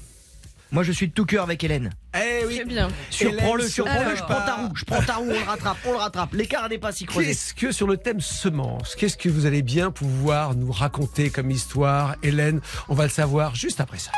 Moi, 0.70 0.82
je 0.84 0.92
suis 0.92 1.08
de 1.08 1.12
tout 1.12 1.26
cœur 1.26 1.42
avec 1.44 1.62
Hélène. 1.62 1.90
Eh 2.16 2.46
oui. 2.46 2.62
Bien. 2.66 2.88
Surprends-le, 3.10 3.68
surprends-le. 3.68 4.16
Je 4.16 4.22
prends 4.22 4.40
ta 4.40 4.54
roue. 4.54 4.72
Je 4.74 4.84
prends 4.86 5.02
ta 5.02 5.14
roue. 5.16 5.26
On 5.28 5.38
le 5.38 5.44
rattrape. 5.46 5.76
On 5.86 5.92
le 5.92 5.98
rattrape. 5.98 6.32
L'écart 6.32 6.70
n'est 6.70 6.78
pas 6.78 6.92
si 6.92 7.04
creusé. 7.04 7.28
Qu'est-ce 7.28 7.52
que 7.52 7.72
sur 7.72 7.86
le 7.86 7.98
thème 7.98 8.22
semences, 8.22 8.94
qu'est-ce 8.96 9.18
que 9.18 9.28
vous 9.28 9.44
allez 9.44 9.60
bien 9.60 9.90
pouvoir 9.90 10.54
nous 10.54 10.72
raconter 10.72 11.28
comme 11.28 11.50
histoire, 11.50 12.16
Hélène? 12.22 12.62
On 12.88 12.94
va 12.94 13.04
le 13.04 13.10
savoir 13.10 13.54
juste 13.54 13.82
après 13.82 13.98
ça. 13.98 14.12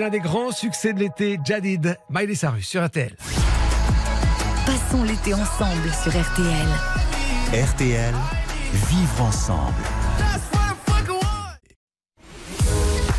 C'est 0.00 0.04
l'un 0.04 0.10
des 0.10 0.20
grands 0.20 0.50
succès 0.50 0.94
de 0.94 0.98
l'été, 0.98 1.38
Jadid, 1.44 1.94
Miley 2.08 2.34
Cyrus 2.34 2.66
sur 2.66 2.82
RTL. 2.82 3.14
Passons 4.64 5.04
l'été 5.04 5.34
ensemble 5.34 5.90
sur 6.02 6.10
RTL. 6.10 6.66
RTL, 7.52 8.14
vivre 8.88 9.22
ensemble. 9.22 9.74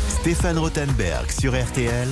Stéphane 0.08 0.58
Rothenberg 0.58 1.30
sur 1.30 1.52
RTL. 1.52 2.08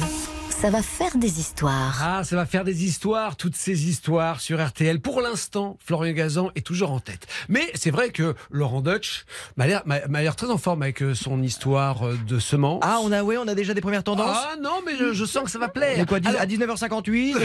Ça 0.60 0.68
va 0.68 0.82
faire 0.82 1.16
des 1.16 1.40
histoires. 1.40 1.98
Ah, 2.02 2.22
ça 2.22 2.36
va 2.36 2.44
faire 2.44 2.64
des 2.64 2.84
histoires, 2.84 3.36
toutes 3.36 3.56
ces 3.56 3.88
histoires 3.88 4.40
sur 4.40 4.62
RTL. 4.62 5.00
Pour 5.00 5.22
l'instant, 5.22 5.78
Florian 5.82 6.12
Gazan 6.12 6.50
est 6.54 6.66
toujours 6.66 6.90
en 6.92 7.00
tête. 7.00 7.26
Mais 7.48 7.70
c'est 7.74 7.90
vrai 7.90 8.10
que 8.10 8.34
Laurent 8.50 8.82
Deutsch 8.82 9.24
m'a 9.56 9.66
l'air, 9.66 9.80
m'a 9.86 10.06
m'a 10.08 10.20
l'air 10.20 10.36
très 10.36 10.50
en 10.50 10.58
forme 10.58 10.82
avec 10.82 11.02
euh, 11.02 11.14
son 11.14 11.42
histoire 11.42 12.06
euh, 12.06 12.18
de 12.28 12.38
semences. 12.38 12.82
Ah, 12.84 12.98
on 13.02 13.10
a, 13.10 13.22
ouais, 13.22 13.38
on 13.38 13.48
a 13.48 13.54
déjà 13.54 13.72
des 13.72 13.80
premières 13.80 14.04
tendances. 14.04 14.36
Ah 14.38 14.56
non, 14.60 14.80
mais 14.84 14.96
je, 14.98 15.14
je 15.14 15.24
sens 15.24 15.44
que 15.44 15.50
ça 15.50 15.58
va 15.58 15.68
plaire. 15.68 15.94
Mais 15.96 16.04
quoi, 16.04 16.20
dix- 16.20 16.28
Alors, 16.28 16.42
à 16.42 16.46
19h58, 16.46 17.36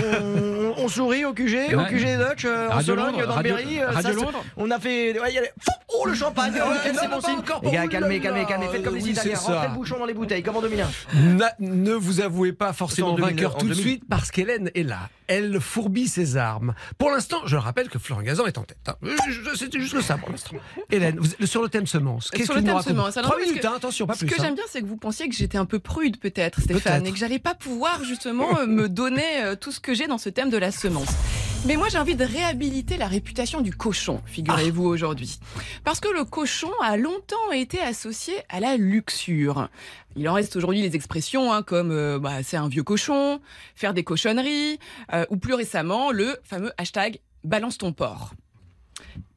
on, 0.77 0.83
on 0.83 0.87
sourit 0.89 1.23
au 1.23 1.33
QG, 1.33 1.73
au. 1.73 1.85
QG 1.85 2.03
des 2.03 2.17
Dutch, 2.17 2.43
euh, 2.45 2.69
en 2.69 2.81
Sologne, 2.81 3.13
Londres, 3.13 3.27
dans 3.27 3.33
Radio- 3.35 3.55
Berry. 3.55 3.79
euh, 3.79 3.87
Radio 3.91 4.01
ça, 4.01 4.09
c'est- 4.09 4.25
Londres. 4.25 4.43
On 4.57 4.69
a 4.71 4.79
fait. 4.79 5.17
ouais, 5.19 5.29
il 5.31 5.35
y 5.35 5.37
a 5.37 5.41
les- 5.41 5.51
Oh, 5.97 6.05
le 6.05 6.13
champagne 6.13 6.51
Ouais, 6.53 6.59
oh, 6.65 6.71
quel 6.83 6.93
non, 6.93 6.99
c'est 7.01 7.07
bon 7.07 7.21
signe. 7.21 7.39
Les 7.63 7.71
gars, 7.71 7.87
calmez, 7.87 8.19
calmez, 8.19 8.45
calmez. 8.45 8.67
Faites 8.67 8.83
comme 8.83 8.95
les 8.95 9.03
Oui, 9.03 9.11
Italiens. 9.11 9.37
Rentrez 9.37 9.67
le 9.69 9.73
bouchon 9.75 9.97
dans 9.97 10.05
les 10.05 10.13
bouteilles, 10.13 10.43
comme 10.43 10.57
en 10.57 10.61
2001. 10.61 10.89
Na- 11.13 11.53
ne 11.59 11.93
vous 11.93 12.19
avouez 12.19 12.51
pas 12.51 12.73
forcément 12.73 13.04
en 13.11 13.15
2000, 13.15 13.35
vainqueur 13.35 13.55
en 13.55 13.59
tout 13.59 13.65
de 13.67 13.73
2000. 13.73 13.83
suite 13.85 14.03
parce 14.09 14.31
qu'Hélène 14.31 14.71
est 14.75 14.83
là. 14.83 15.09
Elle 15.27 15.59
fourbit 15.59 16.07
ses 16.07 16.37
armes. 16.37 16.75
Pour 16.97 17.09
l'instant, 17.09 17.37
je 17.45 17.55
rappelle 17.55 17.89
que 17.89 17.97
Florian 17.97 18.23
Gazan 18.23 18.45
est 18.45 18.57
en 18.57 18.63
tête. 18.63 18.77
hein. 18.87 18.95
C'était 19.55 19.79
juste 19.79 19.99
ça 20.01 20.17
pour 20.17 20.29
l'instant. 20.29 20.55
Hélène, 20.91 21.17
vous- 21.19 21.45
sur 21.47 21.61
le 21.63 21.69
thème 21.69 21.87
semence, 21.87 22.29
qu'est-ce 22.29 22.49
que 22.49 22.53
le 22.53 22.59
vous 22.61 22.65
thème 22.67 22.81
semence, 22.81 23.17
alors, 23.17 23.35
minutes, 23.37 23.59
que- 23.61 23.67
hein, 23.67 23.73
attention, 23.75 24.05
pas 24.05 24.13
Ce 24.13 24.19
plus. 24.25 24.27
que 24.27 24.39
hein. 24.39 24.43
j'aime 24.45 24.55
bien, 24.55 24.63
c'est 24.69 24.81
que 24.81 24.85
vous 24.87 24.97
pensiez 24.97 25.27
que 25.27 25.35
j'étais 25.35 25.57
un 25.57 25.65
peu 25.65 25.79
prude, 25.79 26.19
peut-être, 26.19 26.61
Stéphane, 26.61 27.05
et 27.07 27.11
que 27.11 27.17
j'allais 27.17 27.39
pas 27.39 27.55
pouvoir 27.55 28.03
justement 28.03 28.59
euh, 28.59 28.67
me 28.67 28.87
donner 28.87 29.41
euh, 29.43 29.55
tout 29.55 29.71
ce 29.71 29.79
que 29.79 29.93
j'ai 29.95 30.07
dans 30.07 30.17
ce 30.19 30.29
thème 30.29 30.49
de 30.49 30.57
la 30.57 30.71
semence. 30.71 31.07
Mais 31.67 31.77
moi, 31.77 31.89
j'ai 31.89 31.97
envie 31.97 32.15
de 32.15 32.23
réhabiliter 32.23 32.95
la 32.95 33.07
réputation 33.07 33.61
du 33.61 33.73
cochon, 33.73 34.21
figurez-vous 34.27 34.83
aujourd'hui, 34.83 35.39
parce 35.83 35.99
que 35.99 36.07
le 36.07 36.23
cochon 36.23 36.69
a 36.79 36.95
longtemps 36.95 37.51
été 37.51 37.79
associé 37.79 38.35
à 38.49 38.59
la 38.59 38.77
luxure. 38.77 39.69
Il 40.15 40.29
en 40.29 40.33
reste 40.33 40.55
aujourd'hui 40.55 40.83
les 40.83 40.95
expressions 40.95 41.51
hein, 41.51 41.63
comme 41.63 41.91
euh, 41.91 42.19
bah, 42.19 42.43
c'est 42.43 42.57
un 42.57 42.67
vieux 42.67 42.83
cochon, 42.83 43.39
faire 43.73 43.95
des 43.95 44.03
cochonneries, 44.03 44.77
euh, 45.11 45.25
ou 45.31 45.37
plus 45.37 45.55
récemment 45.55 46.11
le 46.11 46.37
fameux 46.43 46.71
hashtag 46.77 47.19
balance 47.43 47.79
ton 47.79 47.93
porc. 47.93 48.35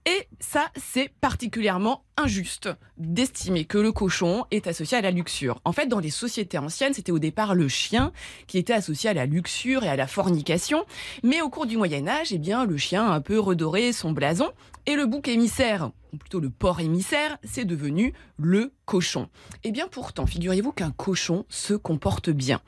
Et 0.04 0.28
ça, 0.38 0.66
c'est 0.76 1.10
particulièrement 1.22 2.04
injuste 2.18 2.68
d'estimer 2.98 3.64
que 3.64 3.78
le 3.78 3.92
cochon 3.92 4.44
est 4.50 4.66
associé 4.66 4.98
à 4.98 5.00
la 5.00 5.10
luxure. 5.10 5.60
En 5.64 5.72
fait, 5.72 5.86
dans 5.86 6.00
les 6.00 6.10
sociétés 6.10 6.58
anciennes, 6.58 6.94
c'était 6.94 7.12
au 7.12 7.18
départ 7.18 7.54
le 7.54 7.68
chien 7.68 8.12
qui 8.46 8.58
était 8.58 8.72
associé 8.72 9.10
à 9.10 9.14
la 9.14 9.26
luxure 9.26 9.84
et 9.84 9.88
à 9.88 9.96
la 9.96 10.06
fornication. 10.06 10.84
Mais 11.22 11.40
au 11.40 11.48
cours 11.48 11.66
du 11.66 11.76
Moyen 11.76 12.06
Âge, 12.08 12.32
eh 12.32 12.38
bien, 12.38 12.64
le 12.64 12.76
chien 12.76 13.06
a 13.06 13.14
un 13.14 13.20
peu 13.20 13.38
redoré 13.38 13.92
son 13.92 14.12
blason 14.12 14.50
et 14.86 14.96
le 14.96 15.04
bouc 15.04 15.28
émissaire, 15.28 15.90
ou 16.14 16.16
plutôt 16.16 16.40
le 16.40 16.48
porc 16.48 16.80
émissaire, 16.80 17.36
c'est 17.44 17.66
devenu 17.66 18.14
le 18.38 18.72
cochon. 18.86 19.28
Eh 19.62 19.70
bien, 19.70 19.86
pourtant, 19.86 20.24
figurez-vous 20.24 20.72
qu'un 20.72 20.92
cochon 20.92 21.44
se 21.50 21.74
comporte 21.74 22.30
bien. 22.30 22.62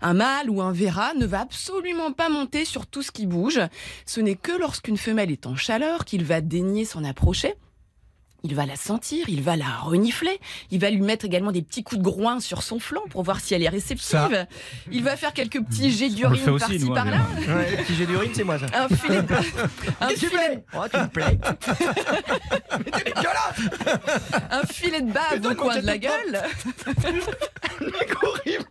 Un 0.00 0.14
mâle 0.14 0.48
ou 0.48 0.62
un 0.62 0.72
verra 0.72 1.12
ne 1.12 1.26
va 1.26 1.40
absolument 1.40 2.12
pas 2.12 2.30
monter 2.30 2.64
sur 2.64 2.86
tout 2.86 3.02
ce 3.02 3.10
qui 3.10 3.26
bouge. 3.26 3.60
Ce 4.06 4.20
n'est 4.20 4.36
que 4.36 4.52
lorsqu'une 4.52 4.96
femelle 4.96 5.30
est 5.30 5.46
en 5.46 5.54
chaleur 5.54 6.06
qu'il 6.06 6.24
va 6.24 6.40
daigner 6.40 6.86
s'en 6.86 7.04
approcher. 7.04 7.54
Il 8.42 8.54
va 8.54 8.66
la 8.66 8.76
sentir, 8.76 9.28
il 9.28 9.42
va 9.42 9.56
la 9.56 9.64
renifler, 9.82 10.38
il 10.70 10.78
va 10.78 10.90
lui 10.90 11.00
mettre 11.00 11.24
également 11.24 11.50
des 11.52 11.62
petits 11.62 11.82
coups 11.82 11.98
de 11.98 12.04
groin 12.04 12.38
sur 12.38 12.62
son 12.62 12.78
flanc 12.78 13.00
pour 13.10 13.22
voir 13.24 13.40
si 13.40 13.54
elle 13.54 13.62
est 13.62 13.68
réceptive. 13.68 14.06
Ça. 14.06 14.28
Il 14.92 15.02
va 15.02 15.16
faire 15.16 15.32
quelques 15.32 15.60
petits 15.64 15.90
jets 15.90 16.10
d'urine 16.10 16.58
par-ci 16.58 16.78
nous, 16.78 16.94
par-là. 16.94 17.16
hein, 17.18 17.56
Ouais, 17.56 17.70
le 17.70 17.76
petit 17.82 17.94
jet 17.96 18.06
d'urine, 18.06 18.30
c'est 18.34 18.44
moi 18.44 18.58
ça. 18.58 18.66
Un 18.74 18.88
filet 18.94 19.22
de... 19.22 19.34
un 20.00 20.08
filet... 20.10 20.64
Oh, 20.74 20.82
tu 20.92 20.98
me 21.00 21.08
plais. 21.08 21.24
un 24.50 24.62
filet 24.66 25.00
de 25.00 25.12
bave 25.12 25.40
donc, 25.40 25.52
au 25.52 25.54
coin 25.64 25.78
de 25.80 25.86
la 25.86 25.98
gueule. 25.98 26.42
horrible. 28.22 28.64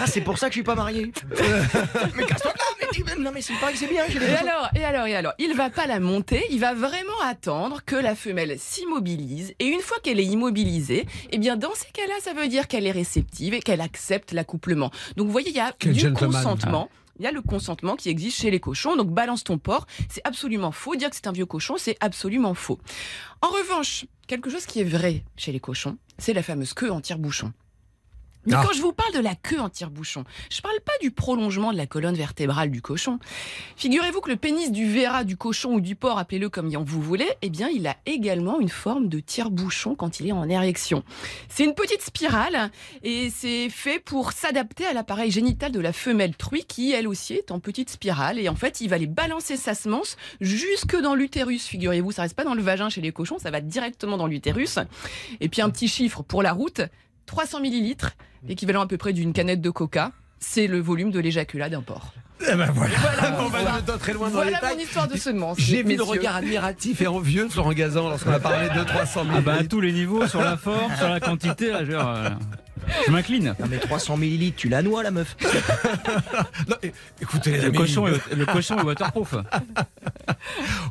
Ah, 0.00 0.06
c'est 0.06 0.20
pour 0.20 0.38
ça 0.38 0.46
que 0.46 0.52
je 0.52 0.58
suis 0.58 0.64
pas 0.64 0.74
marié. 0.74 1.12
mais 2.16 2.24
casse-toi 2.26 2.52
là, 2.52 2.86
mais 3.06 3.14
Non, 3.22 3.30
mais 3.32 3.40
c'est 3.40 3.54
pas 3.60 3.72
que 3.72 3.78
c'est 3.78 3.86
bien. 3.88 4.04
j'ai 4.08 4.18
Et 4.22 4.34
alors, 4.34 4.68
et 4.74 4.84
alors, 4.84 5.06
et 5.06 5.16
alors, 5.16 5.32
il 5.38 5.54
va 5.54 5.70
pas 5.70 5.86
la 5.86 6.00
monter, 6.00 6.44
il 6.50 6.60
va 6.60 6.74
vraiment 6.74 7.20
attendre 7.24 7.80
que 7.84 7.96
la 7.96 8.14
femelle 8.14 8.58
s'immobilise. 8.58 9.54
Et 9.58 9.66
une 9.66 9.80
fois 9.80 9.98
qu'elle 10.02 10.20
est 10.20 10.24
immobilisée, 10.26 11.06
eh 11.30 11.38
bien, 11.38 11.56
dans 11.56 11.74
ces 11.74 11.90
cas-là, 11.92 12.14
ça 12.22 12.32
veut 12.32 12.48
dire 12.48 12.68
qu'elle 12.68 12.86
est 12.86 12.92
réceptive 12.92 13.54
et 13.54 13.60
qu'elle 13.60 13.80
accepte 13.80 14.32
l'accouplement. 14.32 14.90
Donc, 15.16 15.26
vous 15.26 15.32
voyez, 15.32 15.50
il 15.50 15.56
y 15.56 15.60
a 15.60 15.72
Quel 15.78 15.92
du 15.92 16.00
gentleman. 16.00 16.32
consentement. 16.32 16.88
Il 17.20 17.24
y 17.24 17.26
a 17.26 17.32
le 17.32 17.42
consentement 17.42 17.96
qui 17.96 18.10
existe 18.10 18.38
chez 18.40 18.50
les 18.50 18.60
cochons. 18.60 18.94
Donc, 18.94 19.08
balance 19.10 19.42
ton 19.42 19.58
porc, 19.58 19.86
c'est 20.08 20.20
absolument 20.24 20.70
faux. 20.70 20.94
Dire 20.94 21.10
que 21.10 21.16
c'est 21.16 21.26
un 21.26 21.32
vieux 21.32 21.46
cochon, 21.46 21.74
c'est 21.76 21.96
absolument 22.00 22.54
faux. 22.54 22.78
En 23.42 23.48
revanche, 23.48 24.06
quelque 24.28 24.50
chose 24.50 24.66
qui 24.66 24.80
est 24.80 24.84
vrai 24.84 25.24
chez 25.36 25.50
les 25.50 25.58
cochons, 25.58 25.96
c'est 26.18 26.32
la 26.32 26.44
fameuse 26.44 26.74
queue 26.74 26.90
en 26.92 27.00
tire-bouchon. 27.00 27.52
Mais 28.46 28.54
Ah. 28.54 28.62
quand 28.66 28.72
je 28.72 28.80
vous 28.80 28.92
parle 28.92 29.12
de 29.14 29.18
la 29.20 29.34
queue 29.34 29.60
en 29.60 29.68
tire-bouchon, 29.68 30.24
je 30.50 30.60
parle 30.60 30.78
pas 30.84 30.92
du 31.02 31.10
prolongement 31.10 31.72
de 31.72 31.76
la 31.76 31.86
colonne 31.86 32.14
vertébrale 32.14 32.70
du 32.70 32.80
cochon. 32.80 33.18
Figurez-vous 33.76 34.20
que 34.20 34.30
le 34.30 34.36
pénis 34.36 34.70
du 34.72 34.90
verra, 34.90 35.24
du 35.24 35.36
cochon 35.36 35.74
ou 35.74 35.80
du 35.80 35.96
porc, 35.96 36.18
appelez-le 36.18 36.48
comme 36.48 36.68
vous 36.68 37.02
voulez, 37.02 37.28
eh 37.42 37.50
bien, 37.50 37.68
il 37.68 37.86
a 37.86 37.96
également 38.06 38.60
une 38.60 38.68
forme 38.68 39.08
de 39.08 39.20
tire-bouchon 39.20 39.94
quand 39.94 40.20
il 40.20 40.28
est 40.28 40.32
en 40.32 40.48
érection. 40.48 41.02
C'est 41.48 41.64
une 41.64 41.74
petite 41.74 42.02
spirale 42.02 42.70
et 43.02 43.30
c'est 43.30 43.68
fait 43.68 43.98
pour 43.98 44.32
s'adapter 44.32 44.86
à 44.86 44.92
l'appareil 44.92 45.30
génital 45.30 45.72
de 45.72 45.80
la 45.80 45.92
femelle 45.92 46.36
truie 46.36 46.64
qui, 46.64 46.92
elle 46.92 47.08
aussi, 47.08 47.34
est 47.34 47.50
en 47.50 47.60
petite 47.60 47.90
spirale. 47.90 48.38
Et 48.38 48.48
en 48.48 48.54
fait, 48.54 48.80
il 48.80 48.88
va 48.88 48.96
aller 48.96 49.06
balancer 49.06 49.56
sa 49.56 49.74
semence 49.74 50.16
jusque 50.40 50.96
dans 51.00 51.14
l'utérus. 51.14 51.66
Figurez-vous, 51.66 52.12
ça 52.12 52.22
reste 52.22 52.34
pas 52.36 52.44
dans 52.44 52.54
le 52.54 52.62
vagin 52.62 52.88
chez 52.88 53.00
les 53.00 53.12
cochons, 53.12 53.38
ça 53.38 53.50
va 53.50 53.60
directement 53.60 54.16
dans 54.16 54.26
l'utérus. 54.26 54.78
Et 55.40 55.48
puis 55.48 55.62
un 55.62 55.70
petit 55.70 55.88
chiffre 55.88 56.22
pour 56.22 56.42
la 56.42 56.52
route, 56.52 56.80
300 57.28 57.60
millilitres, 57.60 58.12
équivalent 58.48 58.80
à 58.80 58.86
peu 58.86 58.96
près 58.96 59.12
d'une 59.12 59.32
canette 59.32 59.60
de 59.60 59.70
coca. 59.70 60.10
C'est 60.40 60.66
le 60.66 60.80
volume 60.80 61.10
de 61.12 61.20
l'éjaculat 61.20 61.68
d'un 61.68 61.82
porc. 61.82 62.14
Eh 62.40 62.54
ben 62.54 62.70
voilà, 62.72 62.94
Voilà 62.96 63.30
mon 63.32 63.38
on 63.46 63.48
va 63.48 63.58
histoire. 63.60 63.82
pas 63.84 63.98
très 63.98 64.12
loin 64.12 64.28
dans 64.28 64.34
Voilà 64.34 64.50
les 64.50 64.56
détails. 64.56 64.76
mon 64.76 64.82
histoire 64.82 65.08
de 65.08 65.16
semence. 65.16 65.58
J'ai 65.60 65.82
vu 65.82 65.96
le 65.96 66.02
regard 66.04 66.36
admiratif 66.36 67.00
et 67.02 67.06
envieux 67.08 67.48
Florent 67.48 67.72
Gazan 67.72 68.08
lorsqu'on 68.08 68.32
a 68.32 68.38
parlé 68.40 68.68
de 68.68 68.84
300 68.84 69.24
000. 69.24 69.34
Ah 69.36 69.40
bah 69.40 69.54
à 69.60 69.64
tous 69.64 69.80
les 69.80 69.92
niveaux, 69.92 70.26
sur 70.28 70.40
la 70.40 70.56
forme, 70.56 70.94
sur 70.96 71.08
la 71.08 71.18
quantité, 71.20 71.70
là, 71.72 71.78
euh, 71.80 72.30
je 73.06 73.12
m'incline. 73.12 73.54
Non, 73.58 73.66
mais 73.68 73.78
300 73.78 74.16
millilitres, 74.16 74.56
tu 74.56 74.68
la 74.68 74.82
noies, 74.82 75.02
la 75.02 75.10
meuf. 75.10 75.36
Non, 76.68 76.76
écoutez 77.20 77.50
les 77.52 77.58
Le 77.58 77.64
amis. 77.66 77.76
cochon, 77.78 78.06
est, 78.06 78.34
le 78.34 78.46
cochon 78.46 78.78
est 78.78 78.82
waterproof. 78.82 79.34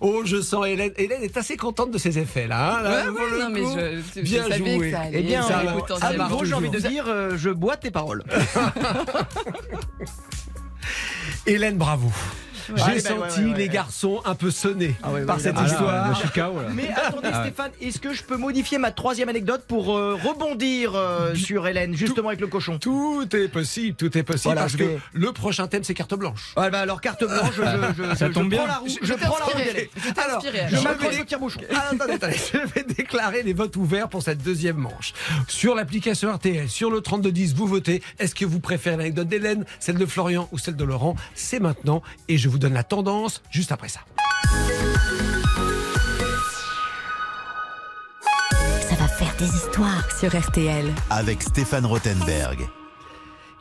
Oh, 0.01 0.21
je 0.25 0.41
sens 0.41 0.65
Hélène. 0.67 0.91
Hélène 0.97 1.23
est 1.23 1.37
assez 1.37 1.57
contente 1.57 1.91
de 1.91 1.97
ses 1.97 2.19
effets 2.19 2.47
là. 2.47 2.77
hein, 2.79 2.83
là, 2.83 3.11
Ouais, 3.11 3.39
non, 3.39 3.53
coup. 3.65 3.77
je 4.15 4.21
bien 4.21 4.43
savais 4.43 4.57
joué. 4.57 4.79
que 4.79 4.91
ça 4.91 4.99
allait. 5.01 5.19
Eh 5.19 5.23
bien, 5.23 5.41
Ça 5.41 5.59
euh, 5.59 5.95
à 6.01 6.13
nouveau, 6.13 6.45
j'ai 6.45 6.53
envie 6.53 6.69
de 6.69 6.79
dire, 6.79 7.05
euh, 7.07 7.31
je 7.37 7.49
bois 7.49 7.77
tes 7.77 7.91
paroles. 7.91 8.23
Hélène, 11.45 11.77
bravo. 11.77 12.11
J'ai 12.75 12.83
Ouais, 12.83 12.93
bah, 12.95 12.99
senti 12.99 13.39
ouais, 13.39 13.45
ouais, 13.45 13.51
ouais, 13.51 13.57
les 13.57 13.69
garçons 13.69 14.21
un 14.25 14.35
peu 14.35 14.51
sonnés 14.51 14.95
Ah 15.03 15.11
ouais, 15.11 15.25
par 15.25 15.39
cette 15.39 15.59
histoire. 15.59 16.15
Chicago, 16.19 16.61
là. 16.61 16.67
Mais 16.73 16.89
attendez, 16.95 17.29
Ah. 17.33 17.43
Stéphane, 17.43 17.71
est-ce 17.81 17.99
que 17.99 18.13
je 18.13 18.23
peux 18.23 18.37
modifier 18.37 18.77
ma 18.77 18.91
troisième 18.91 19.29
anecdote 19.29 19.63
pour 19.67 19.95
euh, 19.97 20.15
rebondir 20.23 20.93
euh, 20.95 21.35
sur 21.35 21.67
Hélène, 21.67 21.93
justement 21.95 22.29
avec 22.29 22.39
le 22.41 22.47
cochon? 22.47 22.77
Tout 22.79 23.27
est 23.35 23.47
possible, 23.47 23.95
tout 23.95 24.17
est 24.17 24.23
possible 24.23 24.43
Voilà, 24.45 24.61
parce 24.61 24.73
je 24.73 24.77
que 24.77 24.83
vais- 24.83 24.99
le 25.13 25.31
prochain 25.33 25.67
thème 25.67 25.83
c'est 25.83 25.93
carte 25.93 26.13
blanche. 26.15 26.53
Ah 26.55 26.69
bah 26.69 26.79
alors 26.79 27.01
carte 27.01 27.23
blanche, 27.25 27.51
je, 27.55 27.61
je, 27.61 28.03
je, 28.11 28.15
Ça 28.15 28.27
je 28.27 28.33
tombe 28.33 28.49
prends 28.49 28.63
bien. 28.63 28.67
la 28.67 28.75
roue, 28.77 28.87
Je- 28.87 28.95
je, 29.01 29.05
je 29.05 29.13
prends 29.13 29.37
la 29.39 29.45
roue. 29.45 29.51
Je 29.57 30.21
Alors, 30.21 30.41
je. 30.41 31.59
Ah, 31.75 31.91
je 32.31 32.57
vais 32.73 32.83
déclarer 32.83 33.43
les 33.43 33.53
votes 33.53 33.75
ouverts 33.75 34.09
pour 34.09 34.21
cette 34.23 34.41
deuxième 34.43 34.77
manche. 34.77 35.13
Sur 35.47 35.75
l'application 35.75 36.31
RTL, 36.33 36.69
sur 36.69 36.89
le 36.91 37.01
3210, 37.01 37.53
vous 37.55 37.67
votez. 37.67 38.01
Est-ce 38.19 38.35
que 38.35 38.45
vous 38.45 38.59
préférez 38.59 38.97
l'anecdote 38.97 39.27
d'Hélène, 39.27 39.65
celle 39.79 39.97
de 39.97 40.05
Florian 40.05 40.47
ou 40.51 40.57
celle 40.57 40.75
de 40.75 40.83
Laurent? 40.83 41.15
C'est 41.35 41.59
maintenant 41.59 42.01
et 42.27 42.37
je 42.37 42.49
vous 42.49 42.56
donne 42.57 42.73
la 42.73 42.83
tendance 42.83 43.41
juste 43.49 43.71
après 43.71 43.89
ça. 43.89 44.01
Ça 48.81 48.95
va 48.95 49.07
faire 49.07 49.35
des 49.37 49.45
histoires 49.45 50.17
sur 50.17 50.37
RTL. 50.37 50.85
Avec 51.09 51.43
Stéphane 51.43 51.85
Rothenberg. 51.85 52.67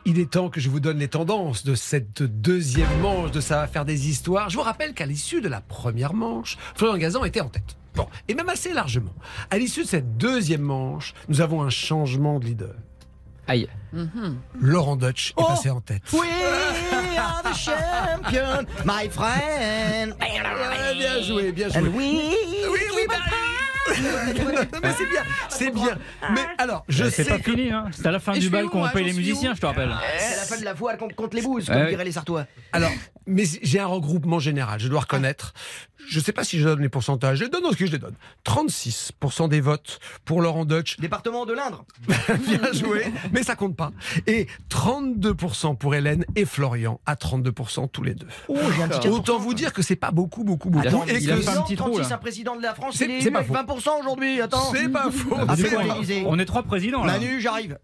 Il 0.05 0.19
est 0.19 0.31
temps 0.31 0.49
que 0.49 0.61
je 0.61 0.69
vous 0.69 0.79
donne 0.79 0.99
les 0.99 1.09
tendances 1.09 1.65
de 1.65 1.75
cette 1.75 2.23
deuxième 2.23 2.99
manche 3.01 3.31
de 3.31 3.41
Ça 3.41 3.57
va 3.57 3.67
faire 3.67 3.83
des 3.83 4.07
histoires. 4.07 4.49
Je 4.49 4.55
vous 4.55 4.63
rappelle 4.63 4.93
qu'à 4.93 5.05
l'issue 5.05 5.41
de 5.41 5.49
la 5.49 5.59
première 5.59 6.13
manche, 6.13 6.57
Florian 6.75 6.97
Gazan 6.97 7.25
était 7.25 7.41
en 7.41 7.49
tête. 7.49 7.75
Bon, 7.93 8.07
et 8.27 8.35
même 8.35 8.47
assez 8.47 8.71
largement. 8.73 9.13
À 9.49 9.57
l'issue 9.57 9.81
de 9.81 9.87
cette 9.87 10.17
deuxième 10.17 10.61
manche, 10.61 11.13
nous 11.27 11.41
avons 11.41 11.61
un 11.61 11.69
changement 11.69 12.39
de 12.39 12.45
leader. 12.45 12.75
Aïe. 13.47 13.67
Laurent 14.59 14.95
Deutsch 14.95 15.31
est 15.31 15.33
Oh 15.41 15.45
passé 15.45 15.69
en 15.69 15.81
tête. 15.81 16.03
We 17.01 17.17
are 17.17 17.43
the 17.43 17.53
champion, 17.53 18.67
my 18.85 19.07
friend. 19.09 20.13
Ouais, 20.19 20.93
bien 20.97 21.21
joué, 21.21 21.51
bien 21.51 21.69
joué. 21.69 21.77
And 21.77 21.93
we 21.95 22.35
Oui, 22.69 22.81
oui, 22.95 23.07
Non, 23.87 24.79
mais 24.83 24.93
c'est 24.97 25.05
bien, 25.09 25.23
c'est 25.49 25.71
bien. 25.73 25.97
Mais 26.33 26.41
alors, 26.57 26.83
je 26.89 27.03
Euh, 27.05 27.09
C'est 27.09 27.23
sais 27.23 27.29
pas 27.29 27.39
que- 27.39 27.51
fini, 27.51 27.71
hein. 27.71 27.85
C'est 27.91 28.05
à 28.05 28.11
la 28.11 28.19
fin 28.19 28.33
Et 28.33 28.39
du 28.39 28.49
bal 28.49 28.65
qu'on 28.67 28.87
paye 28.89 29.05
les 29.05 29.13
musiciens, 29.13 29.53
je 29.55 29.61
te 29.61 29.65
rappelle. 29.65 29.91
C'est 30.19 30.35
la 30.37 30.41
fin 30.43 30.57
de 30.59 30.65
la 30.65 30.73
voile 30.73 30.97
contre, 30.97 31.15
contre 31.15 31.35
les 31.35 31.41
bouses, 31.41 31.65
comme 31.67 31.87
diraient 31.87 32.03
les 32.05 32.11
Sartois. 32.11 32.45
Alors, 32.73 32.91
mais 33.25 33.43
j'ai 33.61 33.79
un 33.79 33.85
regroupement 33.87 34.39
général, 34.39 34.79
je 34.79 34.87
dois 34.87 35.01
reconnaître. 35.01 35.53
Je 36.09 36.19
ne 36.19 36.23
sais 36.23 36.31
pas 36.31 36.43
si 36.45 36.59
je 36.59 36.63
donne 36.63 36.79
les 36.81 36.87
pourcentages. 36.89 37.39
Je 37.39 37.43
les 37.45 37.49
donne, 37.49 37.63
non, 37.63 37.71
ce 37.71 37.75
que 37.75 37.85
je 37.85 37.91
les 37.91 37.97
donne. 37.97 38.13
36% 38.45 39.49
des 39.49 39.59
votes 39.59 39.99
pour 40.23 40.41
Laurent 40.41 40.63
Deutsch. 40.63 40.97
Département 40.99 41.45
de 41.45 41.51
l'Indre. 41.53 41.83
Bien 42.07 42.71
joué, 42.71 43.11
mais 43.33 43.43
ça 43.43 43.55
compte 43.55 43.75
pas. 43.75 43.91
Et 44.25 44.47
32% 44.69 45.75
pour 45.77 45.95
Hélène 45.95 46.23
et 46.35 46.45
Florian, 46.45 47.01
à 47.05 47.15
32% 47.15 47.89
tous 47.91 48.03
les 48.03 48.13
deux. 48.13 48.27
Oh, 48.47 48.55
j'ai 48.75 48.83
un 48.83 48.87
petit 48.87 49.07
4%. 49.07 49.11
Autant 49.11 49.37
vous 49.39 49.53
dire 49.53 49.73
que 49.73 49.81
c'est 49.81 49.95
pas 49.97 50.11
beaucoup, 50.11 50.43
beaucoup, 50.43 50.69
beaucoup. 50.69 50.87
Attends, 50.87 51.03
et 51.07 51.17
il 51.17 51.31
a 51.31 51.35
que 51.35 51.41
fait 51.41 51.49
un 51.49 51.61
petit 51.63 51.75
trou, 51.75 51.89
36, 51.91 52.09
là. 52.09 52.15
un 52.15 52.19
président 52.19 52.55
de 52.55 52.61
la 52.61 52.73
France, 52.73 52.95
C'est- 52.95 53.31
pas 53.31 53.43
faux. 53.43 53.53
20% 53.53 53.76
aujourd'hui. 53.99 54.41
Attends. 54.41 54.71
c'est 54.73 54.89
pas 54.89 55.09
faux. 55.11 55.35
Ah, 55.47 55.55
c'est 55.55 55.69
quoi, 55.69 55.83
On 56.25 56.39
est 56.39 56.45
trois 56.45 56.63
présidents 56.63 57.03
là. 57.05 57.13
Manu, 57.13 57.39
j'arrive. 57.41 57.77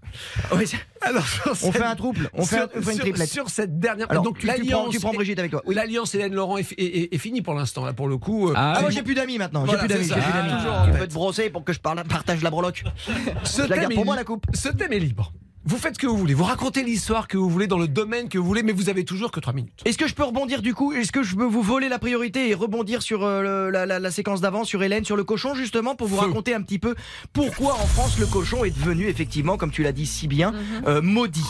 Oui, 0.56 0.66
Alors, 1.02 1.24
on 1.50 1.56
cette- 1.56 1.72
fait 1.74 1.84
un 1.84 1.96
trouble. 1.96 2.30
On 2.34 2.46
fait, 2.46 2.58
un- 2.58 2.62
sur, 2.62 2.70
fait 2.72 2.78
une 2.80 2.84
sur- 2.94 3.00
triplette. 3.00 3.30
sur 3.30 3.50
cette 3.50 3.80
dernière. 3.80 4.10
Alors, 4.10 4.24
donc 4.24 4.38
tu, 4.38 4.41
tu 4.41 4.48
prends, 4.48 4.58
l'alliance, 4.58 4.89
tu 4.91 5.00
prends 5.00 5.14
Brigitte 5.14 5.39
avec 5.39 5.52
toi. 5.52 5.62
Oui. 5.66 5.76
l'alliance 5.76 6.14
Hélène 6.16 6.34
Laurent 6.34 6.58
est, 6.58 6.72
est, 6.74 6.84
est- 6.84 7.14
est 7.14 7.18
finie 7.18 7.41
pour 7.41 7.54
l'instant 7.54 7.86
là 7.86 7.94
pour 7.94 8.08
le 8.08 8.18
coup. 8.18 8.50
euh, 8.50 8.54
Ah, 8.56 8.74
Ah, 8.78 8.82
moi 8.82 8.89
j'ai 8.89 9.04
plus 9.04 9.16
d'amis 9.16 9.38
maintenant. 9.38 9.64
Voilà, 9.66 9.82
j'ai 9.88 9.88
plus 9.96 10.10
d'amis. 10.10 10.22
Ah, 10.66 10.86
tu 10.91 10.98
peux 11.00 11.08
te 11.08 11.14
brosser 11.14 11.50
pour 11.50 11.64
que 11.64 11.74
je 11.74 11.80
parle- 11.80 12.04
partage 12.04 12.41
la 12.44 12.50
breloque. 12.50 12.84
ce 13.44 13.64
Je 13.64 13.68
la 13.68 13.78
garde 13.78 13.94
pour 13.94 14.06
moi 14.06 14.16
la 14.16 14.24
coupe. 14.24 14.46
Ce 14.54 14.70
thème 14.70 14.94
est 14.94 15.00
libre. 15.00 15.34
Vous 15.66 15.78
faites 15.78 15.93
ce 15.95 15.99
que 15.99 16.07
vous 16.07 16.18
voulez. 16.18 16.34
Vous 16.34 16.43
racontez 16.43 16.84
l'histoire 16.84 17.28
que 17.30 17.38
vous 17.38 17.49
voulez 17.49 17.68
dans 17.68 17.78
le 17.78 17.88
domaine 17.88 18.28
que 18.28 18.38
vous 18.38 18.45
voulez, 18.45 18.64
mais 18.64 18.74
vous 18.74 18.89
avez 18.89 19.05
toujours 19.05 19.32
que 19.32 19.39
3 19.39 19.53
minutes. 19.53 19.82
Est-ce 19.86 19.97
que 19.97 20.07
je 20.07 20.14
peux 20.14 20.24
rebondir 20.24 20.61
du 20.61 20.74
coup? 20.74 20.91
Est-ce 20.91 21.11
que 21.14 21.24
je 21.24 21.36
peux 21.36 21.45
vous 21.45 21.61
voler 21.61 21.88
la 21.88 21.99
priorité 21.99 22.49
et 22.49 22.53
rebondir 22.53 23.01
sur 23.01 23.24
euh, 23.24 23.72
la, 23.72 23.86
la- 23.86 23.99
la 23.99 24.11
séquence 24.11 24.41
d'avant, 24.41 24.66
sur 24.66 24.84
Hélène, 24.84 25.05
sur 25.05 25.16
le 25.16 25.24
cochon 25.24 25.55
justement, 25.55 25.95
pour 25.95 26.07
vous 26.07 26.18
Feu. 26.18 26.26
raconter 26.28 26.53
un 26.53 26.61
petit 26.61 26.80
peu 26.80 26.95
pourquoi 27.32 27.74
en 27.76 27.86
France 27.88 28.20
le 28.20 28.26
cochon 28.26 28.66
est 28.66 28.72
devenu 28.78 29.07
effectivement, 29.07 29.55
comme 29.57 29.72
tu 29.72 29.84
l'as 29.84 29.93
dit 29.93 30.05
si 30.05 30.28
bien, 30.28 30.53
euh, 30.86 31.01
maudit? 31.01 31.47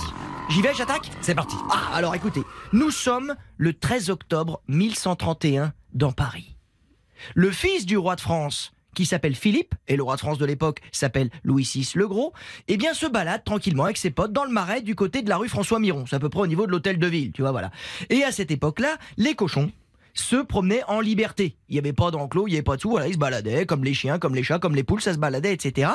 J'y 0.49 0.61
vais, 0.61 0.74
j'attaque? 0.76 1.09
C'est 1.22 1.34
parti. 1.36 1.55
Ah, 1.72 1.95
alors 1.95 2.14
écoutez, 2.14 2.43
nous 2.72 2.91
sommes 2.91 3.34
le 3.57 3.74
13 3.74 4.09
octobre 4.11 4.61
1131 4.68 5.74
dans 5.93 6.11
Paris. 6.11 6.55
Le 7.34 7.49
fils 7.49 7.86
du 7.86 7.97
roi 7.97 8.16
de 8.16 8.22
France, 8.22 8.74
qui 8.94 9.06
s'appelle 9.06 9.36
Philippe, 9.36 9.76
et 9.88 9.96
le 9.96 10.04
roi 10.04 10.16
de 10.16 10.20
France 10.20 10.38
de 10.38 10.46
l'époque 10.46 10.82
s'appelle 10.91 11.30
Louis 11.44 11.64
VI 11.64 11.91
le 11.96 12.08
Gros, 12.08 12.34
eh 12.68 12.78
bien 12.78 12.94
se 12.94 13.06
balade 13.06 13.44
tranquillement 13.44 13.86
avec 13.86 13.98
ses 13.98 14.12
potes 14.12 14.34
dans 14.34 14.46
le 14.46 14.52
marais 14.52 14.82
du 14.82 14.96
côté 14.96 15.22
de 15.22 15.30
la 15.30 15.38
rue 15.38 15.50
François 15.50 15.80
Miron. 15.80 16.06
C'est 16.08 16.16
à 16.16 16.20
peu 16.20 16.30
près 16.30 16.41
au 16.41 16.48
niveau 16.48 16.66
de 16.66 16.72
l'hôtel 16.72 17.00
de 17.00 17.08
ville, 17.08 17.32
tu 17.32 17.41
vois, 17.41 17.52
voilà. 17.52 17.72
Et 18.10 18.24
à 18.24 18.32
cette 18.32 18.52
époque-là, 18.52 18.98
les 19.18 19.36
cochons 19.36 19.72
se 20.14 20.36
promenaient 20.36 20.84
en 20.88 21.00
liberté. 21.00 21.56
Il 21.74 21.78
n'y 21.78 21.80
avait 21.80 21.93
pas 21.93 22.11
d'enclos, 22.11 22.45
il 22.47 22.51
n'y 22.51 22.57
avait 22.57 22.61
pas 22.61 22.76
de 22.76 22.82
sous, 22.82 22.91
voilà, 22.91 23.07
ils 23.07 23.13
se 23.15 23.17
baladaient 23.17 23.65
comme 23.65 23.84
les 23.84 23.95
chiens, 23.95 24.19
comme 24.19 24.36
les 24.36 24.43
chats, 24.43 24.59
comme 24.59 24.76
les 24.76 24.84
poules, 24.84 25.01
ça 25.01 25.11
se 25.11 25.17
baladait, 25.17 25.51
etc. 25.53 25.89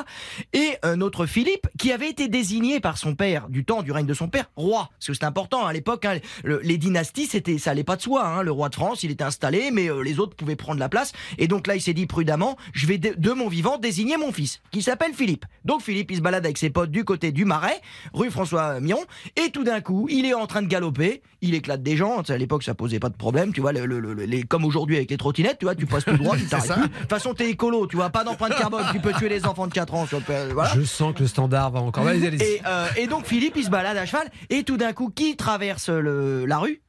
Et 0.53 0.71
euh, 0.85 0.97
notre 0.97 1.25
Philippe, 1.25 1.69
qui 1.79 1.93
avait 1.93 2.11
été 2.11 2.27
désigné 2.27 2.81
par 2.81 2.99
son 2.99 3.15
père, 3.15 3.49
du 3.49 3.65
temps 3.65 3.83
du 3.85 3.93
règne 3.93 4.05
de 4.07 4.13
son 4.13 4.27
père, 4.27 4.51
roi, 4.57 4.89
parce 4.99 5.07
que 5.07 5.15
c'est 5.15 5.23
important 5.25 5.65
à 5.67 5.73
l'époque, 5.73 6.05
hein, 6.05 6.19
le- 6.43 6.59
les 6.65 6.79
dynasties, 6.79 7.27
c'était, 7.27 7.59
ça 7.59 7.71
allait 7.71 7.85
pas 7.85 7.95
de 7.95 8.03
soi. 8.03 8.27
hein. 8.27 8.43
Le 8.43 8.51
roi 8.51 8.71
de 8.71 8.75
France, 8.75 9.05
il 9.05 9.13
était 9.13 9.23
installé, 9.23 9.71
mais 9.71 9.89
euh, 9.89 10.03
les 10.03 10.19
autres 10.19 10.35
pouvaient 10.35 10.57
prendre 10.57 10.81
la 10.81 10.89
place. 10.89 11.13
Et 11.39 11.47
donc 11.47 11.69
là, 11.69 11.77
il 11.77 11.81
s'est 11.81 11.95
dit 11.95 12.07
prudemment, 12.07 12.57
je 12.73 12.89
vais 12.89 12.99
de, 12.99 13.31
mon 13.33 13.47
vivant 13.47 13.79
désigner 13.79 14.17
mon 14.17 14.33
fils, 14.33 14.61
qui 14.73 14.83
s'appelle 14.83 15.15
Philippe. 15.15 15.45
Donc 15.65 15.81
Philippe, 15.83 16.11
il 16.11 16.17
se 16.17 16.23
balade 16.23 16.45
avec 16.45 16.59
ses 16.59 16.71
potes 16.71 16.91
du 16.91 17.05
côté 17.05 17.31
du 17.31 17.45
Marais, 17.45 17.81
rue 18.15 18.33
François 18.33 18.81
Miron, 18.81 19.05
et 19.37 19.51
tout 19.53 19.63
d'un 19.63 19.81
coup, 19.81 20.09
il 20.11 20.27
est 20.27 20.35
en 20.35 20.49
train 20.49 20.63
de 20.63 20.67
galoper, 20.67 21.23
il 21.41 21.55
éclate 21.55 21.85
des 21.85 21.97
gens. 21.97 22.23
À 22.29 22.37
l'époque, 22.37 22.65
ça 22.65 22.75
posait 22.75 22.99
pas 22.99 23.11
de 23.11 23.17
problème, 23.17 23.53
tu 23.53 23.61
vois, 23.61 23.73
le- 23.73 23.87
le- 23.87 24.43
comme 24.49 24.65
aujourd'hui 24.65 24.97
avec 24.97 25.11
les 25.11 25.17
trottinettes, 25.19 25.59
vois, 25.69 25.75
tu 25.75 25.87
passes 25.87 26.05
tout 26.05 26.17
droit, 26.17 26.37
tu 26.39 26.47
t'arrêtes. 26.47 26.69
De 26.79 26.99
toute 26.99 27.09
façon, 27.11 27.35
t'es 27.35 27.51
écolo, 27.51 27.87
tu 27.87 27.97
vois, 27.97 28.11
pas 28.11 28.25
d'empreinte 28.25 28.57
carbone, 28.57 28.85
tu 28.93 29.01
peux 29.01 29.13
tuer 29.13 29.29
les 29.29 29.47
enfants 29.47 29.67
de 29.67 29.73
4 29.73 29.95
ans. 29.95 30.07
Sur 30.07 30.21
le- 30.27 30.53
voilà. 30.53 30.73
Je 30.75 30.83
sens 30.83 31.15
que 31.15 31.21
le 31.21 31.27
standard 31.29 31.71
va 31.71 31.81
encore. 31.81 32.07
Allez, 32.07 32.27
allez. 32.27 32.43
Et, 32.43 32.61
euh, 32.67 32.87
et 32.97 33.07
donc 33.07 33.27
Philippe, 33.27 33.55
il 33.57 33.65
se 33.65 33.71
balade 33.71 33.97
à 33.97 34.07
cheval, 34.07 34.31
et 34.51 34.65
tout 34.65 34.77
d'un 34.77 34.93
coup, 34.93 35.11
qui 35.11 35.37
traverse 35.37 35.89
le- 35.89 36.45
la 36.47 36.59
rue? 36.59 36.81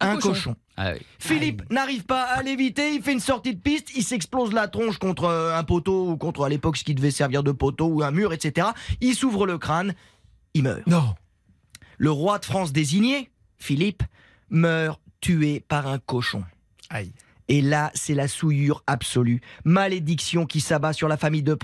Un 0.00 0.16
cochon. 0.16 0.28
cochon. 0.30 0.56
Ah 0.76 0.90
oui. 0.94 0.98
Philippe 1.20 1.62
n'arrive 1.70 2.04
pas 2.04 2.24
à 2.24 2.42
l'éviter, 2.42 2.94
il 2.94 3.00
fait 3.02 3.12
une 3.12 3.20
sortie 3.20 3.54
de 3.54 3.60
piste, 3.60 3.92
il 3.96 4.02
s'explose 4.02 4.52
la 4.52 4.66
tronche 4.66 4.98
contre 4.98 5.24
euh, 5.24 5.56
un 5.56 5.62
poteau 5.62 6.10
ou 6.10 6.16
contre 6.16 6.44
à 6.44 6.48
l'époque 6.48 6.76
ce 6.76 6.82
qui 6.84 6.94
devait 6.96 7.12
servir 7.12 7.44
de 7.44 7.52
poteau 7.52 7.86
ou 7.86 8.02
un 8.02 8.10
mur, 8.10 8.32
etc. 8.32 8.68
Il 9.00 9.14
s'ouvre 9.14 9.46
le 9.46 9.56
crâne, 9.56 9.94
il 10.52 10.64
meurt. 10.64 10.84
Non. 10.88 11.14
Le 11.96 12.10
roi 12.10 12.40
de 12.40 12.44
France 12.44 12.72
désigné, 12.72 13.30
Philippe, 13.56 14.02
meurt 14.50 15.00
tué 15.20 15.64
par 15.68 15.86
un 15.86 15.98
cochon. 16.00 16.42
Aïe. 16.90 17.12
Et 17.48 17.60
là, 17.60 17.90
c'est 17.94 18.14
la 18.14 18.28
souillure 18.28 18.82
absolue. 18.86 19.40
Malédiction 19.64 20.46
qui 20.46 20.60
s'abat 20.60 20.92
sur 20.92 21.08
la 21.08 21.16
famille 21.16 21.42
de, 21.42 21.56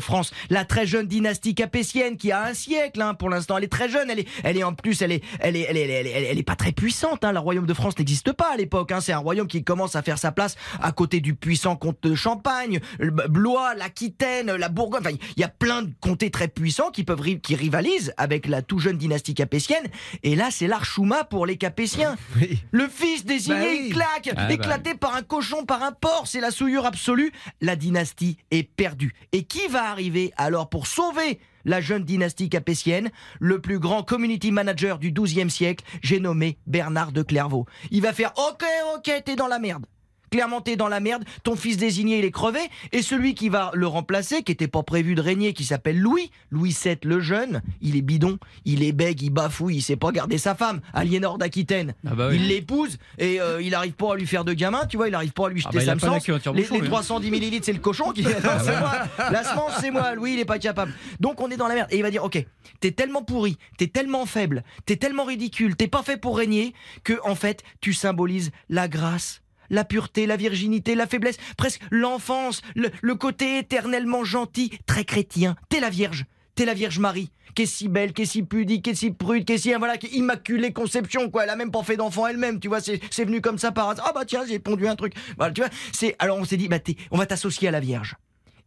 France. 0.00 0.32
La 0.50 0.64
très 0.64 0.86
jeune 0.86 1.06
dynastie 1.06 1.54
capétienne 1.54 2.16
qui 2.16 2.30
a 2.30 2.44
un 2.44 2.54
siècle, 2.54 3.00
hein, 3.02 3.14
pour 3.14 3.30
l'instant. 3.30 3.58
Elle 3.58 3.64
est 3.64 3.68
très 3.68 3.88
jeune. 3.88 4.08
Elle 4.10 4.20
est, 4.20 4.28
elle 4.44 4.56
est 4.56 4.64
en 4.64 4.74
plus, 4.74 5.02
elle 5.02 5.12
est, 5.12 5.22
elle 5.40 5.56
est, 5.56 5.66
elle 5.68 5.76
est, 5.76 5.88
elle 5.88 6.06
est, 6.06 6.26
elle 6.30 6.44
pas 6.44 6.56
très 6.56 6.72
puissante. 6.72 7.24
Hein. 7.24 7.32
Le 7.32 7.38
royaume 7.38 7.66
de 7.66 7.74
France 7.74 7.98
n'existe 7.98 8.32
pas 8.32 8.52
à 8.52 8.56
l'époque. 8.56 8.92
Hein. 8.92 9.00
C'est 9.00 9.12
un 9.12 9.18
royaume 9.18 9.48
qui 9.48 9.64
commence 9.64 9.96
à 9.96 10.02
faire 10.02 10.18
sa 10.18 10.30
place 10.30 10.56
à 10.80 10.92
côté 10.92 11.20
du 11.20 11.34
puissant 11.34 11.76
comte 11.76 11.98
de 12.02 12.14
Champagne, 12.14 12.80
le 12.98 13.10
Blois, 13.10 13.74
l'Aquitaine, 13.74 14.54
la 14.54 14.68
Bourgogne. 14.68 15.00
Enfin, 15.00 15.16
il 15.36 15.40
y 15.40 15.44
a 15.44 15.48
plein 15.48 15.82
de 15.82 15.90
comtés 16.00 16.30
très 16.30 16.48
puissants 16.48 16.90
qui 16.90 17.02
peuvent, 17.04 17.22
qui 17.40 17.56
rivalisent 17.56 18.12
avec 18.16 18.46
la 18.46 18.62
tout 18.62 18.78
jeune 18.78 18.98
dynastie 18.98 19.34
capétienne. 19.34 19.84
Et 20.22 20.36
là, 20.36 20.48
c'est 20.50 20.66
l'archouma 20.66 21.24
pour 21.24 21.46
les 21.46 21.56
capétiens. 21.56 22.16
Oui. 22.36 22.60
Le 22.70 22.88
fils 22.88 23.24
désigné, 23.24 23.58
Bah 23.58 23.64
oui. 23.68 23.86
il 23.88 23.94
claque, 23.94 24.30
Ah 24.36 24.46
bah 24.46 24.52
éclaté 24.52 24.94
par 24.94 25.14
un 25.16 25.22
cochon, 25.24 25.64
par 25.64 25.82
un 25.82 25.92
porc, 25.92 26.26
c'est 26.26 26.40
la 26.40 26.50
souillure 26.50 26.86
absolue. 26.86 27.32
La 27.60 27.76
dynastie 27.76 28.36
est 28.50 28.62
perdue. 28.62 29.14
Et 29.32 29.44
qui 29.44 29.66
va 29.68 29.90
arriver 29.90 30.32
alors 30.36 30.68
pour 30.68 30.86
sauver 30.86 31.40
la 31.64 31.80
jeune 31.80 32.04
dynastie 32.04 32.48
capétienne? 32.48 33.10
Le 33.40 33.60
plus 33.60 33.78
grand 33.78 34.02
community 34.02 34.52
manager 34.52 34.98
du 34.98 35.12
XIIe 35.12 35.50
siècle, 35.50 35.84
j'ai 36.02 36.20
nommé 36.20 36.58
Bernard 36.66 37.12
de 37.12 37.22
Clairvaux. 37.22 37.66
Il 37.90 38.02
va 38.02 38.12
faire 38.12 38.32
OK, 38.36 38.64
OK, 38.96 39.10
t'es 39.24 39.36
dans 39.36 39.48
la 39.48 39.58
merde. 39.58 39.86
Clairement, 40.30 40.60
t'es 40.60 40.76
dans 40.76 40.88
la 40.88 41.00
merde. 41.00 41.24
Ton 41.42 41.56
fils 41.56 41.76
désigné, 41.76 42.18
il 42.18 42.24
est 42.24 42.30
crevé. 42.30 42.60
Et 42.92 43.02
celui 43.02 43.34
qui 43.34 43.48
va 43.48 43.70
le 43.74 43.86
remplacer, 43.86 44.42
qui 44.42 44.52
était 44.52 44.68
pas 44.68 44.82
prévu 44.82 45.14
de 45.14 45.20
régner, 45.20 45.52
qui 45.52 45.64
s'appelle 45.64 45.98
Louis, 45.98 46.30
Louis 46.50 46.76
VII 46.84 46.98
le 47.04 47.20
jeune, 47.20 47.62
il 47.80 47.96
est 47.96 48.02
bidon, 48.02 48.38
il 48.64 48.82
est 48.82 48.92
bègue, 48.92 49.22
il 49.22 49.30
bafouille, 49.30 49.76
il 49.76 49.82
sait 49.82 49.96
pas 49.96 50.12
garder 50.12 50.38
sa 50.38 50.54
femme, 50.54 50.80
Aliénor 50.92 51.38
d'Aquitaine. 51.38 51.94
Ah 52.06 52.14
bah 52.14 52.28
oui. 52.28 52.36
Il 52.36 52.48
l'épouse 52.48 52.98
et 53.18 53.40
euh, 53.40 53.62
il 53.62 53.74
arrive 53.74 53.92
pas 53.92 54.12
à 54.12 54.16
lui 54.16 54.26
faire 54.26 54.44
de 54.44 54.52
gamin, 54.52 54.86
tu 54.86 54.96
vois, 54.96 55.08
il 55.08 55.14
arrive 55.14 55.32
pas 55.32 55.46
à 55.46 55.48
lui 55.50 55.62
Ah 55.64 55.70
jeter 55.70 55.78
bah, 55.78 55.82
il 55.84 55.90
a 55.90 55.98
sa 55.98 56.14
Les, 56.14 56.20
tire-bouchon, 56.20 56.52
les 56.52 56.80
lui, 56.80 56.86
hein. 56.86 56.90
310 56.90 57.30
millilitres, 57.30 57.66
c'est 57.66 57.72
le 57.72 57.78
cochon 57.78 58.12
qui. 58.12 58.22
Non, 58.22 58.30
c'est 58.62 58.78
moi. 58.78 58.92
La 59.30 59.44
semence, 59.44 59.72
c'est 59.80 59.90
moi. 59.90 60.14
Louis, 60.14 60.34
il 60.34 60.40
est 60.40 60.44
pas 60.44 60.58
capable. 60.58 60.92
Donc 61.20 61.40
on 61.40 61.50
est 61.50 61.56
dans 61.56 61.68
la 61.68 61.74
merde. 61.74 61.88
Et 61.90 61.96
il 61.96 62.02
va 62.02 62.10
dire, 62.10 62.24
ok, 62.24 62.44
t'es 62.80 62.90
tellement 62.90 63.22
pourri, 63.22 63.56
t'es 63.78 63.86
tellement 63.86 64.26
faible, 64.26 64.64
t'es 64.86 64.96
tellement 64.96 65.24
ridicule, 65.24 65.76
t'es 65.76 65.88
pas 65.88 66.02
fait 66.02 66.16
pour 66.16 66.36
régner 66.36 66.74
que 67.04 67.14
en 67.24 67.34
fait, 67.34 67.62
tu 67.80 67.92
symbolises 67.92 68.50
la 68.68 68.88
grâce. 68.88 69.43
La 69.70 69.84
pureté, 69.84 70.26
la 70.26 70.36
virginité, 70.36 70.94
la 70.94 71.06
faiblesse, 71.06 71.36
presque 71.56 71.80
l'enfance, 71.90 72.62
le, 72.74 73.14
côté 73.14 73.58
éternellement 73.58 74.24
gentil, 74.24 74.70
très 74.86 75.04
chrétien. 75.04 75.56
T'es 75.68 75.80
la 75.80 75.90
Vierge, 75.90 76.26
t'es 76.54 76.64
la 76.64 76.74
Vierge 76.74 76.98
Marie, 76.98 77.30
qui 77.54 77.62
est 77.62 77.66
si 77.66 77.88
belle, 77.88 78.12
qui 78.12 78.22
est 78.22 78.26
si 78.26 78.42
pudique, 78.42 78.84
qui 78.84 78.90
est 78.90 78.94
si 78.94 79.10
prude, 79.10 79.44
qui 79.44 79.54
est 79.54 79.58
si 79.58 79.72
voilà, 79.74 79.96
qui 79.96 80.08
immaculée 80.08 80.72
conception 80.72 81.30
quoi. 81.30 81.44
Elle 81.44 81.50
a 81.50 81.56
même 81.56 81.70
pas 81.70 81.82
fait 81.82 81.96
d'enfant 81.96 82.26
elle-même, 82.26 82.60
tu 82.60 82.68
vois. 82.68 82.80
C'est 82.80 83.24
venu 83.24 83.40
comme 83.40 83.58
ça 83.58 83.72
par 83.72 83.88
hasard. 83.88 84.06
Ah 84.08 84.12
bah 84.14 84.24
tiens, 84.26 84.44
j'ai 84.46 84.58
pondu 84.58 84.86
un 84.86 84.96
truc. 84.96 85.14
Voilà, 85.36 85.52
tu 85.52 85.60
vois. 85.60 85.70
C'est 85.92 86.16
alors 86.18 86.38
on 86.38 86.44
s'est 86.44 86.56
dit 86.56 86.68
bah 86.68 86.78
on 87.10 87.18
va 87.18 87.26
t'associer 87.26 87.68
à 87.68 87.70
la 87.70 87.80
Vierge. 87.80 88.16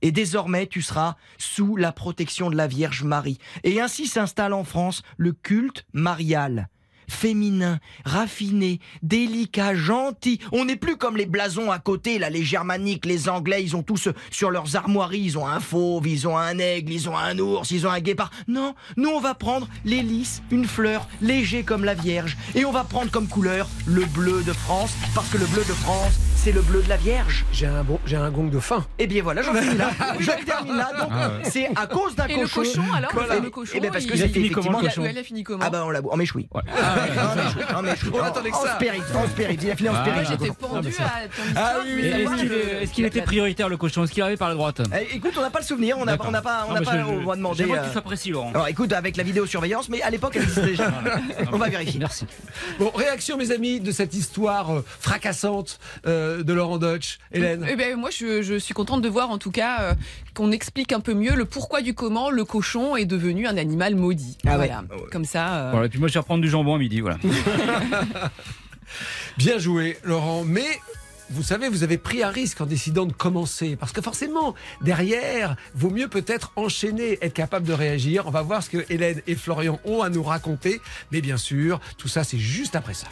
Et 0.02 0.12
désormais, 0.12 0.68
tu 0.68 0.82
seras 0.82 1.16
sous 1.38 1.76
la 1.76 1.91
protection 1.91 2.50
de 2.50 2.56
la 2.56 2.68
Vierge 2.68 3.04
Marie. 3.04 3.39
Et 3.64 3.82
ainsi 3.82 4.08
s'installe 4.08 4.54
en 4.54 4.64
France 4.64 5.02
le 5.18 5.34
culte 5.34 5.86
marial. 5.93 6.70
Féminin, 7.10 7.80
raffiné, 8.05 8.80
délicat, 9.01 9.74
gentil. 9.76 10.39
On 10.51 10.66
n'est 10.66 10.76
plus 10.76 10.97
comme 10.97 11.18
les 11.18 11.26
blasons 11.26 11.72
à 11.72 11.80
côté, 11.80 12.20
là, 12.20 12.30
les 12.30 12.43
germaniques, 12.43 13.05
les 13.05 13.30
anglais, 13.30 13.64
ils 13.64 13.76
ont 13.76 13.84
tous 13.84 14.08
euh, 14.08 14.14
sur 14.32 14.51
leurs 14.51 14.76
armoiries, 14.76 15.20
ils 15.22 15.38
ont 15.38 15.47
un 15.47 15.60
fauve, 15.60 16.08
ils 16.08 16.28
ont 16.28 16.38
un 16.38 16.58
aigle, 16.60 16.91
ils 16.91 17.10
ont 17.10 17.18
un 17.18 17.38
ours, 17.39 17.72
ils 17.72 17.88
ont 17.88 17.91
un 17.91 17.99
guépard. 17.99 18.30
Non, 18.47 18.76
nous 18.97 19.10
on 19.10 19.20
va 19.20 19.34
prendre 19.34 19.68
les 19.86 20.01
lys, 20.01 20.41
une 20.51 20.66
fleur, 20.66 21.08
léger 21.22 21.64
comme 21.64 21.84
la 21.86 21.93
Vierge. 21.93 22.38
Et 22.55 22.66
on 22.66 22.72
va 22.72 22.84
prendre 22.84 23.10
comme 23.12 23.28
couleur 23.28 23.68
le 23.86 24.05
bleu 24.05 24.43
de 24.43 24.53
France, 24.53 24.93
parce 25.16 25.30
que 25.30 25.38
le 25.38 25.45
bleu 25.45 25.62
de 25.62 25.74
France, 25.74 26.14
c'est 26.36 26.51
le 26.51 26.62
bleu 26.62 26.82
de 26.84 26.89
la 26.89 26.97
Vierge. 26.97 27.45
J'ai 27.51 27.66
un 27.66 27.84
bon, 27.84 27.99
j'ai 28.05 28.16
un 28.16 28.30
gong 28.30 28.49
de 28.49 28.60
fin. 28.60 28.86
Et 28.99 29.08
bien 29.08 29.24
voilà, 29.24 29.41
j'en 29.41 29.53
finis 29.53 29.78
là. 29.78 29.89
Je 30.20 30.32
termine 30.45 30.76
là. 30.78 30.91
Donc, 30.99 31.10
Ah 31.12 31.30
ouais. 31.30 31.49
c'est 31.49 31.70
à 31.76 31.88
cause 31.88 32.16
d'un 32.16 32.28
Et 32.28 32.36
le 32.36 32.41
cochon. 32.47 32.62
cochon, 32.62 32.93
alors 32.93 33.12
Voilà. 33.14 33.39
le 33.39 33.49
cochon, 33.49 33.74
Eh 33.76 33.80
ben, 33.80 33.91
parce 33.91 34.05
que 34.05 34.16
il- 34.16 34.24
a 34.24 34.28
fini 34.30 34.49
comment, 34.51 34.80
cochon 34.80 35.03
a 35.03 35.24
fini 35.24 35.43
Ah 35.62 35.70
bah 35.70 35.84
on 35.86 35.89
l'a 35.89 36.01
en 36.08 36.16
méchoui. 36.16 36.47
Ouais. 36.53 36.62
En 36.62 36.95
méchoui, 37.06 37.76
en 37.76 37.82
méchoui. 37.82 38.10
On 38.14 38.24
attendait 38.24 38.50
que 38.52 38.56
En 38.56 38.62
ça. 38.64 38.76
spirit, 38.76 39.02
en 39.16 39.28
spirit. 39.28 39.58
Il 39.62 39.72
a 39.72 39.76
filé 39.76 39.89
en 39.89 39.93
Ah. 39.95 40.02
spirit. 40.06 40.26
J'étais 40.30 40.48
cochon. 40.50 40.74
pendue 40.74 40.89
à 41.00 41.28
ton 41.28 41.43
Ah 41.56 41.74
oui, 41.86 42.02
je 42.04 42.84
Est-ce 42.84 42.91
qu'il 42.93 43.06
était 43.06 43.22
prioritaire 43.22 43.70
le 43.70 43.78
cochon? 43.78 44.04
Est-ce 44.04 44.12
qu'il 44.12 44.22
arrivait 44.24 44.38
par 44.38 44.50
la 44.50 44.56
droite? 44.56 44.82
Eh, 44.93 45.16
Écoute, 45.16 45.34
on 45.38 45.41
n'a 45.41 45.50
pas 45.50 45.60
le 45.60 45.66
souvenir, 45.66 45.98
on 45.98 46.06
n'a 46.06 46.14
D'accord. 46.14 46.28
on 46.30 46.32
n'a 46.32 46.41
pas, 46.41 46.64
on 46.66 46.70
Non, 46.70 46.74
n'a 46.76 46.80
mais 46.82 46.86
pas, 46.86 46.98
je- 47.00 47.04
on 47.04 47.26
va 47.26 47.36
demander. 47.36 47.58
J'aimerais 47.64 47.80
que 47.80 47.84
euh, 47.84 47.88
tu 47.88 47.91
sois 47.93 48.02
précis, 48.02 48.30
Laurent. 48.32 48.52
Alors 48.54 48.68
écoute, 48.68 48.93
avec 48.93 49.18
la 49.18 49.24
vidéosurveillance, 49.24 49.89
mais 49.89 50.02
à 50.02 50.10
l'époque 50.10 50.34
elle 50.36 50.43
existait 50.43 50.66
déjà. 50.68 50.91
on 51.52 51.58
va 51.58 51.70
vérifier. 51.70 52.00
Merci. 52.00 52.26
Bon, 52.80 52.91
réaction, 52.95 53.38
mes 53.38 53.52
amis, 53.52 53.80
de 53.80 53.91
cette 53.91 54.14
histoire 54.14 54.72
euh, 54.78 54.86
fracassante 55.00 55.80
euh, 56.06 56.43
de, 56.43 56.54
Laurent 56.54 56.78
Deutsch 56.78 57.18
Hélène 57.32 57.66
Eh 57.70 57.76
ben, 57.76 57.95
moi, 57.98 58.10
je, 58.12 58.41
je 58.41 58.56
suis 58.58 58.74
contente 58.74 59.02
de 59.02 59.10
voir 59.10 59.30
en 59.30 59.38
tout 59.38 59.52
cas 59.52 59.82
euh, 59.82 59.93
qu'on 60.34 60.52
explique 60.52 60.91
un 60.93 61.00
peu 61.00 61.14
mieux 61.14 61.36
le 61.36 61.45
pourquoi 61.45 61.82
du 61.82 61.93
comment 61.93 62.30
le 62.30 62.45
cochon 62.45 62.95
est 62.95 63.06
devenu 63.06 63.48
un 63.48 63.58
animal 63.58 63.95
maudit. 63.95 64.38
Ah 64.45 64.52
ouais. 64.52 64.56
voilà. 64.58 64.84
Comme 65.12 65.26
ça. 65.26 65.54
euh, 65.56 65.70
Voilà, 65.72 65.86
et 65.88 65.89
puis 65.89 66.00
moi 66.00 66.08
je 66.08 66.14
vais 66.14 66.20
reprendre 66.20 66.41
du 66.41 66.50
jambon 66.50 66.76
à 66.76 66.78
Bien 69.38 69.59
joué, 69.59 69.97
Laurent. 70.03 70.43
Mais 70.45 70.79
vous 71.29 71.43
savez, 71.43 71.67
vous 71.67 71.83
avez 71.83 71.97
pris 71.97 72.23
un 72.23 72.29
risque 72.29 72.61
en 72.61 72.65
décidant 72.65 73.05
de 73.05 73.13
commencer. 73.13 73.75
Parce 73.75 73.91
que 73.91 74.01
forcément, 74.01 74.55
derrière, 74.81 75.55
vaut 75.75 75.89
mieux 75.89 76.07
peut-être 76.07 76.51
enchaîner, 76.55 77.17
être 77.21 77.33
capable 77.33 77.67
de 77.67 77.73
réagir. 77.73 78.23
On 78.27 78.31
va 78.31 78.41
voir 78.41 78.63
ce 78.63 78.69
que 78.69 78.85
Hélène 78.89 79.21
et 79.27 79.35
Florian 79.35 79.79
ont 79.85 80.01
à 80.01 80.09
nous 80.09 80.23
raconter. 80.23 80.81
Mais 81.11 81.21
bien 81.21 81.38
sûr, 81.38 81.79
tout 81.97 82.07
ça, 82.07 82.23
c'est 82.23 82.39
juste 82.39 82.75
après 82.75 82.93
ça. 82.93 83.07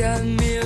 Ella 0.00 0.14
es 0.16 0.24
mía. 0.24 0.59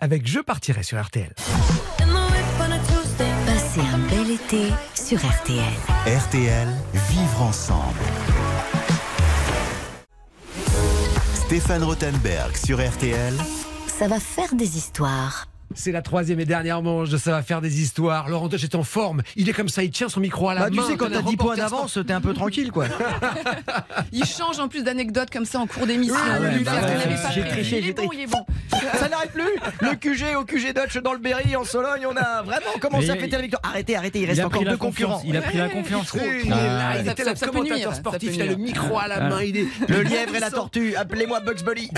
Avec 0.00 0.26
Je 0.26 0.40
partirai 0.40 0.82
sur 0.82 1.00
RTL. 1.00 1.34
Passez 3.46 3.80
un 3.80 3.98
bel 4.08 4.30
été 4.30 4.72
sur 4.94 5.18
RTL. 5.18 5.64
RTL, 6.06 6.68
vivre 7.10 7.42
ensemble. 7.42 7.98
Stéphane 11.34 11.82
Rothenberg 11.82 12.56
sur 12.56 12.78
RTL. 12.78 13.34
Ça 13.86 14.06
va 14.06 14.20
faire 14.20 14.54
des 14.54 14.76
histoires. 14.76 15.46
C'est 15.74 15.92
la 15.92 16.00
troisième 16.02 16.40
et 16.40 16.44
dernière 16.46 16.80
manche 16.82 17.10
de 17.10 17.18
Ça 17.18 17.30
va 17.32 17.42
faire 17.42 17.60
des 17.60 17.80
histoires. 17.82 18.28
Laurent 18.28 18.48
Deutsch 18.48 18.64
est 18.64 18.74
en 18.74 18.82
forme. 18.82 19.22
Il 19.36 19.48
est 19.48 19.52
comme 19.52 19.68
ça, 19.68 19.82
il 19.84 19.90
tient 19.90 20.08
son 20.08 20.20
micro 20.20 20.48
à 20.48 20.54
la 20.54 20.60
Bah, 20.62 20.70
tu 20.70 20.76
main. 20.76 20.86
sais, 20.86 20.96
quand 20.96 21.10
t'as 21.10 21.18
un 21.18 21.22
10 21.22 21.36
points 21.36 21.56
d'avance, 21.56 21.98
t'es 22.06 22.12
un 22.12 22.20
peu 22.22 22.32
tranquille, 22.32 22.72
quoi. 22.72 22.86
Il 24.12 24.24
change 24.24 24.58
en 24.58 24.68
plus 24.68 24.82
d'anecdotes 24.82 25.30
comme 25.30 25.44
ça 25.44 25.58
en 25.60 25.66
cours 25.66 25.86
d'émission. 25.86 26.16
Ah 26.18 26.40
ouais, 26.40 26.58
bah 26.64 26.72
ouais, 26.72 26.80
n'avait 26.80 27.14
pas 27.22 27.30
j'ai 27.30 27.44
triché, 27.44 27.78
Il 27.78 27.84
est 27.84 27.86
j'ai 27.88 27.92
bon, 27.92 28.06
triché. 28.08 28.22
il 28.22 28.24
est 28.24 28.26
bon. 28.32 28.46
Ça 28.98 29.08
n'arrête 29.08 29.32
plus 29.32 29.42
Le 29.80 29.94
QG 29.96 30.36
au 30.36 30.44
QG 30.44 30.74
Dutch 30.74 30.96
dans 31.02 31.12
le 31.12 31.18
Berry 31.18 31.54
en 31.56 31.64
Sologne, 31.64 32.06
on 32.10 32.16
a 32.16 32.42
vraiment 32.42 32.72
commencé 32.80 33.10
à 33.10 33.16
fêter 33.16 33.36
la 33.36 33.42
victoire. 33.42 33.62
Arrêtez, 33.64 33.96
arrêtez, 33.96 34.20
il 34.20 34.26
reste 34.26 34.38
Il 34.38 34.42
a 34.42 34.46
encore 34.46 34.58
pris 34.60 34.64
la 34.64 34.70
deux 34.72 34.76
concurrents. 34.78 35.12
confiance. 35.18 35.28
Il 35.28 35.36
a 35.36 35.42
pris 35.42 35.58
la 35.58 35.68
confiance. 35.68 36.12
Il 36.14 36.46
est 36.46 36.48
là, 36.48 36.56
Ah, 36.92 36.98
était 36.98 37.24
ça- 37.24 37.32
le 37.46 37.52
commentateur 37.52 37.94
sportif, 37.94 38.30
il 38.34 38.42
a 38.42 38.46
le 38.46 38.56
micro 38.56 38.98
à 38.98 39.08
la 39.08 39.16
Ah. 39.16 39.28
main, 39.28 39.38
Le 39.88 40.02
lièvre 40.02 40.34
et 40.34 40.40
la 40.40 40.50
tortue, 40.50 40.94
appelez-moi 40.96 41.40
Bugs 41.40 41.62
Bunny. 41.64 41.90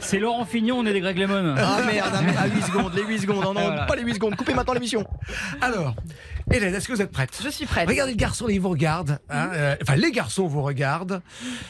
C'est- 0.00 0.18
Laurent 0.18 0.44
Fignon, 0.44 0.78
on 0.78 0.86
est 0.86 0.92
des 0.92 1.00
Greg 1.00 1.18
Lemon. 1.18 1.54
Ah 1.58 1.80
merde, 1.86 2.10
ah, 2.14 2.42
à 2.42 2.46
8 2.46 2.62
secondes, 2.62 2.92
les 2.94 3.03
8 3.04 3.18
secondes, 3.20 3.42
non, 3.42 3.54
non, 3.54 3.60
Voilà. 3.66 3.84
pas 3.84 3.96
les 3.96 4.02
8 4.02 4.14
secondes, 4.14 4.36
coupez 4.36 4.54
maintenant 4.54 4.74
l'émission. 4.74 5.06
Alors, 5.60 5.94
Hélène, 6.52 6.74
est-ce 6.74 6.86
que 6.88 6.92
vous 6.92 7.00
êtes 7.02 7.10
prête? 7.10 7.30
Je 7.42 7.48
suis 7.48 7.64
prête. 7.66 7.88
Regardez 7.88 8.12
le 8.12 8.18
garçon, 8.18 8.46
il 8.48 8.60
vous 8.60 8.68
regarde. 8.68 9.18
hein, 9.30 9.48
euh, 9.54 9.76
enfin, 9.82 9.96
les 9.96 10.12
garçons 10.12 10.46
vous 10.46 10.62
regardent 10.62 11.22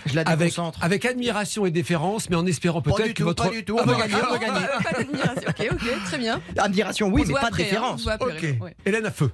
Je 0.07 0.14
la 0.16 0.22
avec, 0.22 0.49
déconcentre. 0.51 0.82
avec 0.82 1.05
admiration 1.05 1.64
et 1.66 1.70
déférence, 1.70 2.28
mais 2.28 2.37
en 2.37 2.45
espérant 2.47 2.82
peut-être 2.82 3.09
que 3.09 3.12
tout, 3.12 3.24
votre. 3.24 3.45
pas 3.45 3.51
du 3.51 3.64
tout, 3.64 3.76
Ah, 3.78 3.85
on 3.87 3.91
va 3.91 3.99
gagner, 3.99 4.14
on 4.28 4.32
va 4.32 4.39
gagner. 4.39 4.66
Pas 4.85 4.93
d'admiration. 4.99 5.43
Ok, 5.49 5.68
ok, 5.72 6.05
très 6.07 6.18
bien. 6.18 6.41
Admiration, 6.59 7.07
oui, 7.09 7.22
On 7.24 7.28
mais 7.28 7.35
pas 7.35 7.51
de 7.51 7.62
hein, 7.76 7.97
voit 8.03 8.12
après, 8.12 8.32
Ok, 8.32 8.62
ouais. 8.62 8.76
Hélène 8.85 9.07
à 9.07 9.11
feu. 9.11 9.30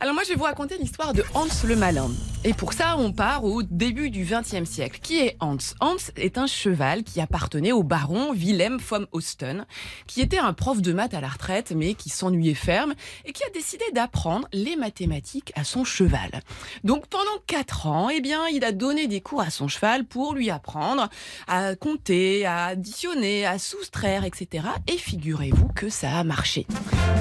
Alors 0.00 0.12
moi, 0.12 0.22
je 0.24 0.30
vais 0.30 0.34
vous 0.34 0.44
raconter 0.44 0.76
l'histoire 0.78 1.12
de 1.12 1.24
Hans 1.34 1.46
le 1.64 1.76
Malin. 1.76 2.10
Et 2.46 2.52
pour 2.52 2.74
ça, 2.74 2.96
on 2.98 3.10
part 3.10 3.44
au 3.44 3.62
début 3.62 4.10
du 4.10 4.24
XXe 4.24 4.68
siècle. 4.68 4.98
Qui 5.02 5.20
est 5.20 5.36
Hans? 5.40 5.56
Hans 5.80 5.96
est 6.16 6.36
un 6.36 6.46
cheval 6.46 7.02
qui 7.02 7.22
appartenait 7.22 7.72
au 7.72 7.82
baron 7.82 8.34
Willem 8.34 8.76
von 8.78 9.06
Osten, 9.12 9.64
qui 10.06 10.20
était 10.20 10.38
un 10.38 10.52
prof 10.52 10.82
de 10.82 10.92
maths 10.92 11.14
à 11.14 11.22
la 11.22 11.28
retraite, 11.28 11.72
mais 11.74 11.94
qui 11.94 12.10
s'ennuyait 12.10 12.52
ferme 12.52 12.92
et 13.24 13.32
qui 13.32 13.42
a 13.44 13.50
décidé 13.50 13.84
d'apprendre 13.94 14.46
les 14.52 14.76
mathématiques 14.76 15.52
à 15.56 15.64
son 15.64 15.84
cheval. 15.84 16.42
Donc 16.82 17.06
pendant 17.06 17.24
quatre 17.46 17.86
ans, 17.86 18.10
eh 18.10 18.20
bien, 18.20 18.46
il 18.48 18.62
a 18.64 18.72
donné 18.72 19.06
des 19.06 19.22
cours 19.22 19.40
à 19.40 19.48
son 19.48 19.68
cheval 19.68 20.04
pour 20.04 20.34
lui 20.34 20.50
apprendre 20.50 21.08
à 21.48 21.76
compter, 21.76 22.44
à 22.44 22.66
additionner, 22.66 23.46
à 23.46 23.58
soustraire, 23.58 24.24
etc. 24.24 24.66
Et 24.86 24.98
figurez-vous 24.98 25.68
que 25.68 25.88
ça 25.88 26.10
a 26.18 26.24
marché. 26.24 26.66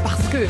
Parce 0.03 0.27
que 0.27 0.47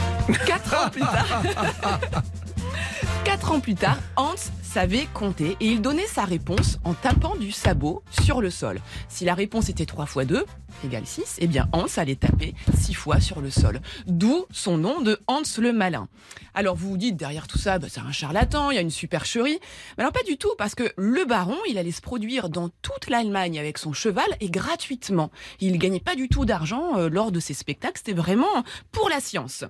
quatre 0.47 0.73
ans 0.73 0.89
plus 0.89 1.01
tard, 1.01 1.43
Quatre 3.25 3.51
ans 3.51 3.59
plus 3.59 3.75
tard, 3.75 3.97
Hans 4.15 4.35
savait 4.61 5.07
compter 5.13 5.55
et 5.59 5.67
il 5.67 5.81
donnait 5.81 6.07
sa 6.07 6.25
réponse 6.25 6.79
en 6.83 6.93
tapant 6.93 7.35
du 7.35 7.51
sabot 7.51 8.03
sur 8.11 8.41
le 8.41 8.49
sol. 8.49 8.81
Si 9.07 9.23
la 9.23 9.33
réponse 9.33 9.69
était 9.69 9.85
3 9.85 10.05
fois 10.05 10.25
2 10.25 10.45
égale 10.83 11.05
6, 11.05 11.37
eh 11.39 11.47
bien 11.47 11.69
Hans 11.71 11.85
allait 11.97 12.15
taper 12.15 12.53
6 12.75 12.93
fois 12.93 13.19
sur 13.19 13.39
le 13.39 13.49
sol. 13.49 13.81
D'où 14.07 14.45
son 14.51 14.77
nom 14.77 15.01
de 15.01 15.19
Hans 15.27 15.43
le 15.59 15.71
Malin. 15.71 16.07
Alors 16.53 16.75
vous 16.75 16.89
vous 16.89 16.97
dites 16.97 17.15
derrière 17.15 17.47
tout 17.47 17.57
ça, 17.57 17.79
bah, 17.79 17.87
c'est 17.89 18.01
un 18.01 18.11
charlatan, 18.11 18.71
il 18.71 18.75
y 18.75 18.77
a 18.77 18.81
une 18.81 18.89
supercherie. 18.89 19.59
Mais 19.97 20.03
alors 20.03 20.13
pas 20.13 20.23
du 20.23 20.37
tout, 20.37 20.51
parce 20.57 20.75
que 20.75 20.91
le 20.97 21.25
baron, 21.25 21.57
il 21.69 21.77
allait 21.77 21.91
se 21.91 22.01
produire 22.01 22.49
dans 22.49 22.69
toute 22.81 23.09
l'Allemagne 23.09 23.59
avec 23.59 23.77
son 23.77 23.93
cheval 23.93 24.27
et 24.41 24.49
gratuitement. 24.49 25.31
Il 25.59 25.77
gagnait 25.77 25.99
pas 25.99 26.15
du 26.15 26.29
tout 26.29 26.45
d'argent 26.45 26.97
euh, 26.97 27.09
lors 27.09 27.31
de 27.31 27.39
ses 27.39 27.53
spectacles, 27.53 27.97
c'était 27.97 28.13
vraiment 28.13 28.63
pour 28.91 29.09
la 29.09 29.19
science. 29.19 29.65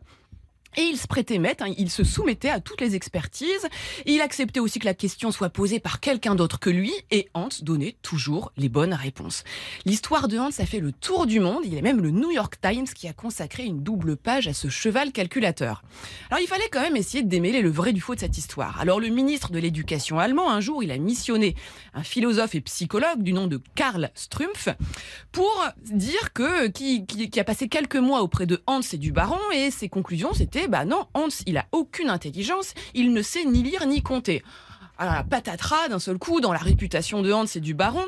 Et 0.77 0.81
il 0.81 0.97
se 0.97 1.07
prêtait 1.07 1.37
maître, 1.37 1.63
hein, 1.63 1.73
il 1.77 1.89
se 1.89 2.03
soumettait 2.03 2.49
à 2.49 2.59
toutes 2.59 2.81
les 2.81 2.95
expertises. 2.95 3.67
Il 4.05 4.21
acceptait 4.21 4.59
aussi 4.59 4.79
que 4.79 4.85
la 4.85 4.93
question 4.93 5.31
soit 5.31 5.49
posée 5.49 5.79
par 5.79 5.99
quelqu'un 5.99 6.35
d'autre 6.35 6.59
que 6.59 6.69
lui, 6.69 6.91
et 7.11 7.29
Hans 7.33 7.49
donnait 7.61 7.95
toujours 8.01 8.51
les 8.57 8.69
bonnes 8.69 8.93
réponses. 8.93 9.43
L'histoire 9.85 10.27
de 10.27 10.37
Hans 10.37 10.49
a 10.57 10.65
fait 10.65 10.79
le 10.79 10.91
tour 10.91 11.25
du 11.25 11.39
monde. 11.39 11.63
Il 11.65 11.73
y 11.73 11.77
a 11.77 11.81
même 11.81 12.01
le 12.01 12.11
New 12.11 12.31
York 12.31 12.55
Times 12.61 12.85
qui 12.85 13.07
a 13.07 13.13
consacré 13.13 13.63
une 13.63 13.83
double 13.83 14.17
page 14.17 14.47
à 14.47 14.53
ce 14.53 14.67
cheval 14.67 15.11
calculateur. 15.11 15.83
Alors 16.29 16.41
il 16.41 16.47
fallait 16.47 16.69
quand 16.71 16.81
même 16.81 16.97
essayer 16.97 17.23
de 17.23 17.29
démêler 17.29 17.61
le 17.61 17.69
vrai 17.69 17.93
du 17.93 18.01
faux 18.01 18.15
de 18.15 18.19
cette 18.19 18.37
histoire. 18.37 18.79
Alors 18.79 18.99
le 18.99 19.09
ministre 19.09 19.51
de 19.51 19.59
l'Éducation 19.59 20.19
allemand, 20.19 20.49
un 20.49 20.59
jour, 20.59 20.83
il 20.83 20.91
a 20.91 20.97
missionné 20.97 21.55
un 21.93 22.03
philosophe 22.03 22.55
et 22.55 22.61
psychologue 22.61 23.21
du 23.21 23.33
nom 23.33 23.47
de 23.47 23.61
Karl 23.75 24.11
Strumpf 24.15 24.69
pour 25.31 25.65
dire 25.91 26.33
que 26.33 26.67
qui, 26.67 27.05
a 27.39 27.43
passé 27.43 27.67
quelques 27.67 27.95
mois 27.95 28.21
auprès 28.21 28.45
de 28.45 28.61
Hans 28.67 28.81
et 28.81 28.97
du 28.97 29.11
baron, 29.11 29.39
et 29.53 29.71
ses 29.71 29.89
conclusions 29.89 30.33
c'était 30.33 30.62
bah 30.67 30.85
non, 30.85 31.07
Hans, 31.13 31.29
il 31.45 31.57
a 31.57 31.65
aucune 31.71 32.09
intelligence, 32.09 32.73
il 32.93 33.13
ne 33.13 33.21
sait 33.21 33.45
ni 33.45 33.63
lire 33.63 33.85
ni 33.85 34.01
compter. 34.01 34.43
Alors, 34.99 35.15
la 35.15 35.23
patatras, 35.23 35.87
d'un 35.89 35.97
seul 35.97 36.19
coup, 36.19 36.39
dans 36.39 36.53
la 36.53 36.59
réputation 36.59 37.23
de 37.23 37.33
Hans 37.33 37.45
et 37.45 37.59
du 37.59 37.73
baron, 37.73 38.05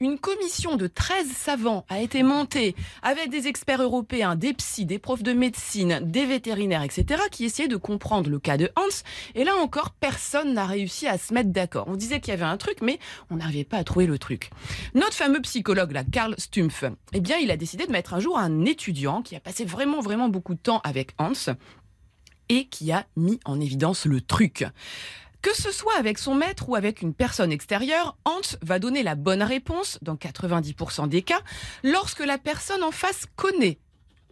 une 0.00 0.18
commission 0.18 0.76
de 0.76 0.86
13 0.86 1.28
savants 1.28 1.86
a 1.88 2.00
été 2.00 2.22
montée 2.22 2.76
avec 3.02 3.30
des 3.30 3.48
experts 3.48 3.82
européens, 3.82 4.36
des 4.36 4.52
psys, 4.52 4.84
des 4.84 4.98
profs 4.98 5.22
de 5.22 5.32
médecine, 5.32 6.00
des 6.02 6.26
vétérinaires, 6.26 6.82
etc., 6.82 7.22
qui 7.30 7.46
essayaient 7.46 7.68
de 7.68 7.76
comprendre 7.76 8.28
le 8.28 8.38
cas 8.38 8.58
de 8.58 8.70
Hans. 8.76 9.02
Et 9.34 9.44
là 9.44 9.56
encore, 9.56 9.92
personne 9.92 10.52
n'a 10.52 10.66
réussi 10.66 11.06
à 11.08 11.16
se 11.16 11.32
mettre 11.32 11.48
d'accord. 11.50 11.86
On 11.88 11.96
disait 11.96 12.20
qu'il 12.20 12.32
y 12.32 12.36
avait 12.36 12.44
un 12.44 12.58
truc, 12.58 12.82
mais 12.82 12.98
on 13.30 13.36
n'arrivait 13.36 13.64
pas 13.64 13.78
à 13.78 13.84
trouver 13.84 14.06
le 14.06 14.18
truc. 14.18 14.50
Notre 14.94 15.14
fameux 15.14 15.40
psychologue, 15.40 15.92
là, 15.92 16.04
Karl 16.04 16.34
Stumpf, 16.36 16.84
eh 17.14 17.20
bien, 17.20 17.38
il 17.38 17.50
a 17.50 17.56
décidé 17.56 17.86
de 17.86 17.92
mettre 17.92 18.12
un 18.12 18.20
jour 18.20 18.38
un 18.38 18.66
étudiant 18.66 19.22
qui 19.22 19.36
a 19.36 19.40
passé 19.40 19.64
vraiment, 19.64 20.00
vraiment 20.00 20.28
beaucoup 20.28 20.54
de 20.54 20.60
temps 20.60 20.82
avec 20.84 21.12
Hans 21.18 21.32
et 22.48 22.66
qui 22.66 22.92
a 22.92 23.06
mis 23.16 23.40
en 23.44 23.60
évidence 23.60 24.06
le 24.06 24.20
truc. 24.20 24.66
Que 25.42 25.54
ce 25.54 25.70
soit 25.70 25.96
avec 25.96 26.18
son 26.18 26.34
maître 26.34 26.68
ou 26.68 26.74
avec 26.74 27.02
une 27.02 27.14
personne 27.14 27.52
extérieure, 27.52 28.16
Hans 28.24 28.40
va 28.62 28.78
donner 28.78 29.02
la 29.02 29.14
bonne 29.14 29.42
réponse 29.42 29.98
dans 30.02 30.16
90% 30.16 31.08
des 31.08 31.22
cas 31.22 31.40
lorsque 31.84 32.24
la 32.24 32.38
personne 32.38 32.82
en 32.82 32.90
face 32.90 33.26
connaît 33.36 33.78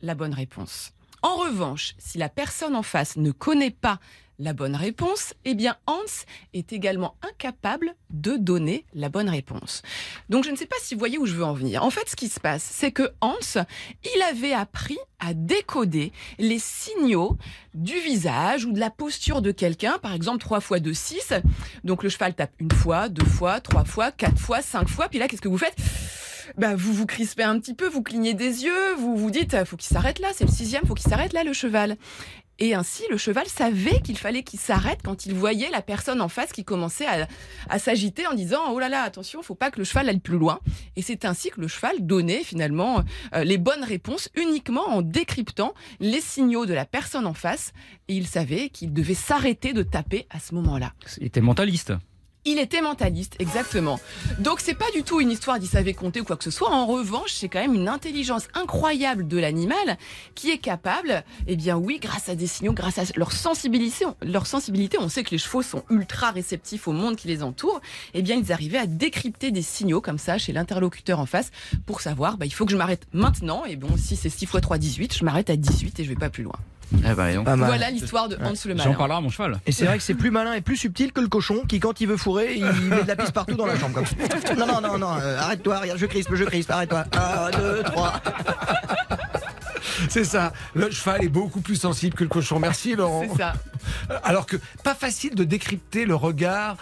la 0.03 0.15
bonne 0.15 0.35
réponse. 0.35 0.93
En 1.23 1.37
revanche, 1.37 1.95
si 1.99 2.19
la 2.19 2.29
personne 2.29 2.77
en 2.77 2.83
face 2.83 3.17
ne 3.17 3.31
connaît 3.31 3.71
pas 3.71 4.01
la 4.39 4.53
bonne 4.53 4.74
réponse, 4.74 5.35
eh 5.45 5.55
bien 5.55 5.76
Hans 5.87 6.01
est 6.53 6.72
également 6.72 7.16
incapable 7.22 7.95
de 8.11 8.37
donner 8.37 8.85
la 8.95 9.09
bonne 9.09 9.28
réponse. 9.28 9.82
Donc 10.28 10.45
je 10.45 10.51
ne 10.51 10.57
sais 10.57 10.66
pas 10.66 10.76
si 10.80 10.95
vous 10.95 10.99
voyez 10.99 11.18
où 11.18 11.26
je 11.26 11.35
veux 11.35 11.45
en 11.45 11.53
venir. 11.55 11.85
En 11.85 11.91
fait, 11.91 12.09
ce 12.09 12.16
qui 12.16 12.28
se 12.28 12.41
passe, 12.41 12.62
c'est 12.62 12.93
que 12.93 13.12
Hans, 13.20 13.64
il 14.14 14.22
avait 14.22 14.53
appris 14.53 14.99
à 15.20 15.35
décoder 15.35 16.12
les 16.39 16.59
signaux 16.59 17.37
du 17.74 17.99
visage 18.01 18.64
ou 18.64 18.72
de 18.72 18.80
la 18.80 18.91
posture 18.91 19.43
de 19.43 19.53
quelqu'un, 19.53 19.99
par 19.99 20.12
exemple 20.12 20.39
3 20.39 20.61
fois 20.61 20.80
2, 20.80 20.93
6. 20.93 21.35
Donc 21.85 22.03
le 22.03 22.09
cheval 22.09 22.35
tape 22.35 22.53
une 22.59 22.72
fois, 22.72 23.09
deux 23.09 23.24
fois, 23.24 23.61
trois 23.61 23.85
fois, 23.85 24.11
quatre 24.12 24.39
fois, 24.39 24.62
cinq 24.62 24.89
fois, 24.89 25.09
puis 25.09 25.18
là, 25.18 25.28
qu'est-ce 25.28 25.43
que 25.43 25.49
vous 25.49 25.59
faites? 25.59 25.76
Bah, 26.59 26.74
vous 26.76 26.93
vous 26.93 27.07
crispez 27.07 27.43
un 27.43 27.59
petit 27.59 27.74
peu, 27.74 27.89
vous 27.89 28.03
clignez 28.03 28.35
des 28.35 28.64
yeux, 28.64 28.95
vous 28.99 29.16
vous 29.16 29.30
dites, 29.30 29.64
faut 29.64 29.76
qu'il 29.76 29.93
s'arrête 29.93 30.18
là, 30.18 30.28
c'est 30.35 30.45
le 30.45 30.51
sixième, 30.51 30.85
faut 30.85 30.95
qu'il 30.95 31.09
s'arrête 31.09 31.32
là, 31.32 31.43
le 31.43 31.53
cheval. 31.53 31.97
Et 32.59 32.75
ainsi, 32.75 33.03
le 33.11 33.17
cheval 33.17 33.47
savait 33.47 34.01
qu'il 34.01 34.17
fallait 34.17 34.43
qu'il 34.43 34.61
s'arrête 34.61 35.01
quand 35.03 35.27
il 35.27 35.35
voyait 35.35 35.71
la 35.71 35.83
personne 35.83 36.21
en 36.21 36.29
face 36.29 36.53
qui 36.53 36.65
commençait 36.65 37.07
à, 37.69 37.79
s'agiter 37.79 38.27
en 38.27 38.35
disant 38.35 38.61
oh 38.71 38.79
là 38.79 38.89
là 38.89 39.03
attention, 39.03 39.43
faut 39.43 39.55
pas 39.55 39.71
que 39.71 39.79
le 39.79 39.85
cheval 39.85 40.09
aille 40.09 40.21
plus 40.21 40.39
loin. 40.39 40.61
Et 40.97 41.03
c'est 41.03 41.25
ainsi 41.25 41.51
que 41.51 41.61
le 41.61 41.69
cheval 41.69 42.07
donnait 42.07 42.45
finalement 42.45 43.03
euh, 43.35 43.45
les 43.45 43.59
bonnes 43.59 43.85
réponses 43.85 44.29
uniquement 44.37 44.89
en 44.89 45.03
décryptant 45.03 45.75
les 46.01 46.21
signaux 46.21 46.67
de 46.67 46.75
la 46.75 46.85
personne 46.85 47.27
en 47.27 47.35
face. 47.35 47.73
Et 48.09 48.15
il 48.15 48.27
savait 48.27 48.69
qu'il 48.69 48.93
devait 48.93 49.15
s'arrêter 49.15 49.73
de 49.73 49.83
taper 49.83 50.27
à 50.31 50.39
ce 50.39 50.55
moment-là. 50.55 50.93
Il 51.19 51.27
était 51.27 51.41
mentaliste. 51.41 51.93
Il 52.47 52.59
était 52.59 52.82
mentaliste, 52.82 53.36
exactement. 53.38 53.99
Donc 54.38 54.61
c'est 54.61 54.74
pas 54.74 54.90
du 54.95 55.03
tout 55.03 55.18
une 55.18 55.30
histoire 55.30 55.59
d'il 55.59 55.68
savait 55.68 55.95
compter 55.95 56.20
ou 56.20 56.24
quoi 56.24 56.36
que 56.36 56.45
ce 56.45 56.51
soit. 56.51 56.70
En 56.70 56.84
revanche, 56.84 57.32
c'est 57.32 57.49
quand 57.49 57.61
même 57.61 57.74
une 57.74 57.88
intelligence 57.88 58.49
incroyable 58.53 59.26
de 59.26 59.38
l'animal 59.38 59.97
qui 60.34 60.51
est 60.51 60.59
capable, 60.59 61.24
eh 61.47 61.57
bien 61.57 61.78
oui, 61.78 61.99
grâce 61.99 62.28
à 62.28 62.34
des 62.34 62.47
signaux, 62.47 62.74
grâce 62.74 62.99
à 62.99 63.05
leur 63.16 63.32
sensibilité, 63.32 64.05
leur 64.20 64.47
sensibilité, 64.47 64.99
on 65.01 65.09
sait 65.09 65.22
que 65.22 65.30
les 65.30 65.38
chevaux 65.38 65.62
sont 65.62 65.84
ultra 65.88 66.32
réceptifs 66.32 66.86
au 66.86 66.92
monde 66.92 67.16
qui 67.16 67.28
les 67.28 67.42
entoure. 67.42 67.80
Eh 68.12 68.20
bien, 68.20 68.36
ils 68.36 68.53
arrivaient 68.53 68.76
à 68.76 68.86
décrypter 68.86 69.51
des 69.51 69.62
signaux 69.62 70.03
comme 70.03 70.18
ça 70.18 70.36
chez 70.36 70.53
l'interlocuteur 70.53 71.20
en 71.20 71.26
face 71.26 71.51
pour 71.86 72.03
savoir, 72.03 72.36
bah, 72.36 72.45
il 72.45 72.53
faut 72.53 72.66
que 72.66 72.72
je 72.72 72.76
m'arrête 72.76 73.07
maintenant. 73.14 73.64
Et 73.64 73.76
bon, 73.76 73.97
si 73.97 74.16
c'est 74.16 74.28
6 74.28 74.45
x 74.45 74.61
3, 74.61 74.76
18, 74.76 75.16
je 75.16 75.24
m'arrête 75.24 75.49
à 75.49 75.57
18 75.57 75.99
et 75.99 76.05
je 76.05 76.11
vais 76.11 76.14
pas 76.14 76.28
plus 76.28 76.42
loin. 76.42 76.57
Eh 76.93 77.14
ben, 77.14 77.35
donc, 77.35 77.45
Pas 77.45 77.57
mal. 77.57 77.68
Voilà 77.68 77.91
l'histoire 77.91 78.28
de 78.28 78.37
Hans 78.37 78.51
le 78.51 78.76
J'en 78.76 78.85
malin. 78.85 78.95
parlerai 78.95 79.18
à 79.18 79.20
mon 79.20 79.28
cheval. 79.30 79.61
Et 79.66 79.72
c'est 79.72 79.85
vrai 79.87 79.97
que 79.99 80.03
c'est 80.03 80.14
plus 80.14 80.30
malin 80.30 80.53
et 80.55 80.61
plus 80.61 80.76
subtil 80.76 81.12
que 81.12 81.20
le 81.20 81.28
cochon 81.28 81.62
qui, 81.68 81.80
quand 81.80 82.01
il 82.01 82.09
veut 82.09 82.16
fourrer, 82.16 82.55
il 82.57 82.64
met 82.64 83.03
de 83.03 83.09
la 83.09 83.16
pisse 83.16 83.30
partout 83.30 83.55
dans 83.57 83.66
la 83.66 83.78
chambre. 83.78 83.95
Comme... 83.95 84.59
Non, 84.59 84.66
non, 84.66 84.80
non, 84.80 84.99
non, 84.99 85.12
euh, 85.20 85.39
arrête-toi, 85.39 85.78
regarde, 85.80 85.99
je 85.99 86.07
crispe, 86.07 86.35
je 86.35 86.45
crispe, 86.45 86.70
arrête-toi. 86.70 87.05
Un, 87.14 87.51
deux, 87.59 87.82
trois. 87.85 88.12
C'est 90.09 90.24
ça. 90.24 90.53
Le 90.74 90.90
cheval 90.90 91.24
est 91.24 91.28
beaucoup 91.28 91.61
plus 91.61 91.76
sensible 91.76 92.14
que 92.16 92.24
le 92.24 92.28
cochon. 92.30 92.59
Merci 92.59 92.95
Laurent. 92.95 93.24
C'est 93.30 93.36
ça. 93.38 93.55
Alors 94.22 94.47
que 94.47 94.57
pas 94.82 94.95
facile 94.95 95.34
de 95.34 95.45
décrypter 95.45 96.05
le 96.07 96.14
regard 96.14 96.76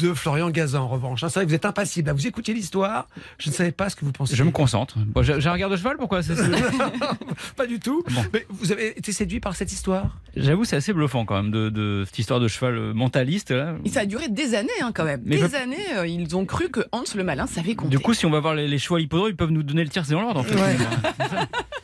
de 0.00 0.14
Florian 0.14 0.48
Gazan 0.48 0.84
en 0.84 0.88
revanche. 0.88 1.22
hein. 1.22 1.28
C'est 1.28 1.40
vrai 1.40 1.44
que 1.44 1.50
vous 1.50 1.54
êtes 1.54 1.66
impassible. 1.66 2.10
Vous 2.12 2.26
écoutiez 2.26 2.54
l'histoire. 2.54 3.08
Je 3.38 3.50
ne 3.50 3.54
savais 3.54 3.72
pas 3.72 3.90
ce 3.90 3.96
que 3.96 4.04
vous 4.06 4.12
pensiez. 4.12 4.34
Je 4.36 4.42
me 4.42 4.50
concentre. 4.50 4.94
Bon, 4.98 5.22
j'ai 5.22 5.34
un 5.46 5.52
regard 5.52 5.68
de 5.68 5.76
cheval, 5.76 5.96
pourquoi? 5.98 6.20
Pas 7.56 7.66
du 7.66 7.78
tout. 7.78 8.02
Bon. 8.10 8.24
Mais 8.32 8.46
vous 8.48 8.72
avez 8.72 8.98
été 8.98 9.12
séduit 9.12 9.38
par 9.40 9.54
cette 9.54 9.72
histoire? 9.72 10.16
J'avoue, 10.34 10.64
c'est 10.64 10.76
assez 10.76 10.92
bluffant 10.94 11.24
quand 11.26 11.34
même 11.42 11.50
de, 11.50 11.68
de 11.68 12.04
cette 12.06 12.18
histoire 12.18 12.40
de 12.40 12.48
cheval 12.48 12.74
euh, 12.78 12.92
mentaliste. 12.94 13.50
Là. 13.50 13.74
Et 13.84 13.90
ça 13.90 14.00
a 14.00 14.06
duré 14.06 14.28
des 14.28 14.54
années 14.54 14.68
hein, 14.82 14.92
quand 14.94 15.04
même. 15.04 15.20
Mais 15.26 15.36
des 15.36 15.54
années, 15.54 15.76
euh, 15.96 16.06
ils 16.06 16.34
ont 16.36 16.46
cru 16.46 16.70
que 16.70 16.80
Hans 16.92 17.04
le 17.14 17.24
malin 17.24 17.46
savait 17.46 17.74
compter. 17.74 17.90
Du 17.90 17.98
coup, 17.98 18.14
si 18.14 18.24
on 18.26 18.30
va 18.30 18.40
voir 18.40 18.54
les, 18.54 18.66
les 18.68 18.78
chevaux 18.78 18.96
à 18.96 18.98
l'hippodrome, 18.98 19.28
ils 19.30 19.36
peuvent 19.36 19.50
nous 19.50 19.62
donner 19.62 19.84
le 19.84 19.90
tiercé 19.90 20.12
dans 20.12 20.22
l'ordre. 20.22 20.40
En 20.40 20.44
fait. 20.44 20.56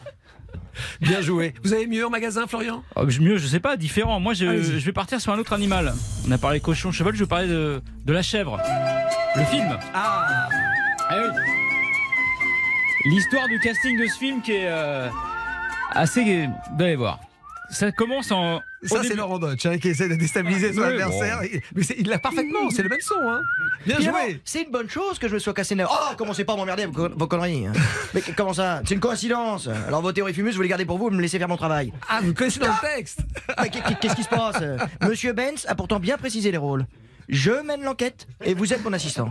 Bien 1.00 1.20
joué. 1.20 1.54
Vous 1.62 1.72
avez 1.72 1.86
mieux 1.86 2.06
en 2.06 2.10
magasin, 2.10 2.46
Florian? 2.46 2.82
Oh, 2.96 3.04
mieux, 3.20 3.38
je 3.38 3.46
sais 3.46 3.60
pas, 3.60 3.76
différent. 3.76 4.20
Moi, 4.20 4.34
je, 4.34 4.44
vais 4.44 4.92
partir 4.92 5.20
sur 5.20 5.32
un 5.32 5.38
autre 5.38 5.52
animal. 5.52 5.94
On 6.26 6.30
a 6.30 6.38
parlé 6.38 6.60
cochon, 6.60 6.92
cheval, 6.92 7.14
je 7.14 7.20
vais 7.20 7.28
parler 7.28 7.48
de, 7.48 7.82
de 8.04 8.12
la 8.12 8.22
chèvre. 8.22 8.58
Le 9.36 9.44
film. 9.44 9.78
Ah 9.94 10.48
Ah 11.08 11.16
oui. 11.16 11.42
L'histoire 13.04 13.48
du 13.48 13.58
casting 13.58 13.98
de 13.98 14.06
ce 14.06 14.18
film 14.18 14.42
qui 14.42 14.52
est 14.52 14.68
euh, 14.68 15.08
assez. 15.90 16.22
Vous 16.76 16.82
allez 16.84 16.96
voir. 16.96 17.18
Ça 17.72 17.90
commence 17.90 18.30
en. 18.30 18.60
Ça, 18.84 18.96
c'est 18.96 19.08
début- 19.08 19.16
Laurent 19.16 19.38
Dodge 19.38 19.64
hein, 19.66 19.78
qui 19.78 19.88
essaie 19.88 20.08
de 20.08 20.14
déstabiliser 20.16 20.72
son 20.72 20.80
Oui, 20.80 20.86
adversaire. 20.88 21.40
Mais 21.74 21.82
il 21.98 22.08
l'a 22.08 22.18
parfaitement, 22.18 22.68
c'est 22.70 22.82
le 22.82 22.88
même 22.88 23.00
son. 23.00 23.14
Hein. 23.24 23.40
Bien 23.86 23.98
joué. 24.00 24.40
C'est 24.44 24.62
une 24.62 24.70
bonne 24.70 24.88
chose 24.90 25.18
que 25.18 25.28
je 25.28 25.34
me 25.34 25.38
sois 25.38 25.54
cassé 25.54 25.74
le. 25.74 25.84
Oh, 25.84 26.14
commencez 26.18 26.44
pas 26.44 26.52
à 26.52 26.56
m'emmerder 26.56 26.82
avec 26.84 26.94
vos, 26.94 27.08
vos 27.08 27.26
conneries. 27.26 27.66
hein. 27.66 27.72
Mais 28.14 28.22
comment 28.36 28.52
ça? 28.52 28.82
C'est 28.86 28.94
une 28.94 29.00
coïncidence. 29.00 29.68
Alors 29.88 30.02
vos 30.02 30.12
théories 30.12 30.34
fumeuses, 30.34 30.56
vous 30.56 30.62
les 30.62 30.68
gardez 30.68 30.84
pour 30.84 30.98
vous, 30.98 31.04
vous 31.04 31.10
me 31.16 31.22
laissez 31.22 31.38
faire 31.38 31.48
mon 31.48 31.56
travail. 31.56 31.92
Ah, 32.08 32.20
vous 32.22 32.34
connaissez 32.34 32.60
dans 32.60 32.66
le 32.68 32.96
texte 32.96 33.20
qu'est- 33.72 33.98
Qu'est-ce 34.00 34.16
qui 34.16 34.22
se 34.24 34.28
passe? 34.28 34.62
Monsieur 35.08 35.32
Benz 35.32 35.64
a 35.68 35.74
pourtant 35.74 35.98
bien 36.00 36.16
précisé 36.18 36.50
les 36.50 36.58
rôles. 36.58 36.86
Je 37.28 37.52
mène 37.64 37.82
l'enquête 37.84 38.26
et 38.44 38.52
vous 38.52 38.72
êtes 38.74 38.84
mon 38.84 38.92
assistant. 38.92 39.30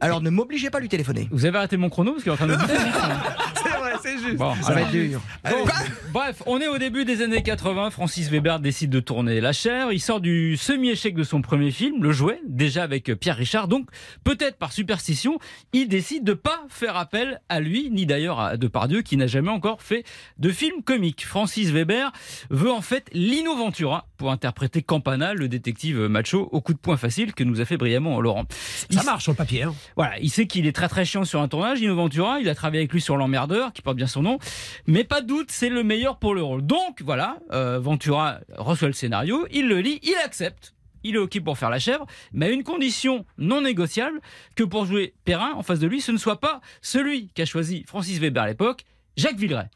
Alors 0.00 0.20
ne 0.20 0.28
m'obligez 0.30 0.68
pas 0.70 0.78
à 0.78 0.80
lui 0.82 0.88
téléphoner. 0.90 1.28
Vous 1.32 1.46
avez 1.46 1.56
arrêté 1.58 1.76
mon 1.78 1.88
chrono 1.88 2.12
parce 2.12 2.22
qu'il 2.22 2.30
est 2.30 2.34
en 2.34 2.36
train 2.36 2.46
de. 2.46 2.52
Vrai, 2.52 2.66
c'est 4.02 4.18
juste. 4.18 4.36
Bon, 4.36 4.54
Ça 4.62 4.72
va 4.74 4.82
être 4.82 4.90
dur. 4.90 5.20
Donc, 5.48 5.68
bref, 6.12 6.42
on 6.46 6.60
est 6.60 6.68
au 6.68 6.78
début 6.78 7.04
des 7.04 7.22
années 7.22 7.42
80. 7.42 7.90
Francis 7.90 8.28
Weber 8.30 8.60
décide 8.60 8.90
de 8.90 9.00
tourner 9.00 9.40
La 9.40 9.52
Chair. 9.52 9.92
Il 9.92 10.00
sort 10.00 10.20
du 10.20 10.56
semi-échec 10.56 11.14
de 11.14 11.22
son 11.24 11.42
premier 11.42 11.70
film, 11.70 12.02
Le 12.02 12.12
Jouet, 12.12 12.40
déjà 12.46 12.82
avec 12.82 13.12
Pierre 13.18 13.36
Richard. 13.36 13.68
Donc, 13.68 13.88
peut-être 14.24 14.56
par 14.58 14.72
superstition, 14.72 15.38
il 15.72 15.88
décide 15.88 16.24
de 16.24 16.32
pas 16.34 16.64
faire 16.68 16.96
appel 16.96 17.40
à 17.48 17.60
lui, 17.60 17.90
ni 17.90 18.06
d'ailleurs 18.06 18.40
à 18.40 18.56
Depardieu, 18.56 19.02
qui 19.02 19.16
n'a 19.16 19.26
jamais 19.26 19.50
encore 19.50 19.82
fait 19.82 20.04
de 20.38 20.50
film 20.50 20.82
comique. 20.82 21.24
Francis 21.26 21.70
Weber 21.70 22.12
veut 22.50 22.70
en 22.72 22.80
fait 22.82 23.08
Lino 23.12 23.54
Ventura 23.56 24.06
pour 24.16 24.30
interpréter 24.30 24.82
Campana, 24.82 25.34
le 25.34 25.48
détective 25.48 25.98
macho, 26.00 26.48
au 26.52 26.60
coup 26.60 26.72
de 26.74 26.78
poing 26.78 26.96
facile 26.96 27.32
que 27.34 27.44
nous 27.44 27.60
a 27.60 27.64
fait 27.64 27.76
brillamment 27.76 28.20
Laurent. 28.20 28.44
Ça 28.90 29.02
marche 29.02 29.22
sur 29.24 29.32
le 29.32 29.36
papier. 29.36 29.62
hein. 29.62 29.74
Voilà, 29.96 30.18
il 30.20 30.30
sait 30.30 30.46
qu'il 30.46 30.66
est 30.66 30.72
très 30.72 30.88
très 30.88 31.04
chiant 31.04 31.24
sur 31.24 31.40
un 31.40 31.48
tournage, 31.48 31.80
Lino 31.80 31.94
Ventura, 31.94 32.38
il 32.40 32.48
a 32.48 32.54
travaillé 32.54 32.80
avec 32.82 32.92
lui 32.92 33.00
sur 33.00 33.16
L'Emmerdeur, 33.16 33.72
qui 33.72 33.82
bien 33.94 34.06
son 34.06 34.22
nom, 34.22 34.38
mais 34.86 35.04
pas 35.04 35.20
de 35.20 35.26
doute, 35.26 35.50
c'est 35.50 35.68
le 35.68 35.82
meilleur 35.82 36.18
pour 36.18 36.34
le 36.34 36.42
rôle. 36.42 36.62
Donc 36.62 37.02
voilà, 37.02 37.38
euh, 37.52 37.78
Ventura 37.78 38.40
reçoit 38.56 38.88
le 38.88 38.94
scénario, 38.94 39.46
il 39.50 39.68
le 39.68 39.80
lit, 39.80 40.00
il 40.02 40.14
accepte. 40.24 40.74
Il 41.02 41.14
est 41.14 41.18
OK 41.18 41.40
pour 41.40 41.56
faire 41.56 41.70
la 41.70 41.78
chèvre, 41.78 42.06
mais 42.32 42.46
à 42.46 42.50
une 42.50 42.62
condition 42.62 43.24
non 43.38 43.62
négociable, 43.62 44.20
que 44.54 44.64
pour 44.64 44.84
jouer 44.84 45.14
Perrin, 45.24 45.52
en 45.54 45.62
face 45.62 45.78
de 45.78 45.86
lui, 45.86 46.02
ce 46.02 46.12
ne 46.12 46.18
soit 46.18 46.40
pas 46.40 46.60
celui 46.82 47.28
qu'a 47.28 47.46
choisi 47.46 47.84
Francis 47.86 48.18
Weber 48.18 48.42
à 48.42 48.48
l'époque, 48.48 48.84
Jacques 49.16 49.38
Villeray. 49.38 49.70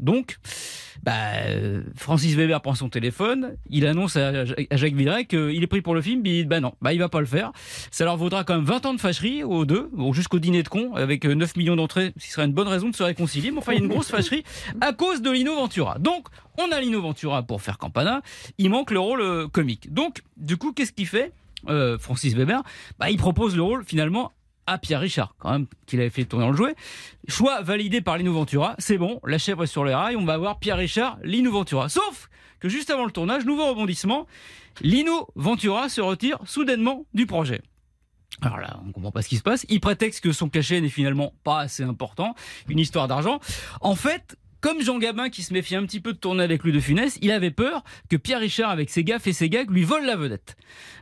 Donc, 0.00 0.38
bah, 1.02 1.12
euh, 1.46 1.82
Francis 1.94 2.34
Weber 2.34 2.60
prend 2.60 2.74
son 2.74 2.88
téléphone, 2.88 3.56
il 3.70 3.86
annonce 3.86 4.16
à, 4.16 4.44
Jacques 4.44 4.94
Villeray 4.94 5.26
qu'il 5.26 5.62
est 5.62 5.66
pris 5.66 5.80
pour 5.80 5.94
le 5.94 6.02
film, 6.02 6.22
puis 6.22 6.38
il 6.38 6.42
dit 6.42 6.48
bah 6.48 6.60
non, 6.60 6.74
bah 6.82 6.92
il 6.92 6.98
va 6.98 7.08
pas 7.08 7.20
le 7.20 7.26
faire. 7.26 7.52
Ça 7.90 8.04
leur 8.04 8.16
vaudra 8.16 8.44
quand 8.44 8.56
même 8.56 8.64
20 8.64 8.86
ans 8.86 8.94
de 8.94 9.00
fâcherie 9.00 9.44
aux 9.44 9.64
deux, 9.64 9.90
jusqu'au 10.12 10.38
dîner 10.38 10.62
de 10.62 10.68
con, 10.68 10.94
avec 10.94 11.24
euh, 11.24 11.34
9 11.34 11.56
millions 11.56 11.76
d'entrées, 11.76 12.12
ce 12.16 12.24
qui 12.24 12.30
serait 12.32 12.46
une 12.46 12.52
bonne 12.52 12.68
raison 12.68 12.88
de 12.88 12.96
se 12.96 13.02
réconcilier, 13.02 13.50
mais 13.50 13.58
enfin 13.58 13.72
il 13.72 13.78
y 13.78 13.80
a 13.80 13.84
une 13.84 13.90
grosse 13.90 14.08
fâcherie 14.08 14.44
à 14.80 14.92
cause 14.92 15.22
de 15.22 15.30
Lino 15.30 15.54
Ventura. 15.54 15.98
Donc, 15.98 16.26
on 16.58 16.72
a 16.72 16.80
Lino 16.80 17.00
Ventura 17.00 17.42
pour 17.42 17.62
faire 17.62 17.78
Campana, 17.78 18.22
il 18.58 18.70
manque 18.70 18.90
le 18.90 19.00
rôle 19.00 19.20
euh, 19.20 19.48
comique. 19.48 19.92
Donc, 19.92 20.22
du 20.36 20.56
coup, 20.56 20.72
qu'est-ce 20.72 20.92
qu'il 20.92 21.06
fait 21.06 21.32
euh, 21.68 21.98
Francis 21.98 22.34
Weber? 22.34 22.62
Bah, 22.98 23.10
Il 23.10 23.16
propose 23.16 23.56
le 23.56 23.62
rôle 23.62 23.84
finalement 23.84 24.32
à 24.66 24.78
Pierre 24.78 25.00
Richard, 25.00 25.34
quand 25.38 25.50
même, 25.50 25.66
qu'il 25.86 26.00
avait 26.00 26.10
fait 26.10 26.24
tourner 26.24 26.46
le 26.48 26.54
jouet. 26.54 26.74
Choix 27.28 27.62
validé 27.62 28.00
par 28.00 28.18
Lino 28.18 28.32
Ventura, 28.32 28.74
c'est 28.78 28.98
bon, 28.98 29.20
la 29.24 29.38
chèvre 29.38 29.64
est 29.64 29.68
sur 29.68 29.84
les 29.84 29.94
rails, 29.94 30.16
on 30.16 30.24
va 30.24 30.36
voir 30.36 30.58
Pierre 30.58 30.76
Richard, 30.76 31.18
Lino 31.22 31.50
Ventura. 31.50 31.88
Sauf 31.88 32.28
que 32.60 32.68
juste 32.68 32.90
avant 32.90 33.04
le 33.04 33.12
tournage, 33.12 33.44
nouveau 33.44 33.68
rebondissement, 33.68 34.26
Lino 34.80 35.28
Ventura 35.34 35.88
se 35.88 36.00
retire 36.00 36.38
soudainement 36.44 37.06
du 37.14 37.26
projet. 37.26 37.62
Alors 38.42 38.58
là, 38.58 38.80
on 38.86 38.92
comprend 38.92 39.12
pas 39.12 39.22
ce 39.22 39.28
qui 39.28 39.36
se 39.36 39.42
passe. 39.42 39.64
Il 39.68 39.80
prétexte 39.80 40.22
que 40.22 40.32
son 40.32 40.48
cachet 40.48 40.80
n'est 40.80 40.88
finalement 40.88 41.32
pas 41.42 41.60
assez 41.60 41.82
important, 41.82 42.34
une 42.68 42.78
histoire 42.78 43.08
d'argent. 43.08 43.40
En 43.80 43.94
fait, 43.94 44.36
comme 44.60 44.82
Jean 44.82 44.98
Gabin 44.98 45.30
qui 45.30 45.42
se 45.42 45.52
méfie 45.52 45.76
un 45.76 45.84
petit 45.84 46.00
peu 46.00 46.12
de 46.12 46.18
tourner 46.18 46.42
avec 46.42 46.64
lui 46.64 46.72
de 46.72 46.80
Funès, 46.80 47.18
il 47.22 47.30
avait 47.30 47.50
peur 47.50 47.84
que 48.10 48.16
Pierre 48.16 48.40
Richard 48.40 48.70
avec 48.70 48.90
ses 48.90 49.04
gaffes 49.04 49.26
et 49.26 49.32
ses 49.32 49.48
gags 49.48 49.70
lui 49.70 49.84
vole 49.84 50.04
la 50.04 50.16
vedette. 50.16 50.56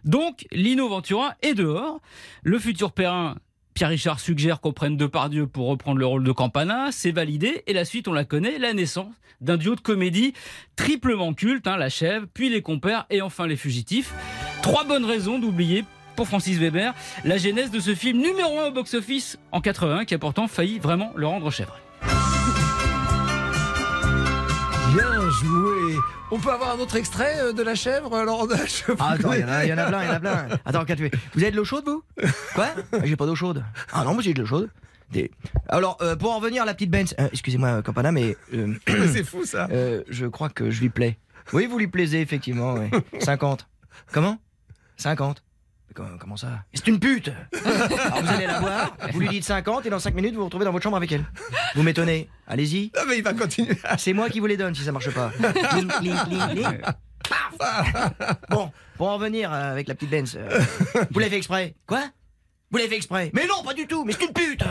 Donc 0.04 0.46
Lino 0.52 0.88
Ventura 0.88 1.34
est 1.42 1.54
dehors. 1.54 2.00
Le 2.42 2.58
futur 2.58 2.92
Perrin 2.92 3.36
Pierre 3.74 3.88
Richard 3.88 4.20
suggère 4.20 4.60
qu'on 4.60 4.72
prenne 4.72 4.96
Depardieu 4.96 5.48
pour 5.48 5.66
reprendre 5.66 5.98
le 5.98 6.06
rôle 6.06 6.22
de 6.22 6.30
Campana, 6.30 6.90
c'est 6.92 7.10
validé, 7.10 7.64
et 7.66 7.72
la 7.72 7.84
suite 7.84 8.06
on 8.06 8.12
la 8.12 8.24
connaît, 8.24 8.58
la 8.58 8.72
naissance 8.72 9.12
d'un 9.40 9.56
duo 9.56 9.74
de 9.74 9.80
comédie 9.80 10.32
triplement 10.76 11.34
culte, 11.34 11.66
hein, 11.66 11.76
La 11.76 11.88
Chèvre, 11.88 12.26
puis 12.32 12.48
Les 12.48 12.62
Compères 12.62 13.04
et 13.10 13.20
enfin 13.20 13.48
Les 13.48 13.56
Fugitifs. 13.56 14.14
Trois 14.62 14.84
bonnes 14.84 15.04
raisons 15.04 15.40
d'oublier 15.40 15.84
pour 16.14 16.28
Francis 16.28 16.56
Weber 16.56 16.94
la 17.24 17.36
genèse 17.36 17.72
de 17.72 17.80
ce 17.80 17.96
film 17.96 18.18
numéro 18.18 18.60
un 18.60 18.68
au 18.68 18.70
box-office 18.70 19.38
en 19.50 19.60
81 19.60 20.04
qui 20.04 20.14
a 20.14 20.18
pourtant 20.18 20.46
failli 20.46 20.78
vraiment 20.78 21.12
le 21.16 21.26
rendre 21.26 21.50
chèvre. 21.50 21.76
Joué. 25.40 25.96
On 26.30 26.38
peut 26.38 26.50
avoir 26.50 26.74
un 26.74 26.78
autre 26.78 26.96
extrait 26.96 27.36
euh, 27.40 27.52
de 27.52 27.62
la 27.62 27.74
chèvre, 27.74 28.10
Dash 28.46 28.84
Ah, 28.98 29.10
attends, 29.12 29.32
il 29.32 29.40
y, 29.40 29.44
en 29.44 29.48
a- 29.48 29.64
il 29.64 29.68
y 29.70 29.72
en 29.72 29.78
a 29.78 29.84
plein, 29.86 30.02
il 30.02 30.06
y 30.06 30.10
en 30.10 30.14
a 30.14 30.20
plein. 30.20 30.48
Attends, 30.64 30.84
Vous 31.34 31.42
avez 31.42 31.50
de 31.50 31.56
l'eau 31.56 31.64
chaude, 31.64 31.84
vous? 31.86 32.02
Quoi? 32.54 32.68
Ah, 32.92 32.98
J'ai 33.04 33.16
pas 33.16 33.26
d'eau 33.26 33.34
chaude. 33.34 33.64
Ah 33.92 34.04
non, 34.04 34.14
moi 34.14 34.22
j'ai 34.22 34.34
de 34.34 34.40
l'eau 34.40 34.46
chaude. 34.46 34.70
Des- 35.10 35.30
Alors, 35.68 35.98
euh, 36.00 36.16
pour 36.16 36.32
en 36.32 36.38
revenir 36.38 36.62
à 36.62 36.66
la 36.66 36.74
petite 36.74 36.90
Benz, 36.90 37.14
euh, 37.20 37.28
excusez-moi, 37.32 37.82
Campana, 37.82 38.10
mais 38.12 38.36
euh, 38.54 38.74
C'est 39.12 39.24
fou 39.24 39.44
ça. 39.44 39.68
je 40.08 40.26
crois 40.26 40.48
que 40.48 40.70
je 40.70 40.80
lui 40.80 40.88
plais. 40.90 41.18
Oui, 41.52 41.66
vous 41.66 41.78
lui 41.78 41.88
plaisez, 41.88 42.20
effectivement, 42.20 42.74
ouais. 42.74 42.90
50. 43.20 43.68
Comment? 44.12 44.38
50 44.96 45.42
Mais 45.42 45.53
comment, 45.94 46.36
ça? 46.36 46.64
C'est 46.72 46.86
une 46.88 46.98
pute 46.98 47.30
Alors 47.64 48.22
vous 48.22 48.28
allez 48.28 48.46
la 48.46 48.60
voir, 48.60 48.96
vous 49.12 49.20
lui 49.20 49.28
dites 49.28 49.44
50 49.44 49.86
et 49.86 49.90
dans 49.90 49.98
5 49.98 50.14
minutes 50.14 50.34
vous 50.34 50.40
vous 50.40 50.46
retrouvez 50.46 50.64
dans 50.64 50.72
votre 50.72 50.82
chambre 50.82 50.96
avec 50.96 51.10
elle. 51.12 51.24
Vous 51.74 51.82
m'étonnez. 51.82 52.28
Allez-y. 52.46 52.90
Mais 53.08 53.18
il 53.18 53.24
va 53.24 53.32
continuer. 53.34 53.76
C'est 53.98 54.12
moi 54.12 54.28
qui 54.28 54.40
vous 54.40 54.46
les 54.46 54.56
donne 54.56 54.74
si 54.74 54.82
ça 54.82 54.92
marche 54.92 55.10
pas. 55.10 55.30
Cling, 55.70 55.88
cling, 55.88 56.16
cling, 56.24 56.48
cling. 56.50 56.80
Paf 57.28 58.12
bon, 58.50 58.70
pour 58.98 59.08
en 59.08 59.14
revenir 59.14 59.52
euh, 59.52 59.72
avec 59.72 59.88
la 59.88 59.94
petite 59.94 60.10
Benz, 60.10 60.36
euh, 60.36 60.60
vous 61.10 61.18
l'avez 61.18 61.30
fait 61.30 61.36
exprès? 61.38 61.74
Quoi? 61.86 62.02
Vous 62.70 62.78
l'avez 62.78 62.90
fait 62.90 62.96
exprès? 62.96 63.30
Mais 63.32 63.46
non, 63.46 63.62
pas 63.64 63.72
du 63.72 63.86
tout, 63.86 64.04
mais 64.04 64.12
c'est 64.12 64.26
une 64.26 64.32
pute 64.32 64.62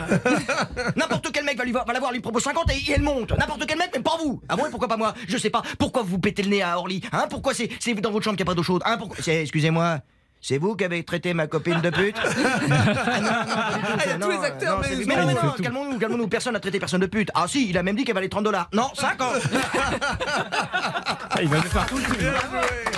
N'importe 0.95 1.31
quel 1.31 1.45
mec 1.45 1.57
va, 1.57 1.63
lui 1.63 1.71
va 1.71 1.85
la 1.91 1.99
voir, 1.99 2.11
lui 2.11 2.19
propose 2.19 2.43
50 2.43 2.69
et, 2.71 2.75
et 2.75 2.91
elle 2.95 3.01
monte. 3.01 3.31
N'importe 3.31 3.65
quel 3.65 3.77
mec, 3.77 3.89
mais 3.95 4.01
pas 4.01 4.17
vous 4.21 4.41
Ah 4.49 4.55
bon, 4.55 4.65
et 4.67 4.69
pourquoi 4.69 4.87
pas 4.87 4.97
moi? 4.97 5.13
Je 5.27 5.37
sais 5.37 5.49
pas. 5.49 5.63
Pourquoi 5.79 6.03
vous 6.03 6.19
pétez 6.19 6.43
le 6.43 6.49
nez 6.49 6.61
à 6.61 6.77
Orly? 6.77 7.01
Hein? 7.11 7.27
Pourquoi 7.29 7.53
c'est 7.53 7.69
dans 8.01 8.11
votre 8.11 8.23
chambre 8.23 8.35
qu'il 8.37 8.45
n'y 8.45 8.49
a 8.49 8.51
pas 8.51 8.55
d'eau 8.55 8.63
chaude? 8.63 8.81
Hein? 8.85 8.97
Pourquoi 8.97 9.17
Excusez-moi. 9.25 10.01
C'est 10.45 10.57
vous 10.57 10.75
qui 10.75 10.83
avez 10.83 11.05
traité 11.05 11.33
ma 11.33 11.47
copine 11.47 11.79
de 11.79 11.89
pute 11.89 12.17
tous 14.19 14.29
les 14.29 14.45
acteurs, 14.45 14.81
mais 14.81 15.15
non, 15.15 15.25
mais 15.25 15.33
non, 15.33 15.53
calmons-nous, 15.61 15.97
calmons-nous, 15.97 16.27
personne 16.27 16.51
n'a 16.51 16.59
traité 16.59 16.79
personne 16.79 16.99
de 16.99 17.05
pute. 17.05 17.29
Ah 17.33 17.45
si, 17.47 17.69
il 17.69 17.77
a 17.77 17.83
même 17.83 17.95
dit 17.95 18.03
qu'elle 18.03 18.13
valait 18.15 18.27
30 18.27 18.43
dollars. 18.43 18.67
Non, 18.73 18.89
50 18.93 19.35
Ah, 20.03 21.41
il 21.41 21.47
va 21.47 21.57
nous 21.57 21.63
faire 21.63 21.85
tout 21.85 21.97
le. 21.97 22.92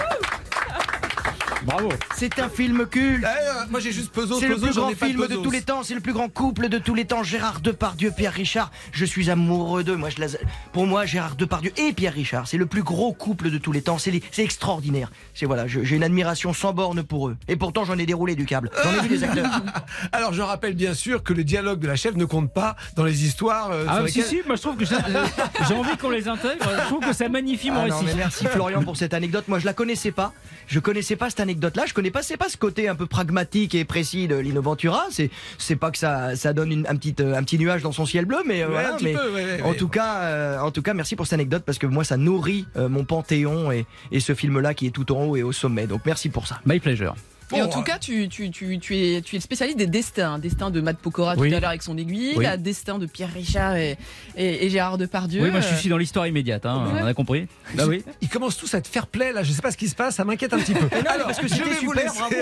Bravo. 1.65 1.89
C'est 2.15 2.39
un 2.39 2.49
film 2.49 2.85
culte. 2.85 3.23
Eh, 3.23 3.25
euh, 3.25 3.65
moi 3.69 3.79
j'ai 3.79 3.91
juste 3.91 4.11
Peso, 4.11 4.39
C'est 4.39 4.47
le 4.47 4.57
plus 4.57 4.73
grand 4.73 4.89
film 4.95 5.19
de 5.21 5.27
Pesos. 5.27 5.41
tous 5.41 5.51
les 5.51 5.61
temps, 5.61 5.83
c'est 5.83 5.93
le 5.95 5.99
plus 5.99 6.13
grand 6.13 6.29
couple 6.29 6.69
de 6.69 6.77
tous 6.77 6.93
les 6.95 7.05
temps. 7.05 7.23
Gérard 7.23 7.59
Depardieu, 7.61 8.11
Pierre 8.15 8.33
Richard. 8.33 8.71
Je 8.91 9.05
suis 9.05 9.29
amoureux 9.29 9.83
d'eux. 9.83 9.95
Moi, 9.95 10.09
je 10.09 10.21
les- 10.21 10.37
Pour 10.73 10.85
moi, 10.85 11.05
Gérard 11.05 11.35
Depardieu 11.35 11.71
et 11.77 11.93
Pierre 11.93 12.13
Richard, 12.13 12.47
c'est 12.47 12.57
le 12.57 12.65
plus 12.65 12.83
gros 12.83 13.13
couple 13.13 13.49
de 13.49 13.57
tous 13.57 13.71
les 13.71 13.81
temps. 13.81 13.97
C'est 13.97 14.11
les- 14.11 14.21
c'est 14.31 14.43
extraordinaire. 14.43 15.11
C'est 15.33 15.45
voilà, 15.45 15.67
j'ai 15.67 15.95
une 15.95 16.03
admiration 16.03 16.53
sans 16.53 16.73
borne 16.73 17.03
pour 17.03 17.29
eux. 17.29 17.37
Et 17.47 17.55
pourtant, 17.55 17.83
j'en 17.85 17.97
ai 17.97 18.05
déroulé 18.05 18.35
du 18.35 18.45
câble. 18.45 18.69
J'en 18.83 18.93
ai 18.93 18.99
vu 19.01 19.09
des 19.09 19.23
acteurs. 19.23 19.45
Alors 20.11 20.33
je 20.33 20.41
rappelle 20.41 20.73
bien 20.75 20.93
sûr 20.93 21.23
que 21.23 21.33
le 21.33 21.43
dialogue 21.43 21.79
de 21.79 21.87
la 21.87 21.95
chèvre 21.95 22.17
ne 22.17 22.25
compte 22.25 22.53
pas 22.53 22.75
dans 22.95 23.03
les 23.05 23.25
histoires. 23.25 23.71
euh, 23.71 23.85
Ah 23.87 23.97
sur 24.01 24.09
si 24.09 24.17
lesquelles- 24.19 24.39
si, 24.43 24.47
moi 24.47 24.55
je 24.55 24.61
trouve 24.61 24.77
que 24.77 24.85
ça- 24.85 25.03
euh, 25.09 25.25
j'ai 25.67 25.73
envie 25.73 25.97
qu'on 25.97 26.09
les 26.11 26.27
intègre. 26.27 26.65
Je 26.81 26.85
trouve 26.85 26.99
que 27.01 27.13
ça 27.13 27.27
magnifie 27.29 27.71
mon 27.71 27.81
Ah 27.81 27.87
non, 27.87 27.95
récit. 27.99 28.05
mais 28.05 28.15
merci 28.15 28.45
Florian 28.45 28.83
pour 28.83 28.97
cette 28.97 29.13
anecdote. 29.13 29.45
Moi, 29.47 29.59
je 29.59 29.65
la 29.65 29.73
connaissais 29.73 30.11
pas. 30.11 30.33
Je 30.67 30.79
connaissais 30.79 31.15
pas 31.15 31.29
cette 31.29 31.39
anecdote-là. 31.55 31.83
Je 31.87 31.93
connais 31.93 32.11
pas, 32.11 32.21
c'est 32.21 32.37
pas 32.37 32.49
ce 32.49 32.57
côté 32.57 32.87
un 32.87 32.95
peu 32.95 33.05
pragmatique 33.05 33.75
et 33.75 33.85
précis 33.85 34.27
de 34.27 34.35
Lino 34.35 34.61
Ventura. 34.61 35.05
C'est, 35.09 35.29
c'est 35.57 35.75
pas 35.75 35.91
que 35.91 35.97
ça, 35.97 36.35
ça 36.35 36.53
donne 36.53 36.71
une- 36.71 36.87
un 36.87 36.95
petit, 36.95 37.15
euh, 37.19 37.35
un 37.35 37.43
petit 37.43 37.57
nuage 37.57 37.81
dans 37.81 37.91
son 37.91 38.05
ciel 38.05 38.25
bleu, 38.25 38.37
mais 38.45 38.61
euh, 38.61 38.67
Ouais, 38.67 38.71
voilà. 38.73 38.97
mais 39.01 39.13
peu, 39.13 39.31
ouais, 39.33 39.61
en 39.61 39.69
ouais. 39.71 39.75
tout 39.77 39.87
cas, 39.87 40.21
euh, 40.23 40.59
en 40.59 40.71
tout 40.71 40.81
cas, 40.81 40.93
merci 40.93 41.15
pour 41.15 41.25
cette 41.25 41.33
anecdote 41.33 41.63
parce 41.65 41.77
que 41.77 41.87
moi, 41.87 42.03
ça 42.03 42.17
nourrit 42.17 42.65
euh, 42.77 42.89
mon 42.89 43.03
panthéon 43.05 43.71
et, 43.71 43.85
et 44.11 44.19
ce 44.19 44.33
film-là 44.35 44.73
qui 44.73 44.87
est 44.87 44.91
tout 44.91 45.11
en 45.11 45.23
haut 45.25 45.35
et 45.35 45.43
au 45.43 45.51
sommet. 45.51 45.87
Donc, 45.87 46.01
merci 46.05 46.29
pour 46.29 46.47
ça. 46.47 46.59
My 46.65 46.79
pleasure. 46.79 47.15
Et 47.53 47.61
en 47.61 47.67
tout 47.67 47.79
euh, 47.79 47.83
cas, 47.83 47.99
tu, 47.99 48.27
tu, 48.29 48.49
tu, 48.49 48.79
tu, 48.79 48.95
es, 48.97 49.21
tu 49.21 49.35
es 49.35 49.39
le 49.39 49.41
spécialiste 49.41 49.77
des 49.77 49.87
destins. 49.87 50.39
Destin 50.39 50.71
de 50.71 50.81
Matt 50.81 50.97
Pokora 50.97 51.35
Oui. 51.37 51.49
tout 51.49 51.55
à 51.55 51.59
l'heure 51.59 51.69
avec 51.69 51.83
son 51.83 51.97
aiguille, 51.97 52.33
Oui. 52.35 52.43
la 52.43 52.57
destin 52.57 52.97
de 52.97 53.05
Pierre 53.05 53.31
Richard 53.33 53.75
et, 53.75 53.97
et, 54.35 54.65
et 54.65 54.69
Gérard 54.69 54.97
Depardieu. 54.97 55.43
Oui, 55.43 55.51
moi 55.51 55.59
je 55.61 55.75
suis 55.75 55.89
dans 55.89 55.97
l'histoire 55.97 56.25
immédiate, 56.27 56.65
hein, 56.65 56.89
Ouais. 56.93 57.01
on 57.03 57.05
a 57.05 57.13
compris. 57.13 57.47
Bah 57.75 57.83
oui. 57.87 58.03
Ils 58.21 58.29
commencent 58.29 58.57
tous 58.57 58.73
à 58.73 58.79
être 58.79 58.87
fair 58.87 59.07
play 59.07 59.31
là, 59.31 59.43
je 59.43 59.51
sais 59.51 59.61
pas 59.61 59.71
ce 59.71 59.77
qui 59.77 59.87
se 59.89 59.95
passe, 59.95 60.15
ça 60.15 60.25
m'inquiète 60.25 60.53
un 60.53 60.59
petit 60.59 60.73
peu. 60.73 60.81
non, 60.95 61.03
parce 61.25 61.39
que 61.39 61.47
je 61.47 61.55
vais 61.55 61.63
vous 61.81 61.93
super, 61.93 62.03
laisser. 62.03 62.17
bravo. 62.17 62.35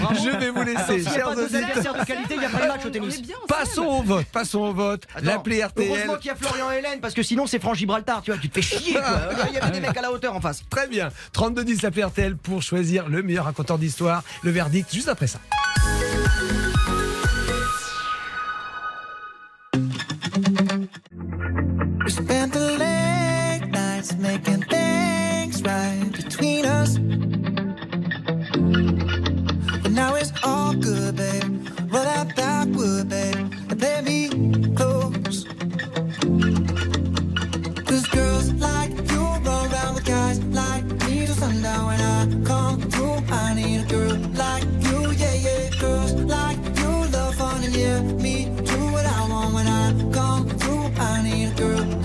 Bravo. 0.00 0.14
Je 0.24 0.36
vais 0.38 0.50
vous 0.50 0.62
laisser, 0.62 1.04
chers 1.10 1.28
adversaires 1.28 1.94
de 1.94 2.04
qualité, 2.04 2.34
il 2.34 2.40
n'y 2.40 2.46
a 2.46 2.50
pas 2.50 2.62
de 2.62 2.68
match 2.68 2.84
au 2.86 2.90
tennis. 2.90 3.22
Bien. 3.22 3.36
Passons 3.48 3.82
au 3.86 4.02
vote, 4.02 4.26
passons 4.32 4.60
au 4.60 4.72
vote. 4.72 5.04
L'appli 5.22 5.62
RTL. 5.62 5.88
Heureusement 5.88 6.16
qu'il 6.16 6.26
y 6.26 6.30
a 6.30 6.36
Florian 6.36 6.70
et 6.72 6.78
Hélène 6.78 7.00
parce 7.00 7.14
que 7.14 7.22
sinon 7.22 7.46
c'est 7.46 7.58
franc 7.60 7.74
Gibraltar, 7.74 8.22
tu 8.22 8.30
vois, 8.30 8.40
tu 8.40 8.48
te 8.48 8.60
fais 8.60 8.62
chier 8.78 8.94
quoi. 8.94 9.02
Il 9.48 9.54
y 9.54 9.58
avait 9.58 9.70
des 9.70 9.80
mecs 9.80 9.96
à 9.96 10.02
la 10.02 10.10
hauteur 10.12 10.34
en 10.34 10.40
face. 10.40 10.62
Très 10.68 10.86
bien. 10.88 11.10
3210 11.32 11.82
l'appli 11.82 12.02
RTL 12.02 12.36
pour 12.36 12.62
choisir 12.62 13.08
le 13.08 13.22
meilleur 13.22 13.44
raconteur 13.44 13.78
d'histoire. 13.78 14.22
Le 14.48 14.54
verdict 14.54 14.90
juste 14.90 15.10
après 15.10 15.26
ça. 15.26 15.40
We 43.98 44.37
girl 51.58 51.97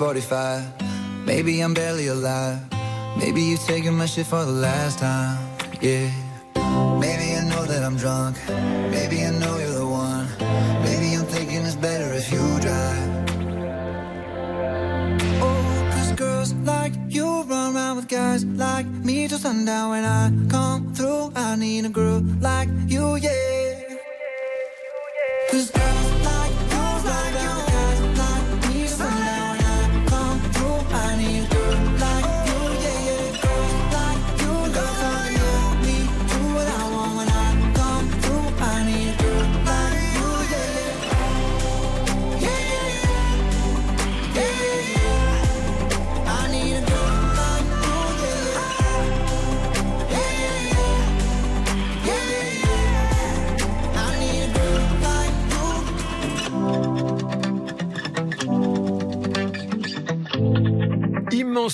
like 0.00 0.16
Maybe 0.16 0.16
it's 0.16 0.26
6:45. 0.26 1.26
Maybe 1.26 1.60
I'm 1.60 1.74
barely 1.74 2.08
alive. 2.08 2.58
Maybe 3.18 3.42
you're 3.42 3.58
taking 3.58 3.94
my 3.94 4.06
shit 4.06 4.26
for 4.26 4.44
the 4.44 4.52
last 4.52 4.98
time. 4.98 5.38
Yeah. 5.80 6.19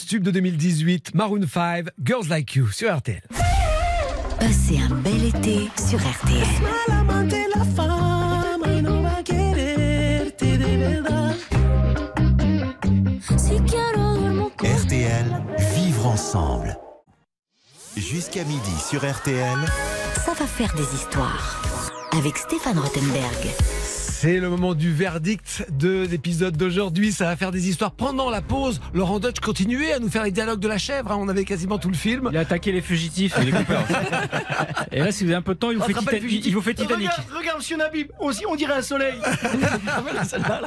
Tube 0.06 0.22
de 0.22 0.30
2018, 0.30 1.14
Maroon 1.14 1.46
5, 1.46 1.86
Girls 2.02 2.28
Like 2.28 2.54
You 2.54 2.68
sur 2.68 2.96
RTL. 2.96 3.22
Passez 4.38 4.78
un 4.78 4.94
bel 4.94 5.24
été 5.24 5.68
sur 5.76 5.98
RTL. 5.98 6.46
RTL, 14.62 15.42
vivre 15.74 16.06
ensemble. 16.06 16.76
Jusqu'à 17.96 18.44
midi 18.44 18.60
sur 18.88 19.00
RTL, 19.00 19.58
Ça 20.24 20.32
va 20.34 20.46
faire 20.46 20.72
des 20.74 20.94
histoires. 20.94 21.92
Avec 22.16 22.36
Stéphane 22.36 22.78
Rothenberg. 22.78 23.85
C'est 24.26 24.40
le 24.40 24.50
moment 24.50 24.74
du 24.74 24.92
verdict 24.92 25.64
de 25.70 26.04
l'épisode 26.04 26.56
d'aujourd'hui. 26.56 27.12
Ça 27.12 27.26
va 27.26 27.36
faire 27.36 27.52
des 27.52 27.68
histoires 27.68 27.92
pendant 27.92 28.28
la 28.28 28.42
pause. 28.42 28.80
Laurent 28.92 29.20
Dutch 29.20 29.38
continuait 29.38 29.92
à 29.92 30.00
nous 30.00 30.08
faire 30.08 30.24
les 30.24 30.32
dialogues 30.32 30.58
de 30.58 30.66
la 30.66 30.78
chèvre. 30.78 31.12
hein. 31.12 31.16
On 31.20 31.28
avait 31.28 31.44
quasiment 31.44 31.78
tout 31.78 31.90
le 31.90 31.94
film. 31.94 32.28
Il 32.32 32.36
a 32.36 32.40
attaqué 32.40 32.72
les 32.72 32.80
fugitifs 32.80 33.38
et 33.38 33.44
les 33.44 33.52
coupeurs. 33.52 33.84
et 34.90 34.98
là, 34.98 35.12
si 35.12 35.22
vous 35.22 35.30
avez 35.30 35.38
un 35.38 35.42
peu 35.42 35.54
de 35.54 35.60
temps, 35.60 35.70
il 35.70 35.78
vous 35.78 35.84
fait, 35.84 36.20
il 36.20 36.52
vous 36.52 36.60
fait 36.60 36.74
Titanic. 36.74 37.08
Regarde, 37.08 37.38
regarde, 37.38 37.58
monsieur 37.58 37.76
Nabib, 37.76 38.10
aussi 38.18 38.44
on 38.50 38.56
dirait 38.56 38.74
un 38.74 38.82
soleil. 38.82 39.14
Là. 39.20 40.60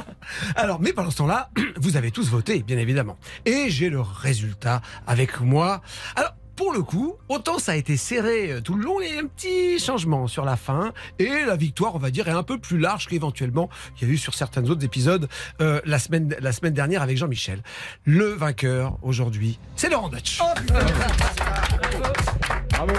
Alors, 0.56 0.80
mais 0.80 0.94
pendant 0.94 1.10
ce 1.10 1.18
temps-là, 1.18 1.50
vous 1.76 1.98
avez 1.98 2.12
tous 2.12 2.30
voté, 2.30 2.62
bien 2.62 2.78
évidemment. 2.78 3.18
Et 3.44 3.68
j'ai 3.68 3.90
le 3.90 4.00
résultat 4.00 4.80
avec 5.06 5.38
moi. 5.42 5.82
Alors, 6.16 6.32
pour 6.60 6.74
le 6.74 6.82
coup, 6.82 7.16
autant 7.30 7.58
ça 7.58 7.72
a 7.72 7.74
été 7.76 7.96
serré 7.96 8.52
euh, 8.52 8.60
tout 8.60 8.74
le 8.74 8.84
long, 8.84 9.00
il 9.00 9.10
y 9.10 9.16
a 9.16 9.20
un 9.20 9.24
petit 9.24 9.78
changement 9.78 10.26
sur 10.26 10.44
la 10.44 10.56
fin. 10.56 10.92
Et 11.18 11.30
la 11.46 11.56
victoire, 11.56 11.94
on 11.94 11.98
va 11.98 12.10
dire, 12.10 12.28
est 12.28 12.32
un 12.32 12.42
peu 12.42 12.58
plus 12.58 12.78
large 12.78 13.06
qu'éventuellement 13.06 13.70
il 13.96 14.06
y 14.06 14.10
a 14.10 14.12
eu 14.12 14.18
sur 14.18 14.34
certains 14.34 14.68
autres 14.68 14.84
épisodes 14.84 15.26
euh, 15.62 15.80
la, 15.86 15.98
semaine, 15.98 16.36
la 16.38 16.52
semaine 16.52 16.74
dernière 16.74 17.00
avec 17.00 17.16
Jean-Michel. 17.16 17.62
Le 18.04 18.26
vainqueur 18.26 18.98
aujourd'hui, 19.00 19.58
c'est 19.74 19.88
Laurent 19.88 20.10
Dutch. 20.10 20.38
Bravo. 22.80 22.94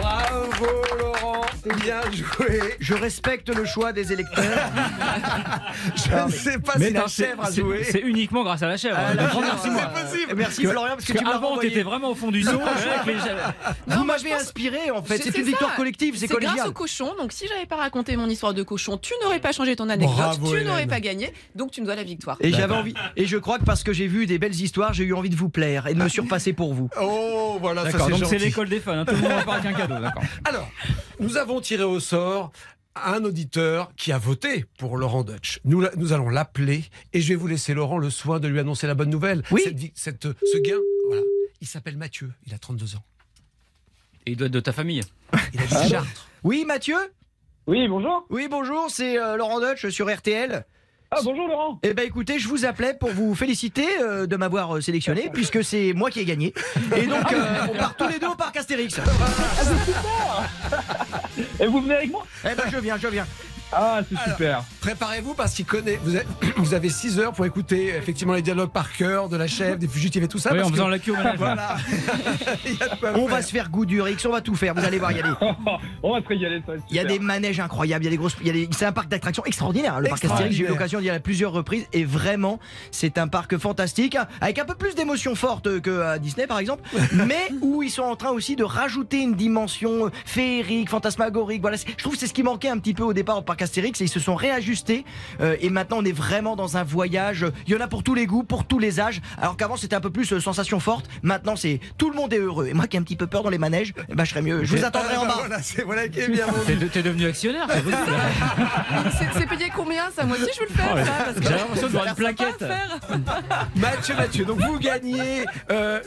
Bravo 0.00 0.66
Laurent, 0.98 1.46
bien 1.82 2.00
joué. 2.12 2.60
Je 2.80 2.94
respecte 2.94 3.54
le 3.54 3.64
choix 3.66 3.92
des 3.92 4.12
électeurs. 4.12 4.44
Je 5.96 6.26
ne 6.26 6.30
sais 6.30 6.58
pas 6.58 6.74
Mais 6.78 6.88
si 6.88 6.92
la 6.94 7.06
chèvre 7.06 7.44
a 7.44 7.50
joué. 7.50 7.84
C'est 7.84 8.00
uniquement 8.00 8.42
grâce 8.42 8.62
à 8.62 8.68
la 8.68 8.76
chèvre. 8.76 8.96
Ah, 8.98 9.14
la 9.14 9.28
chèvre, 9.30 9.92
possible. 9.92 10.32
Merci, 10.34 10.62
Parce 10.62 10.72
Florian, 10.72 10.94
parce 10.94 11.04
que 11.04 11.12
tu 11.12 11.26
avant, 11.26 11.58
t'étais 11.58 11.82
vraiment 11.82 12.10
au 12.10 12.14
fond 12.14 12.30
du 12.30 12.42
saut. 12.42 12.52
Vous 12.52 12.58
moi, 14.04 14.04
m'avez 14.04 14.32
inspiré 14.32 14.90
en 14.90 15.02
fait. 15.02 15.18
C'est 15.18 15.36
une 15.36 15.44
victoire 15.44 15.74
collective, 15.76 16.14
c'est 16.14 16.26
C'est 16.26 16.34
grâce 16.34 16.44
collégial. 16.44 16.68
au 16.68 16.72
cochon. 16.72 17.14
Donc, 17.18 17.32
si 17.32 17.46
j'avais 17.46 17.66
pas 17.66 17.76
raconté 17.76 18.16
mon 18.16 18.28
histoire 18.28 18.54
de 18.54 18.62
cochon, 18.62 18.96
tu 18.96 19.12
n'aurais 19.22 19.40
pas 19.40 19.52
changé 19.52 19.76
ton 19.76 19.88
anecdote, 19.88 20.16
Bravo, 20.16 20.56
tu 20.56 20.64
n'aurais 20.64 20.86
pas 20.86 21.00
gagné. 21.00 21.32
Donc, 21.54 21.70
tu 21.70 21.80
me 21.80 21.86
dois 21.86 21.96
la 21.96 22.04
victoire. 22.04 22.36
Et 22.40 22.50
j'avais 22.52 22.74
envie. 22.74 22.94
Et 23.16 23.26
je 23.26 23.36
crois 23.36 23.58
que 23.58 23.64
parce 23.64 23.82
que 23.82 23.92
j'ai 23.92 24.06
vu 24.06 24.26
des 24.26 24.38
belles 24.38 24.58
histoires, 24.58 24.94
j'ai 24.94 25.04
eu 25.04 25.12
envie 25.14 25.30
de 25.30 25.36
vous 25.36 25.50
plaire 25.50 25.86
et 25.86 25.94
de 25.94 26.02
me 26.02 26.08
surpasser 26.08 26.52
pour 26.52 26.72
vous. 26.72 26.88
Oh, 27.00 27.58
voilà, 27.60 27.82
ça 27.84 27.92
D'accord, 27.92 28.06
c'est 28.06 28.18
donc 28.18 28.24
c'est 28.26 28.38
l'école 28.38 28.68
des 28.68 28.80
fans. 28.80 29.01
Hein. 29.02 29.14
Tout 29.14 29.14
le 29.22 29.28
monde 29.28 29.38
repart 29.40 29.64
avec 29.64 29.74
un 29.74 29.78
cadeau. 29.78 30.00
D'accord. 30.00 30.22
Alors, 30.44 30.68
nous 31.20 31.36
avons 31.36 31.60
tiré 31.60 31.82
au 31.84 32.00
sort 32.00 32.52
un 32.94 33.24
auditeur 33.24 33.90
qui 33.96 34.12
a 34.12 34.18
voté 34.18 34.66
pour 34.78 34.96
Laurent 34.98 35.24
Dutch. 35.24 35.60
Nous, 35.64 35.82
nous 35.96 36.12
allons 36.12 36.28
l'appeler 36.28 36.84
et 37.12 37.20
je 37.20 37.28
vais 37.28 37.34
vous 37.36 37.46
laisser, 37.46 37.72
Laurent, 37.74 37.98
le 37.98 38.10
soin 38.10 38.38
de 38.40 38.48
lui 38.48 38.58
annoncer 38.60 38.86
la 38.86 38.94
bonne 38.94 39.08
nouvelle. 39.10 39.42
Oui. 39.50 39.62
Cette, 39.64 39.78
vi- 39.78 39.92
cette- 39.94 40.28
ce 40.44 40.58
gain, 40.58 40.76
voilà. 41.08 41.22
Il 41.62 41.66
s'appelle 41.66 41.96
Mathieu, 41.96 42.30
il 42.46 42.52
a 42.54 42.58
32 42.58 42.96
ans. 42.96 43.04
Et 44.26 44.32
il 44.32 44.36
doit 44.36 44.46
être 44.46 44.52
de 44.52 44.60
ta 44.60 44.72
famille. 44.72 45.00
Il 45.54 45.60
a 45.60 45.66
dit 45.66 45.88
Chartres. 45.90 46.28
Oui, 46.44 46.64
Mathieu? 46.66 46.96
Oui, 47.66 47.86
bonjour. 47.88 48.26
Oui, 48.30 48.48
bonjour, 48.50 48.86
c'est 48.90 49.18
euh, 49.18 49.36
Laurent 49.36 49.60
Dutch 49.60 49.88
sur 49.88 50.12
RTL. 50.12 50.64
Ah, 51.14 51.18
bonjour 51.22 51.46
Laurent. 51.46 51.78
Eh 51.82 51.92
ben 51.92 52.06
écoutez, 52.06 52.38
je 52.38 52.48
vous 52.48 52.64
appelais 52.64 52.94
pour 52.94 53.10
vous 53.10 53.34
féliciter 53.34 53.86
euh, 54.00 54.26
de 54.26 54.34
m'avoir 54.36 54.74
euh, 54.74 54.80
sélectionné, 54.80 55.28
puisque 55.30 55.62
c'est 55.62 55.92
moi 55.92 56.10
qui 56.10 56.20
ai 56.20 56.24
gagné. 56.24 56.54
Et 56.96 57.06
donc, 57.06 57.30
euh, 57.34 57.66
on 57.70 57.76
part 57.76 57.94
tous 57.96 58.08
les 58.08 58.18
deux 58.18 58.28
au 58.28 58.34
parc 58.34 58.56
Astérix. 58.56 58.98
Et 61.60 61.66
vous 61.66 61.82
venez 61.82 61.96
avec 61.96 62.10
moi? 62.10 62.26
Eh 62.44 62.54
ben 62.54 62.64
je 62.72 62.78
viens, 62.78 62.96
je 62.96 63.08
viens. 63.08 63.26
Ah, 63.72 64.00
c'est 64.08 64.30
super. 64.30 64.64
Préparez-vous 64.80 65.34
parce 65.34 65.54
qu'il 65.54 65.64
connaît. 65.64 65.98
Vous 66.04 66.14
avez, 66.16 66.26
vous 66.56 66.74
avez 66.74 66.88
6 66.90 67.18
heures 67.18 67.32
pour 67.32 67.46
écouter 67.46 67.88
effectivement 67.96 68.34
les 68.34 68.42
dialogues 68.42 68.70
par 68.70 68.92
cœur 68.92 69.28
de 69.28 69.36
la 69.36 69.46
chèvre, 69.46 69.78
des 69.78 69.88
fugitifs 69.88 70.22
et 70.22 70.28
tout 70.28 70.38
ça. 70.38 70.50
Oui, 70.52 70.58
parce 70.58 70.68
en 70.68 70.72
faisant 70.72 70.86
que- 70.86 70.90
la 70.90 70.98
queue 70.98 71.12
au 71.12 71.16
manège. 71.16 71.38
Voilà. 71.38 71.76
Il 72.66 72.72
y 72.78 72.82
a 72.82 72.88
de 72.88 73.00
quoi 73.00 73.10
On 73.14 73.26
faire. 73.26 73.28
va 73.28 73.42
se 73.42 73.50
faire 73.50 73.70
goût 73.70 73.86
du 73.86 74.00
Rix, 74.02 74.16
on 74.26 74.30
va 74.30 74.40
tout 74.40 74.54
faire, 74.54 74.74
vous 74.74 74.84
allez 74.84 74.98
voir, 74.98 75.12
il 75.12 75.18
y 75.18 75.20
a 75.20 75.24
des, 75.24 75.30
On 76.02 76.12
va 76.14 76.22
se 76.22 76.28
régaler, 76.28 76.60
ça 76.66 76.72
va 76.72 76.74
être 76.78 76.84
il 76.90 76.96
y 76.96 76.98
a 76.98 77.02
super. 77.02 77.18
des 77.18 77.24
manèges 77.24 77.60
incroyables, 77.60 78.04
il 78.04 78.06
y 78.06 78.08
a 78.08 78.10
des 78.10 78.16
grosses, 78.16 78.36
il 78.40 78.46
y 78.46 78.50
a 78.50 78.52
des- 78.52 78.68
c'est 78.72 78.84
un 78.86 78.92
parc 78.92 79.08
d'attractions 79.08 79.44
extraordinaire, 79.44 79.94
hein, 79.96 80.00
le 80.00 80.08
parc 80.08 80.24
Astérix. 80.24 80.54
J'ai 80.54 80.62
eu 80.62 80.66
Extraordinaire. 80.66 80.70
l'occasion 80.72 81.00
d'y 81.00 81.08
aller 81.08 81.16
à 81.18 81.20
plusieurs 81.20 81.52
reprises 81.52 81.86
et 81.92 82.04
vraiment, 82.04 82.58
c'est 82.90 83.18
un 83.18 83.28
parc 83.28 83.56
fantastique 83.58 84.16
hein, 84.16 84.26
avec 84.40 84.58
un 84.58 84.64
peu 84.64 84.74
plus 84.74 84.94
d'émotions 84.94 85.34
fortes 85.34 85.80
que 85.80 86.00
à 86.02 86.18
Disney 86.18 86.46
par 86.46 86.58
exemple, 86.58 86.82
mais 87.12 87.48
où 87.60 87.82
ils 87.82 87.90
sont 87.90 88.02
en 88.02 88.16
train 88.16 88.30
aussi 88.30 88.56
de 88.56 88.64
rajouter 88.64 89.20
une 89.20 89.34
dimension 89.34 90.10
féerique, 90.26 90.90
fantasmagorique. 90.90 91.60
Voilà, 91.62 91.76
c'est- 91.76 91.88
je 91.96 92.02
trouve 92.02 92.14
que 92.14 92.18
c'est 92.20 92.26
ce 92.26 92.34
qui 92.34 92.42
manquait 92.42 92.68
un 92.68 92.78
petit 92.78 92.94
peu 92.94 93.02
au 93.04 93.12
départ 93.12 93.38
au 93.38 93.42
parc 93.42 93.61
Astérix 93.62 94.00
et 94.00 94.04
ils 94.04 94.08
se 94.08 94.20
sont 94.20 94.34
réajustés 94.34 95.04
euh, 95.40 95.56
et 95.60 95.70
maintenant 95.70 95.98
on 96.00 96.04
est 96.04 96.12
vraiment 96.12 96.56
dans 96.56 96.76
un 96.76 96.82
voyage. 96.84 97.46
Il 97.66 97.72
y 97.72 97.76
en 97.76 97.80
a 97.80 97.88
pour 97.88 98.02
tous 98.02 98.14
les 98.14 98.26
goûts, 98.26 98.42
pour 98.42 98.64
tous 98.66 98.78
les 98.78 99.00
âges. 99.00 99.20
Alors 99.40 99.56
qu'avant 99.56 99.76
c'était 99.76 99.96
un 99.96 100.00
peu 100.00 100.10
plus 100.10 100.32
euh, 100.32 100.40
sensation 100.40 100.80
forte. 100.80 101.08
Maintenant 101.22 101.56
c'est 101.56 101.80
tout 101.98 102.10
le 102.10 102.16
monde 102.16 102.32
est 102.32 102.38
heureux. 102.38 102.66
Et 102.66 102.74
moi 102.74 102.86
qui 102.86 102.96
ai 102.96 103.00
un 103.00 103.02
petit 103.02 103.16
peu 103.16 103.26
peur 103.26 103.42
dans 103.42 103.50
les 103.50 103.58
manèges, 103.58 103.94
eh 104.10 104.14
ben, 104.14 104.24
je 104.24 104.30
serais 104.30 104.42
mieux. 104.42 104.64
Je 104.64 104.76
vous 104.76 104.84
attendrai 104.84 105.14
Ah, 105.16 105.20
en 105.20 105.26
bas. 105.26 105.34
Voilà, 105.38 105.62
c'est 105.62 105.82
voilà 105.82 106.08
qui 106.08 106.20
est 106.20 106.28
bien. 106.28 106.46
T'es 106.66 106.76
de- 106.76 106.86
t'es 106.86 107.02
devenu 107.02 107.26
actionnaire. 107.26 107.66
c'est 107.70 107.82
possible. 107.82 108.02
C'est 109.18 109.38
c'est 109.40 109.46
payé 109.48 109.70
combien 109.74 110.10
ça? 110.10 110.24
Moi 110.24 110.36
aussi, 110.36 110.50
je 110.54 110.60
veux 110.60 110.66
le 110.68 110.74
faire. 110.74 111.06
ça, 111.06 111.24
parce 111.24 111.36
que 111.38 111.42
J'ai 111.42 111.50
l'impression 111.54 111.86
de 111.86 111.92
voir 111.92 112.06
une 112.06 112.14
plaquette. 112.14 112.64
Mathieu, 113.76 114.14
Mathieu, 114.14 114.44
donc 114.44 114.60
vous 114.60 114.78
gagnez 114.78 115.44
euh, 115.70 116.00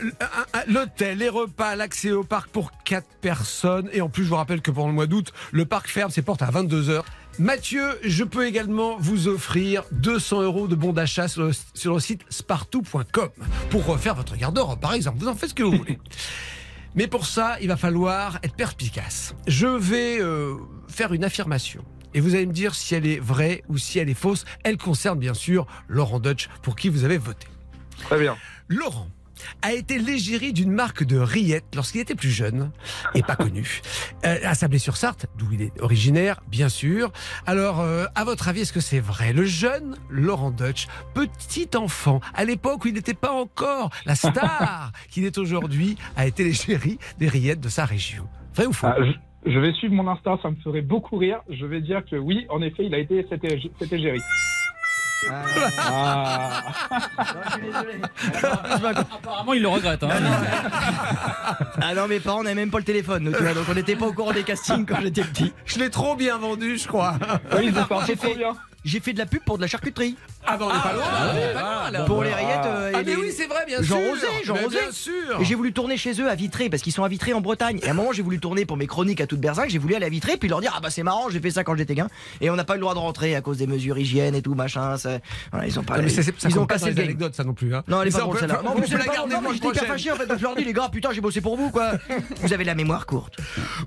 l'hôtel, 0.66 1.18
les 1.18 1.28
repas, 1.28 1.76
l'accès 1.76 2.12
au 2.12 2.24
parc 2.24 2.48
pour 2.50 2.70
4 2.84 3.06
personnes. 3.20 3.88
Et 3.92 4.00
en 4.00 4.08
plus, 4.08 4.24
je 4.24 4.28
vous 4.28 4.36
rappelle 4.36 4.60
que 4.60 4.70
pendant 4.70 4.88
le 4.88 4.94
mois 4.94 5.06
d'août, 5.06 5.32
le 5.52 5.64
parc 5.64 5.88
ferme 5.88 6.10
ses 6.10 6.22
portes 6.22 6.42
à 6.42 6.46
22h. 6.50 7.02
Mathieu, 7.38 7.98
je 8.02 8.24
peux 8.24 8.46
également 8.46 8.96
vous 8.98 9.28
offrir 9.28 9.84
200 9.92 10.42
euros 10.42 10.68
de 10.68 10.74
bons 10.74 10.92
d'achat 10.92 11.28
sur, 11.28 11.42
le- 11.42 11.52
sur 11.74 11.94
le 11.94 12.00
site 12.00 12.22
spartou.com 12.30 13.28
pour 13.70 13.84
refaire 13.86 14.14
votre 14.14 14.36
garde-robe, 14.36 14.80
par 14.80 14.94
exemple. 14.94 15.18
Vous 15.18 15.28
en 15.28 15.34
faites 15.34 15.50
ce 15.50 15.54
que 15.54 15.62
vous 15.62 15.76
voulez. 15.76 15.98
Mais 16.94 17.06
pour 17.08 17.26
ça, 17.26 17.58
il 17.60 17.68
va 17.68 17.76
falloir 17.76 18.38
être 18.42 18.54
perspicace. 18.56 19.34
Je 19.46 19.66
vais 19.66 20.18
euh, 20.18 20.54
faire 20.88 21.12
une 21.12 21.24
affirmation. 21.24 21.84
Et 22.14 22.20
vous 22.20 22.34
allez 22.34 22.46
me 22.46 22.54
dire 22.54 22.74
si 22.74 22.94
elle 22.94 23.06
est 23.06 23.18
vraie 23.20 23.62
ou 23.68 23.76
si 23.76 23.98
elle 23.98 24.08
est 24.08 24.14
fausse. 24.14 24.46
Elle 24.64 24.78
concerne 24.78 25.18
bien 25.18 25.34
sûr 25.34 25.66
Laurent 25.88 26.20
Dutch, 26.20 26.48
pour 26.62 26.74
qui 26.74 26.88
vous 26.88 27.04
avez 27.04 27.18
voté. 27.18 27.46
Très 28.04 28.18
bien. 28.18 28.36
Laurent 28.68 29.08
a 29.62 29.72
été 29.72 29.98
l'égérie 29.98 30.52
d'une 30.52 30.70
marque 30.72 31.04
de 31.04 31.18
rillettes 31.18 31.74
lorsqu'il 31.74 32.00
était 32.00 32.14
plus 32.14 32.30
jeune 32.30 32.70
et 33.14 33.22
pas 33.22 33.36
connu. 33.36 33.80
Euh, 34.24 34.36
à 34.44 34.54
Sablé-sur-Sarthe, 34.54 35.26
d'où 35.38 35.46
il 35.52 35.62
est 35.62 35.80
originaire, 35.80 36.40
bien 36.48 36.68
sûr. 36.68 37.12
Alors, 37.46 37.80
euh, 37.80 38.06
à 38.14 38.24
votre 38.24 38.48
avis, 38.48 38.60
est-ce 38.62 38.72
que 38.72 38.80
c'est 38.80 39.00
vrai? 39.00 39.32
Le 39.32 39.44
jeune 39.44 39.96
Laurent 40.08 40.50
Dutch, 40.50 40.86
petit 41.14 41.68
enfant, 41.76 42.20
à 42.34 42.44
l'époque 42.44 42.84
où 42.84 42.88
il 42.88 42.94
n'était 42.94 43.14
pas 43.14 43.32
encore 43.32 43.90
la 44.04 44.14
star 44.14 44.92
qu'il 45.10 45.24
est 45.24 45.38
aujourd'hui, 45.38 45.96
a 46.16 46.26
été 46.26 46.44
l'égérie 46.44 46.98
des 47.18 47.28
rillettes 47.28 47.60
de 47.60 47.68
sa 47.68 47.84
région. 47.84 48.28
Vrai 48.54 48.66
ou 48.66 48.72
faux? 48.72 48.86
Ah, 48.86 48.96
je, 48.98 49.50
je 49.50 49.58
vais 49.58 49.72
suivre 49.74 49.94
mon 49.94 50.08
instinct, 50.08 50.38
ça 50.42 50.50
me 50.50 50.56
ferait 50.56 50.82
beaucoup 50.82 51.16
rire. 51.18 51.40
Je 51.50 51.66
vais 51.66 51.80
dire 51.80 52.02
que 52.10 52.16
oui, 52.16 52.46
en 52.48 52.62
effet, 52.62 52.84
il 52.86 52.94
a 52.94 52.98
été 52.98 53.26
cet, 53.28 53.42
ég- 53.44 53.70
cet 53.78 53.92
égérie. 53.92 54.20
Ah. 55.78 56.62
Apparemment, 59.12 59.52
il 59.54 59.62
le 59.62 59.68
regrette. 59.68 60.02
hein. 60.04 60.08
Ah 61.80 61.94
non, 61.94 62.06
mes 62.08 62.20
parents 62.20 62.42
n'avaient 62.42 62.54
même 62.54 62.70
pas 62.70 62.78
le 62.78 62.84
téléphone, 62.84 63.24
nous, 63.24 63.32
tu 63.32 63.42
vois, 63.42 63.54
donc 63.54 63.64
on 63.70 63.74
n'était 63.74 63.96
pas 63.96 64.06
au 64.06 64.12
courant 64.12 64.32
des 64.32 64.42
castings 64.42 64.84
quand 64.86 65.00
j'étais 65.02 65.22
petit. 65.22 65.52
Je 65.64 65.78
l'ai 65.78 65.90
trop 65.90 66.16
bien 66.16 66.36
vendu, 66.38 66.78
je 66.78 66.86
crois. 66.86 67.14
Oui, 67.56 67.72
J'ai 68.06 68.16
fait, 68.16 68.36
j'ai 68.84 69.00
fait 69.00 69.12
de 69.12 69.18
la 69.18 69.26
pub 69.26 69.42
pour 69.44 69.56
de 69.56 69.62
la 69.62 69.68
charcuterie. 69.68 70.16
Ah 70.46 70.56
bah 70.56 70.66
on 70.70 70.74
n'est 70.74 70.82
pas 70.82 70.92
loin. 70.92 71.04
Ah 71.10 71.34
ouais, 71.34 71.52
pas 71.54 71.60
loin, 71.60 71.82
alors. 71.86 72.04
Pour 72.06 72.22
les 72.22 72.32
rillettes 72.34 72.60
euh, 72.66 72.92
Ah 72.94 72.98
mais 73.04 73.14
les- 73.14 73.16
oui, 73.16 73.32
c'est 73.36 73.46
vrai, 73.46 73.64
bien 73.66 73.82
Jean 73.82 73.98
sûr. 73.98 74.08
Rosé, 74.10 74.26
Jean 74.44 74.54
Mais 74.54 74.64
Rosé. 74.64 74.78
Bien 74.80 74.92
sûr. 74.92 75.40
Et 75.40 75.44
j'ai 75.44 75.54
voulu 75.54 75.72
tourner 75.72 75.96
chez 75.96 76.20
eux 76.20 76.28
à 76.30 76.34
Vitré 76.34 76.68
parce 76.70 76.82
qu'ils 76.82 76.92
sont 76.92 77.04
à 77.04 77.08
Vitré 77.08 77.32
en 77.32 77.40
Bretagne. 77.40 77.78
Et 77.82 77.88
à 77.88 77.90
un 77.90 77.94
moment, 77.94 78.12
j'ai 78.12 78.22
voulu 78.22 78.38
tourner 78.38 78.64
pour 78.64 78.76
mes 78.76 78.86
chroniques 78.86 79.20
à 79.20 79.26
toute 79.26 79.40
berzingue. 79.40 79.68
J'ai 79.70 79.78
voulu 79.78 79.94
aller 79.94 80.06
à 80.06 80.08
Vitré 80.08 80.36
puis 80.36 80.48
leur 80.48 80.60
dire 80.60 80.72
ah 80.76 80.80
bah 80.80 80.90
c'est 80.90 81.02
marrant, 81.02 81.28
j'ai 81.30 81.40
fait 81.40 81.50
ça 81.50 81.64
quand 81.64 81.74
j'étais 81.76 81.94
gamin. 81.94 82.10
Et 82.40 82.50
on 82.50 82.56
n'a 82.56 82.64
pas 82.64 82.74
eu 82.74 82.76
le 82.76 82.82
droit 82.82 82.94
de 82.94 82.98
rentrer 82.98 83.34
à 83.34 83.40
cause 83.40 83.58
des 83.58 83.66
mesures 83.66 83.98
hygiène 83.98 84.34
et 84.34 84.42
tout 84.42 84.54
machin. 84.54 84.96
ça- 84.98 85.18
Voilà, 85.52 85.66
ils 85.66 85.78
ont 85.78 85.82
pas. 85.82 85.94
Ah, 85.98 86.02
mais 86.02 86.08
c'est- 86.08 86.22
c'est- 86.22 86.38
ça 86.40 86.48
ils 86.48 86.54
compte 86.54 86.62
ont 86.64 86.66
pas 86.66 86.74
dans 86.74 86.80
cassé 86.80 86.90
le 86.90 86.90
les 86.90 86.96
game. 86.96 87.04
anecdotes, 87.06 87.34
ça 87.34 87.44
non 87.44 87.54
plus. 87.54 87.74
Hein. 87.74 87.82
Non, 87.88 88.02
elle 88.02 88.08
est 88.08 88.12
pas 88.12 88.18
drôle 88.20 88.38
celle-là. 88.38 88.60
on 88.62 88.66
Non, 88.68 88.74
mais 88.78 88.86
c'est 88.86 88.96
pas 88.98 89.26
non, 89.26 89.40
mais 89.42 89.54
j'étais 89.54 89.68
hyper 89.68 89.84
fâché 89.86 90.12
en 90.12 90.16
fait. 90.16 90.28
Je 90.36 90.42
leur 90.42 90.54
dis 90.56 90.64
les 90.64 90.72
gars, 90.72 90.88
putain, 90.90 91.10
j'ai 91.12 91.20
bossé 91.20 91.40
pour 91.40 91.56
vous 91.56 91.70
quoi. 91.70 91.92
Vous 92.42 92.52
avez 92.52 92.64
la 92.64 92.74
mémoire 92.74 93.06
courte. 93.06 93.34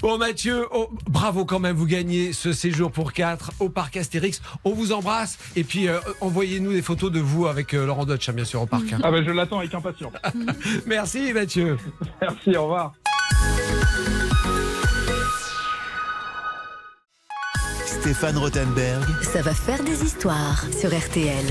Bon 0.01 0.17
Mathieu, 0.17 0.65
oh, 0.71 0.89
bravo 1.09 1.45
quand 1.45 1.59
même, 1.59 1.75
vous 1.75 1.85
gagnez 1.85 2.33
ce 2.33 2.51
séjour 2.53 2.91
pour 2.91 3.13
4 3.13 3.51
au 3.59 3.69
parc 3.69 3.97
Astérix. 3.97 4.41
On 4.63 4.71
vous 4.73 4.91
embrasse 4.91 5.37
et 5.55 5.63
puis 5.63 5.87
euh, 5.87 5.99
envoyez-nous 6.49 6.73
des 6.73 6.81
photos 6.81 7.11
de 7.11 7.19
vous 7.19 7.45
avec 7.47 7.73
euh, 7.75 7.85
Laurent 7.85 8.05
Dutch, 8.05 8.27
hein, 8.29 8.33
bien 8.33 8.43
sûr, 8.45 8.61
au 8.61 8.65
parc. 8.65 8.91
hein. 8.93 8.99
Ah 9.03 9.11
bah 9.11 9.21
je 9.23 9.29
l'attends 9.29 9.59
avec 9.59 9.73
impatience. 9.73 10.13
Merci 10.87 11.31
Mathieu. 11.33 11.77
Merci, 12.21 12.55
au 12.57 12.63
revoir. 12.63 12.93
Stéphane 17.85 18.37
Rothenberg, 18.37 19.03
Ça 19.23 19.41
va 19.41 19.53
faire 19.53 19.83
des 19.83 20.03
histoires 20.03 20.63
sur 20.79 20.89
RTL. 20.97 21.45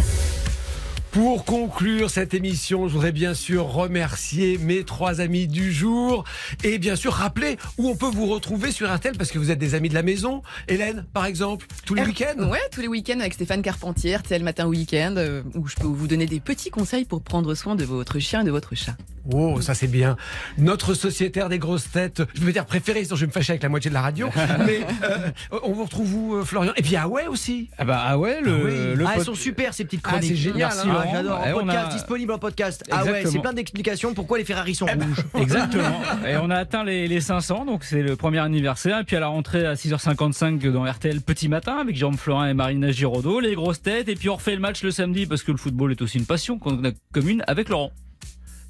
Pour 1.18 1.44
conclure 1.44 2.10
cette 2.10 2.32
émission, 2.32 2.86
je 2.86 2.92
voudrais 2.92 3.10
bien 3.10 3.34
sûr 3.34 3.64
remercier 3.64 4.56
mes 4.56 4.84
trois 4.84 5.20
amis 5.20 5.48
du 5.48 5.72
jour 5.72 6.22
et 6.62 6.78
bien 6.78 6.94
sûr 6.94 7.12
rappeler 7.12 7.56
où 7.76 7.88
on 7.88 7.96
peut 7.96 8.06
vous 8.06 8.26
retrouver 8.26 8.70
sur 8.70 8.88
RTL 8.94 9.16
parce 9.18 9.32
que 9.32 9.38
vous 9.40 9.50
êtes 9.50 9.58
des 9.58 9.74
amis 9.74 9.88
de 9.88 9.94
la 9.94 10.04
maison. 10.04 10.42
Hélène, 10.68 11.04
par 11.12 11.26
exemple, 11.26 11.66
tous 11.84 11.94
les 11.94 12.02
R- 12.02 12.06
week-ends? 12.06 12.48
Ouais, 12.48 12.60
tous 12.70 12.82
les 12.82 12.86
week-ends 12.88 13.18
avec 13.18 13.34
Stéphane 13.34 13.62
Carpentier, 13.62 14.14
RTL 14.14 14.44
Matin 14.44 14.66
Week-end, 14.68 15.14
euh, 15.16 15.42
où 15.56 15.66
je 15.66 15.74
peux 15.74 15.88
vous 15.88 16.06
donner 16.06 16.26
des 16.26 16.38
petits 16.38 16.70
conseils 16.70 17.04
pour 17.04 17.20
prendre 17.20 17.52
soin 17.56 17.74
de 17.74 17.82
votre 17.82 18.20
chien 18.20 18.42
et 18.42 18.44
de 18.44 18.52
votre 18.52 18.76
chat. 18.76 18.94
Oh, 19.30 19.60
ça 19.60 19.74
c'est 19.74 19.88
bien. 19.88 20.16
Notre 20.56 20.94
sociétaire 20.94 21.48
des 21.50 21.58
grosses 21.58 21.90
têtes, 21.90 22.22
je 22.34 22.40
veux 22.40 22.52
dire 22.52 22.64
préféré, 22.64 23.02
sinon 23.04 23.16
je 23.16 23.22
vais 23.22 23.26
me 23.26 23.32
fâcher 23.32 23.50
avec 23.52 23.62
la 23.64 23.68
moitié 23.68 23.90
de 23.90 23.94
la 23.94 24.00
radio. 24.02 24.30
mais 24.66 24.80
euh, 25.02 25.58
on 25.64 25.72
vous 25.72 25.84
retrouve 25.84 26.14
où, 26.14 26.34
euh, 26.36 26.44
Florian? 26.44 26.72
Et 26.76 26.82
puis 26.82 26.96
ah 26.96 27.08
ouais 27.08 27.26
aussi. 27.26 27.68
Ah 27.76 27.84
bah 27.84 28.02
ah 28.06 28.16
ouais, 28.16 28.40
le, 28.40 28.52
Ah 28.52 28.60
oui. 28.64 28.94
le 28.96 29.04
Ah, 29.06 29.14
elles 29.16 29.24
sont 29.24 29.34
super 29.34 29.74
ces 29.74 29.84
petites 29.84 30.00
Ah, 30.04 30.10
chroniques. 30.12 30.30
c'est 30.30 30.36
génial, 30.36 30.56
Merci, 30.58 30.88
hein. 30.88 31.04
Ah, 31.09 31.16
j'adore. 31.16 31.39
En 31.40 31.51
on 31.51 31.55
podcast, 31.66 31.86
a- 31.90 31.94
disponible 31.94 32.32
en 32.32 32.39
podcast. 32.39 32.85
Ah 32.90 33.05
ouais, 33.05 33.24
c'est 33.26 33.39
plein 33.40 33.52
d'explications 33.52 34.14
pourquoi 34.14 34.39
les 34.39 34.44
Ferrari 34.44 34.74
sont 34.74 34.86
rouges. 34.86 35.24
Exactement. 35.40 36.01
Et 36.26 36.36
on 36.36 36.51
a 36.51 36.56
atteint 36.56 36.85
les, 36.85 37.09
les 37.09 37.20
500, 37.20 37.64
donc 37.64 37.85
c'est 37.85 38.02
le 38.02 38.16
premier 38.16 38.39
anniversaire. 38.39 38.98
Et 39.01 39.05
puis 39.05 39.16
à 39.16 39.20
la 39.20 39.28
rentrée 39.28 39.66
à 39.66 39.74
6h55 39.74 40.70
dans 40.72 40.85
RTL 40.85 41.20
Petit 41.20 41.48
Matin 41.48 41.76
avec 41.78 41.97
Jérôme 41.97 42.16
Florin 42.16 42.48
et 42.48 42.55
Marina 42.55 42.90
Giraudot, 42.90 43.40
les 43.40 43.55
grosses 43.55 43.82
têtes. 43.82 44.09
Et 44.09 44.14
puis 44.14 44.28
on 44.28 44.36
refait 44.36 44.55
le 44.55 44.60
match 44.60 44.82
le 44.82 44.90
samedi 44.90 45.26
parce 45.26 45.43
que 45.43 45.52
le 45.52 45.59
football 45.59 45.93
est 45.93 46.02
aussi 46.02 46.18
une 46.18 46.26
passion 46.26 46.59
qu'on 46.59 46.85
a 46.85 46.90
commune 47.12 47.43
avec 47.47 47.68
Laurent. 47.68 47.90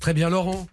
Très 0.00 0.14
bien 0.14 0.30
Laurent. 0.30 0.66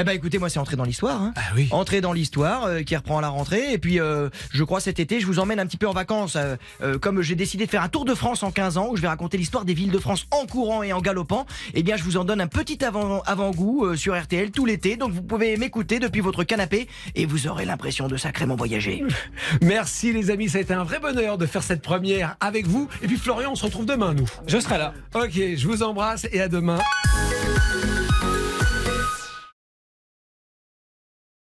Eh 0.00 0.04
ben 0.04 0.12
écoutez, 0.12 0.38
moi 0.38 0.48
c'est 0.48 0.58
entré 0.60 0.76
dans 0.76 0.84
l'histoire. 0.84 1.20
Hein. 1.20 1.32
Ah 1.36 1.40
oui. 1.56 1.68
Entrée 1.72 2.00
dans 2.00 2.12
l'histoire 2.12 2.64
euh, 2.66 2.82
qui 2.82 2.94
reprend 2.96 3.18
à 3.18 3.20
la 3.20 3.28
rentrée. 3.30 3.72
Et 3.72 3.78
puis 3.78 3.98
euh, 4.00 4.28
je 4.52 4.62
crois 4.62 4.80
cet 4.80 5.00
été, 5.00 5.18
je 5.20 5.26
vous 5.26 5.38
emmène 5.40 5.58
un 5.58 5.66
petit 5.66 5.76
peu 5.76 5.88
en 5.88 5.92
vacances. 5.92 6.36
euh, 6.36 6.56
euh, 6.82 6.98
comme 6.98 7.20
j'ai 7.22 7.34
décidé 7.34 7.66
de 7.66 7.70
faire 7.70 7.82
un 7.82 7.88
tour 7.88 8.04
de 8.04 8.14
France 8.14 8.42
en 8.42 8.50
15 8.52 8.78
ans 8.78 8.88
où 8.90 8.96
je 8.96 9.02
vais 9.02 9.08
raconter 9.08 9.36
l'histoire 9.38 9.64
des 9.64 9.74
villes 9.74 9.90
de 9.90 9.98
France 9.98 10.26
en 10.30 10.46
courant 10.46 10.82
et 10.82 10.92
en 10.92 11.00
galopant. 11.00 11.46
Eh 11.74 11.82
bien 11.82 11.96
je 11.96 12.04
vous 12.04 12.16
en 12.16 12.24
donne 12.24 12.40
un 12.40 12.46
petit 12.46 12.84
avant- 12.84 13.22
avant-goût 13.22 13.86
euh, 13.86 13.96
sur 13.96 14.16
RTL 14.20 14.50
tout 14.52 14.66
l'été. 14.66 14.96
Donc 14.96 15.10
vous 15.12 15.22
pouvez 15.22 15.56
m'écouter 15.56 15.98
depuis 15.98 16.20
votre 16.20 16.44
canapé 16.44 16.88
et 17.16 17.26
vous 17.26 17.48
aurez 17.48 17.64
l'impression 17.64 18.06
de 18.08 18.16
sacrément 18.16 18.54
voyager. 18.56 19.02
Merci 19.62 20.12
les 20.12 20.30
amis, 20.30 20.48
ça 20.48 20.58
a 20.58 20.60
été 20.60 20.74
un 20.74 20.84
vrai 20.84 21.00
bonheur 21.00 21.38
de 21.38 21.46
faire 21.46 21.62
cette 21.64 21.82
première 21.82 22.36
avec 22.40 22.66
vous. 22.66 22.88
Et 23.02 23.06
puis 23.08 23.16
Florian, 23.16 23.50
on 23.52 23.56
se 23.56 23.64
retrouve 23.64 23.86
demain 23.86 24.14
nous. 24.14 24.28
Je 24.46 24.58
serai 24.60 24.78
là. 24.78 24.94
Ok, 25.14 25.32
je 25.34 25.66
vous 25.66 25.82
embrasse 25.82 26.26
et 26.30 26.40
à 26.40 26.48
demain. 26.48 26.78